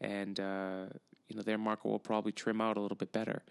and 0.00 0.38
uh, 0.38 0.86
you 1.28 1.36
know 1.36 1.42
their 1.42 1.58
market 1.58 1.86
will 1.88 1.98
probably 1.98 2.32
trim 2.32 2.60
out 2.60 2.76
a 2.76 2.80
little 2.80 2.96
bit 2.96 3.12
better. 3.12 3.42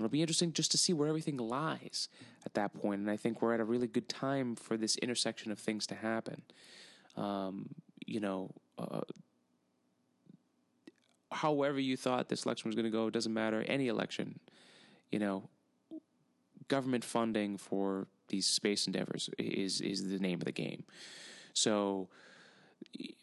It'll 0.00 0.08
be 0.08 0.22
interesting 0.22 0.54
just 0.54 0.70
to 0.70 0.78
see 0.78 0.94
where 0.94 1.08
everything 1.08 1.36
lies 1.36 2.08
at 2.46 2.54
that 2.54 2.72
point. 2.72 3.00
And 3.02 3.10
I 3.10 3.18
think 3.18 3.42
we're 3.42 3.52
at 3.52 3.60
a 3.60 3.64
really 3.64 3.86
good 3.86 4.08
time 4.08 4.56
for 4.56 4.78
this 4.78 4.96
intersection 4.96 5.52
of 5.52 5.58
things 5.58 5.86
to 5.88 5.94
happen. 5.94 6.40
Um, 7.18 7.68
you 8.06 8.18
know, 8.18 8.50
uh, 8.78 9.02
however 11.30 11.78
you 11.78 11.98
thought 11.98 12.30
this 12.30 12.46
election 12.46 12.68
was 12.68 12.74
going 12.74 12.86
to 12.86 12.90
go, 12.90 13.08
it 13.08 13.12
doesn't 13.12 13.34
matter. 13.34 13.62
Any 13.68 13.88
election, 13.88 14.40
you 15.12 15.18
know, 15.18 15.50
government 16.68 17.04
funding 17.04 17.58
for 17.58 18.06
these 18.28 18.46
space 18.46 18.86
endeavors 18.86 19.28
is 19.38 19.80
is 19.82 20.08
the 20.08 20.18
name 20.18 20.40
of 20.40 20.44
the 20.44 20.52
game. 20.52 20.84
So, 21.52 22.08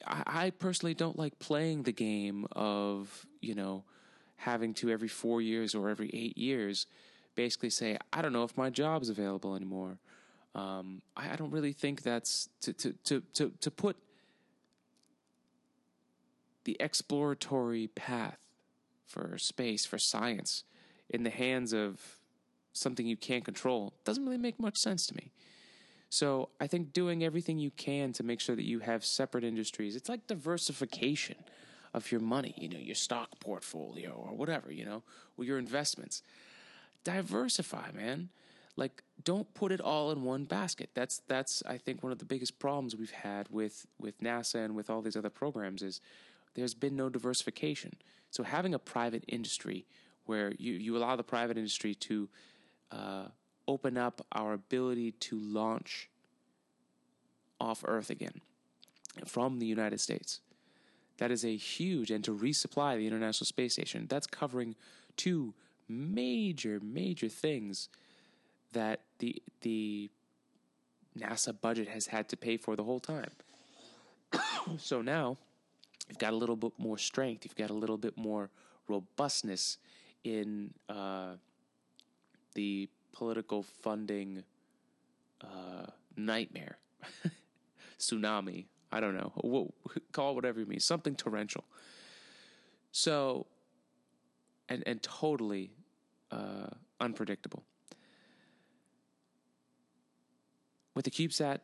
I, 0.06 0.52
personally 0.52 0.94
don't 0.94 1.18
like 1.18 1.40
playing 1.40 1.84
the 1.84 1.92
game 1.92 2.48
of 2.52 3.26
you 3.42 3.56
know 3.56 3.84
having 4.38 4.74
to 4.76 4.90
every 4.90 5.08
four 5.08 5.42
years 5.42 5.76
or 5.76 5.90
every 5.90 6.10
eight 6.14 6.38
years 6.38 6.86
basically 7.38 7.70
say, 7.70 7.98
I 8.12 8.22
don't 8.22 8.34
know 8.34 8.44
if 8.44 8.58
my 8.58 8.70
job 8.70 9.02
is 9.02 9.10
available 9.10 9.56
anymore. 9.56 10.00
Um, 10.56 11.02
I, 11.16 11.32
I, 11.32 11.36
don't 11.36 11.52
really 11.52 11.72
think 11.72 12.02
that's 12.02 12.50
to, 12.62 12.74
to, 12.74 12.94
to, 13.06 13.22
to, 13.36 13.52
to 13.62 13.72
put 13.72 13.96
the 16.64 16.76
exploratory 16.80 17.88
path 17.88 18.40
for 19.06 19.38
space, 19.38 19.86
for 19.86 20.00
science, 20.00 20.64
in 21.10 21.24
the 21.24 21.30
hands 21.30 21.74
of 21.74 22.02
something 22.74 23.06
you 23.06 23.16
can't 23.16 23.46
control 23.46 23.94
doesn't 24.04 24.26
really 24.26 24.38
make 24.38 24.60
much 24.60 24.78
sense 24.78 25.06
to 25.08 25.16
me. 25.16 25.32
So 26.10 26.50
I 26.60 26.68
think 26.68 26.94
doing 26.94 27.24
everything 27.24 27.60
you 27.60 27.72
can 27.72 28.14
to 28.14 28.24
make 28.24 28.40
sure 28.40 28.56
that 28.56 28.66
you 28.66 28.80
have 28.80 29.04
separate 29.04 29.44
industries, 29.44 29.96
it's 29.96 30.10
like 30.10 30.28
diversification 30.28 31.36
of 31.94 32.12
your 32.12 32.22
money, 32.22 32.54
you 32.58 32.70
know, 32.70 32.78
your 32.78 32.96
stock 32.96 33.40
portfolio 33.40 34.12
or 34.12 34.36
whatever, 34.36 34.72
you 34.72 34.86
know, 34.86 35.04
or 35.38 35.44
your 35.44 35.58
investments. 35.58 36.22
Diversify, 37.04 37.92
man. 37.94 38.30
Like 38.76 39.04
don't 39.24 39.52
put 39.54 39.72
it 39.72 39.82
all 39.82 40.12
in 40.12 40.24
one 40.24 40.46
basket. 40.46 40.92
That's 40.94 41.22
that's 41.28 41.64
I 41.66 41.78
think 41.78 42.04
one 42.04 42.12
of 42.12 42.20
the 42.20 42.26
biggest 42.26 42.60
problems 42.60 42.96
we've 42.96 43.12
had 43.12 43.48
with 43.50 43.88
with 44.00 44.20
NASA 44.22 44.64
and 44.64 44.76
with 44.76 44.90
all 44.90 45.02
these 45.02 45.18
other 45.18 45.30
programs 45.30 45.82
is 45.82 46.00
there's 46.54 46.74
been 46.74 46.96
no 46.96 47.10
diversification. 47.10 47.94
So 48.30 48.44
having 48.44 48.74
a 48.74 48.80
private 48.80 49.24
industry 49.28 49.86
where 50.26 50.54
you, 50.58 50.74
you 50.74 50.98
allow 50.98 51.16
the 51.16 51.24
private 51.24 51.58
industry 51.58 51.96
to 51.96 52.30
uh, 52.92 53.26
open 53.68 53.98
up 53.98 54.26
our 54.32 54.54
ability 54.54 55.12
to 55.12 55.40
launch 55.40 56.10
off 57.60 57.84
Earth 57.86 58.10
again 58.10 58.42
from 59.26 59.60
the 59.60 59.66
United 59.66 60.00
States 60.00 60.42
that 61.18 61.32
is 61.32 61.44
a 61.44 61.56
huge, 61.56 62.12
and 62.12 62.24
to 62.24 62.32
resupply 62.32 62.98
the 62.98 63.08
International 63.08 63.46
Space 63.46 63.74
Station, 63.74 64.06
that's 64.08 64.28
covering 64.28 64.76
two 65.16 65.54
major, 65.88 66.80
major 66.82 67.28
things 67.28 67.90
that 68.74 69.02
the 69.20 69.42
the 69.62 70.10
NASA 71.18 71.60
budget 71.60 71.88
has 71.88 72.08
had 72.08 72.30
to 72.30 72.38
pay 72.38 72.58
for 72.58 72.76
the 72.76 72.84
whole 72.84 73.00
time. 73.00 73.32
so 74.78 75.02
now 75.02 75.38
you've 76.08 76.20
got 76.20 76.34
a 76.34 76.36
little 76.36 76.56
bit 76.56 76.74
more 76.78 76.98
strength, 76.98 77.46
you've 77.46 77.56
got 77.56 77.70
a 77.72 77.74
little 77.74 77.98
bit 77.98 78.16
more 78.18 78.50
robustness 78.88 79.78
in 80.24 80.74
uh, 80.90 81.32
the 82.54 82.88
political 83.18 83.64
funding 83.64 84.44
uh, 85.42 85.88
nightmare, 86.16 86.78
tsunami 88.00 88.66
I 88.92 89.00
don't 89.00 89.16
know. 89.16 89.72
Call 90.12 90.32
it 90.32 90.36
whatever 90.36 90.60
you 90.60 90.66
mean. 90.66 90.80
Something 90.80 91.16
torrential. 91.16 91.66
So, 92.92 93.48
and 94.70 94.84
and 94.86 95.02
totally 95.04 95.72
uh, 96.32 96.68
unpredictable. 97.00 97.64
With 100.96 101.06
the 101.06 101.12
CubeSat 101.12 101.60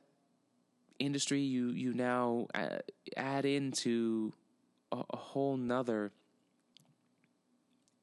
industry, 1.00 1.42
you 1.42 1.70
you 1.70 1.94
now 1.94 2.48
add 3.16 3.46
into 3.46 4.34
a, 4.92 5.02
a 5.12 5.18
whole 5.18 5.56
nother 5.56 6.12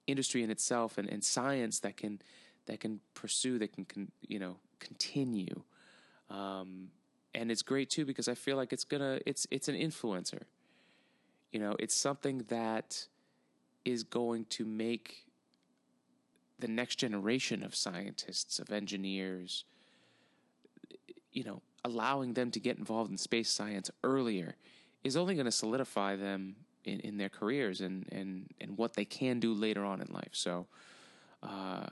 industry 0.07 0.43
in 0.43 0.51
itself 0.51 0.99
and, 0.99 1.09
and 1.09 1.23
science 1.23 1.79
that 1.81 1.97
can 1.97 2.21
that 2.67 2.81
can 2.81 3.01
pursue 3.15 3.59
that 3.59 3.73
can, 3.73 3.85
can 3.85 4.11
you 4.21 4.39
know 4.39 4.57
continue 4.79 5.63
um, 6.31 6.89
and 7.35 7.51
it's 7.51 7.63
great 7.63 7.91
too 7.91 8.05
because 8.05 8.29
I 8.29 8.35
feel 8.35 8.57
like 8.57 8.73
it's 8.73 8.85
gonna 8.85 9.21
it's 9.27 9.47
it's 9.51 9.69
an 9.69 9.75
influencer. 9.75 10.43
You 11.53 11.61
know, 11.61 11.77
it's 11.79 11.95
something 11.95 12.45
that 12.49 13.07
is 13.85 14.05
going 14.05 14.45
to 14.47 14.65
make 14.65 15.27
the 16.59 16.69
next 16.69 16.97
generation 16.97 17.65
of 17.65 17.75
scientists, 17.75 18.59
of 18.59 18.71
engineers, 18.71 19.65
you 21.33 21.43
know, 21.43 21.63
allowing 21.85 22.35
them 22.35 22.51
to 22.53 22.61
get 22.61 22.79
involved 22.79 23.11
in 23.11 23.17
space 23.17 23.51
science 23.51 23.91
earlier 24.05 24.57
is 25.03 25.17
only 25.17 25.35
going 25.35 25.47
to 25.47 25.53
solidify 25.53 26.15
them 26.15 26.55
in, 26.85 27.01
in 27.01 27.17
their 27.17 27.31
careers 27.31 27.81
and, 27.81 28.07
and, 28.13 28.51
and 28.61 28.77
what 28.77 28.95
they 28.95 29.07
can 29.07 29.41
do 29.41 29.55
later 29.55 29.85
on 29.85 30.03
in 30.03 30.13
life. 30.13 30.33
So, 30.33 30.67
uh, 31.43 31.87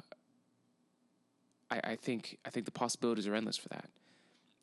I, 1.71 1.81
I 1.85 1.97
think 1.97 2.39
I 2.45 2.51
think 2.51 2.67
the 2.67 2.73
possibilities 2.73 3.27
are 3.27 3.35
endless 3.35 3.57
for 3.57 3.69
that 3.69 3.91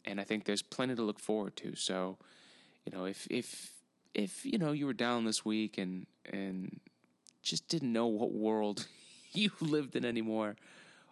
and 0.06 0.20
I 0.22 0.24
think 0.24 0.46
there's 0.46 0.62
plenty 0.62 0.96
to 0.96 1.02
look 1.02 1.20
forward 1.20 1.56
to. 1.58 1.76
So, 1.76 2.18
you 2.86 2.96
know, 2.96 3.06
if 3.06 3.28
if 3.30 3.72
if 4.14 4.46
you 4.46 4.58
know 4.58 4.72
you 4.72 4.86
were 4.86 4.94
down 4.94 5.26
this 5.26 5.44
week 5.44 5.78
and 5.78 6.06
and 6.32 6.80
just 7.42 7.68
didn't 7.68 7.92
know 7.92 8.08
what 8.08 8.32
world 8.32 8.88
you 9.32 9.52
lived 9.60 9.96
in 9.96 10.06
anymore, 10.06 10.56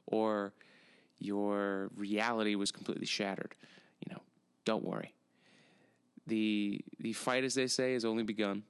or 0.06 0.54
your 1.20 1.90
reality 1.96 2.56
was 2.56 2.72
completely 2.72 3.06
shattered, 3.06 3.56
you 4.06 4.14
know, 4.14 4.22
don't 4.66 4.84
worry. 4.84 5.14
the 6.28 6.82
The 7.00 7.14
fight, 7.14 7.44
as 7.44 7.56
they 7.56 7.68
say, 7.68 7.94
has 7.94 8.06
only 8.06 8.24
begun, 8.24 8.64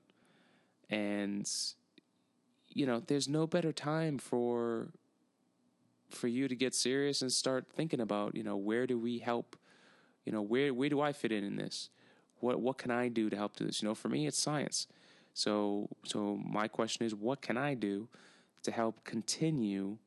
and 0.89 1.49
you 2.69 2.85
know, 2.87 3.01
there's 3.05 3.27
no 3.27 3.45
better 3.45 3.71
time 3.71 4.17
for 4.17 4.87
for 6.15 6.27
you 6.27 6.47
to 6.47 6.55
get 6.55 6.73
serious 6.73 7.21
and 7.21 7.31
start 7.31 7.65
thinking 7.73 7.99
about, 7.99 8.35
you 8.35 8.43
know, 8.43 8.57
where 8.57 8.87
do 8.87 8.97
we 8.97 9.19
help 9.19 9.55
you 10.25 10.31
know, 10.31 10.41
where 10.41 10.73
where 10.73 10.89
do 10.89 11.01
I 11.01 11.13
fit 11.13 11.31
in 11.31 11.43
in 11.43 11.55
this? 11.55 11.89
What 12.39 12.59
what 12.59 12.77
can 12.77 12.91
I 12.91 13.07
do 13.07 13.29
to 13.29 13.35
help 13.35 13.55
do 13.55 13.65
this? 13.65 13.81
You 13.81 13.87
know, 13.87 13.95
for 13.95 14.09
me, 14.09 14.27
it's 14.27 14.37
science. 14.37 14.87
So 15.33 15.89
so 16.03 16.39
my 16.43 16.67
question 16.67 17.05
is, 17.05 17.13
what 17.13 17.41
can 17.41 17.57
I 17.57 17.73
do 17.73 18.07
to 18.63 18.71
help 18.71 19.03
continue 19.03 19.97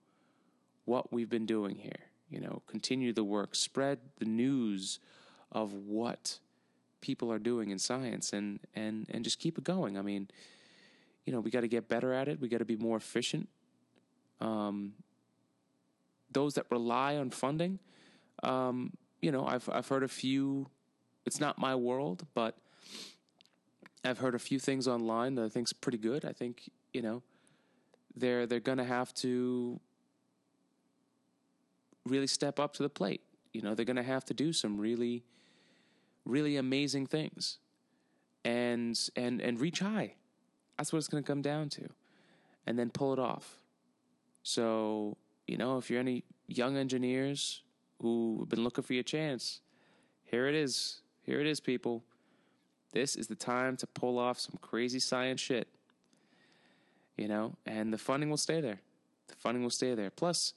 what 0.84 1.12
we've 1.12 1.28
been 1.28 1.46
doing 1.46 1.76
here? 1.76 2.00
You 2.30 2.40
know, 2.40 2.62
continue 2.66 3.12
the 3.12 3.24
work, 3.24 3.54
spread 3.54 3.98
the 4.18 4.24
news 4.24 4.98
of 5.52 5.72
what 5.72 6.38
people 7.00 7.30
are 7.30 7.38
doing 7.38 7.70
in 7.70 7.78
science, 7.78 8.32
and 8.32 8.60
and 8.74 9.06
and 9.10 9.22
just 9.22 9.38
keep 9.38 9.58
it 9.58 9.64
going. 9.64 9.98
I 9.98 10.02
mean, 10.02 10.28
you 11.24 11.32
know, 11.32 11.40
we 11.40 11.50
got 11.50 11.60
to 11.60 11.68
get 11.68 11.88
better 11.88 12.12
at 12.12 12.28
it. 12.28 12.40
We 12.40 12.48
got 12.48 12.58
to 12.58 12.64
be 12.64 12.76
more 12.76 12.96
efficient. 12.96 13.48
Um, 14.40 14.92
those 16.36 16.54
that 16.54 16.66
rely 16.70 17.16
on 17.16 17.30
funding, 17.30 17.78
um, 18.42 18.92
you 19.22 19.32
know, 19.32 19.46
I've 19.46 19.66
I've 19.72 19.88
heard 19.88 20.02
a 20.02 20.08
few. 20.22 20.66
It's 21.24 21.40
not 21.40 21.58
my 21.58 21.74
world, 21.74 22.26
but 22.34 22.58
I've 24.04 24.18
heard 24.18 24.34
a 24.34 24.38
few 24.38 24.58
things 24.58 24.86
online 24.86 25.34
that 25.36 25.44
I 25.46 25.48
think's 25.48 25.72
pretty 25.72 25.96
good. 25.98 26.26
I 26.26 26.32
think 26.32 26.70
you 26.92 27.00
know 27.00 27.22
they're 28.14 28.46
they're 28.46 28.60
gonna 28.60 28.84
have 28.84 29.14
to 29.14 29.80
really 32.04 32.26
step 32.26 32.60
up 32.60 32.74
to 32.74 32.82
the 32.82 32.90
plate. 32.90 33.22
You 33.54 33.62
know, 33.62 33.74
they're 33.74 33.86
gonna 33.86 34.02
have 34.02 34.26
to 34.26 34.34
do 34.34 34.52
some 34.52 34.78
really, 34.78 35.24
really 36.26 36.58
amazing 36.58 37.06
things, 37.06 37.58
and 38.44 38.94
and 39.16 39.40
and 39.40 39.58
reach 39.58 39.78
high. 39.78 40.16
That's 40.76 40.92
what 40.92 40.98
it's 40.98 41.08
gonna 41.08 41.22
come 41.22 41.40
down 41.40 41.70
to, 41.70 41.88
and 42.66 42.78
then 42.78 42.90
pull 42.90 43.14
it 43.14 43.18
off. 43.18 43.56
So 44.42 45.16
you 45.46 45.56
know, 45.56 45.78
if 45.78 45.90
you're 45.90 46.00
any 46.00 46.24
young 46.46 46.76
engineers 46.76 47.62
who 48.00 48.38
have 48.40 48.48
been 48.48 48.64
looking 48.64 48.84
for 48.84 48.94
your 48.94 49.02
chance, 49.02 49.60
here 50.24 50.48
it 50.48 50.54
is. 50.54 51.00
Here 51.22 51.40
it 51.40 51.46
is, 51.46 51.60
people. 51.60 52.04
This 52.92 53.16
is 53.16 53.26
the 53.26 53.34
time 53.34 53.76
to 53.78 53.86
pull 53.86 54.18
off 54.18 54.38
some 54.38 54.58
crazy 54.60 55.00
science 55.00 55.40
shit. 55.40 55.68
You 57.16 57.28
know, 57.28 57.56
and 57.64 57.92
the 57.92 57.98
funding 57.98 58.30
will 58.30 58.36
stay 58.36 58.60
there. 58.60 58.80
The 59.28 59.34
funding 59.36 59.62
will 59.62 59.70
stay 59.70 59.94
there. 59.94 60.10
Plus, 60.10 60.52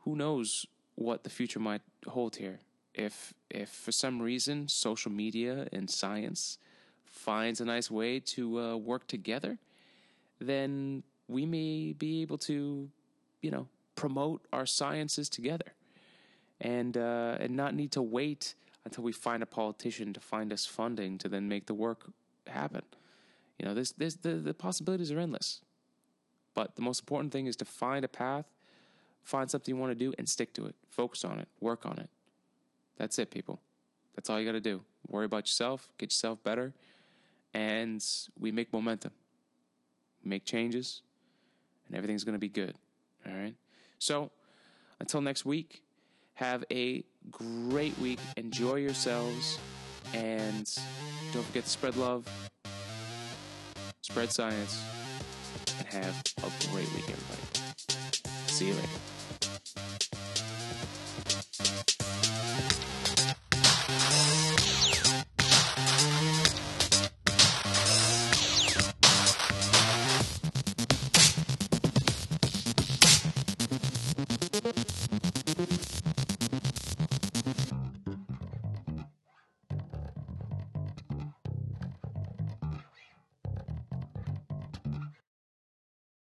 who 0.00 0.16
knows 0.16 0.66
what 0.94 1.24
the 1.24 1.30
future 1.30 1.58
might 1.58 1.82
hold 2.06 2.36
here. 2.36 2.60
If 2.94 3.34
if 3.50 3.68
for 3.68 3.92
some 3.92 4.22
reason 4.22 4.68
social 4.68 5.12
media 5.12 5.68
and 5.72 5.90
science 5.90 6.58
finds 7.04 7.60
a 7.60 7.64
nice 7.64 7.90
way 7.90 8.20
to 8.20 8.60
uh, 8.60 8.76
work 8.76 9.06
together, 9.06 9.58
then 10.40 11.02
we 11.28 11.44
may 11.44 11.92
be 11.92 12.22
able 12.22 12.38
to, 12.38 12.88
you 13.42 13.50
know, 13.50 13.68
promote 13.96 14.46
our 14.52 14.66
sciences 14.66 15.28
together 15.28 15.72
and 16.60 16.96
uh, 16.96 17.36
and 17.40 17.56
not 17.56 17.74
need 17.74 17.92
to 17.92 18.02
wait 18.02 18.54
until 18.84 19.04
we 19.04 19.12
find 19.12 19.42
a 19.42 19.46
politician 19.46 20.12
to 20.12 20.20
find 20.20 20.52
us 20.52 20.64
funding 20.66 21.18
to 21.18 21.28
then 21.28 21.48
make 21.48 21.66
the 21.66 21.74
work 21.74 22.12
happen. 22.46 22.82
You 23.58 23.66
know, 23.66 23.74
this 23.74 23.92
this 23.92 24.14
the, 24.16 24.34
the 24.34 24.54
possibilities 24.54 25.10
are 25.10 25.18
endless. 25.18 25.62
But 26.54 26.76
the 26.76 26.82
most 26.82 27.00
important 27.00 27.32
thing 27.32 27.46
is 27.46 27.56
to 27.56 27.64
find 27.64 28.04
a 28.04 28.08
path 28.08 28.46
find 29.26 29.50
something 29.50 29.74
you 29.74 29.80
want 29.80 29.90
to 29.90 30.04
do 30.04 30.14
and 30.18 30.28
stick 30.28 30.52
to 30.54 30.66
it. 30.66 30.76
Focus 30.88 31.24
on 31.24 31.40
it. 31.40 31.48
Work 31.60 31.84
on 31.84 31.98
it. 31.98 32.08
That's 32.96 33.18
it, 33.18 33.30
people. 33.30 33.60
That's 34.14 34.30
all 34.30 34.38
you 34.38 34.46
got 34.46 34.52
to 34.52 34.60
do. 34.60 34.82
Worry 35.08 35.26
about 35.26 35.46
yourself, 35.46 35.92
get 35.98 36.06
yourself 36.06 36.42
better, 36.42 36.72
and 37.52 38.04
we 38.38 38.52
make 38.52 38.72
momentum. 38.72 39.12
make 40.24 40.44
changes, 40.44 41.02
and 41.86 41.96
everything's 41.96 42.24
going 42.24 42.34
to 42.34 42.38
be 42.38 42.48
good. 42.48 42.74
All 43.26 43.32
right? 43.32 43.54
So, 43.98 44.30
until 45.00 45.20
next 45.20 45.44
week, 45.44 45.82
have 46.34 46.64
a 46.70 47.04
great 47.30 47.98
week. 47.98 48.18
Enjoy 48.36 48.76
yourselves, 48.76 49.58
and 50.14 50.70
don't 51.32 51.44
forget 51.44 51.64
to 51.64 51.70
spread 51.70 51.96
love, 51.96 52.28
spread 54.02 54.30
science, 54.30 54.82
and 55.78 55.86
have 55.88 56.22
a 56.38 56.70
great 56.70 56.92
week, 56.94 57.04
everybody. 57.04 57.74
See 58.46 58.68
you 58.68 58.74
later. 58.74 59.15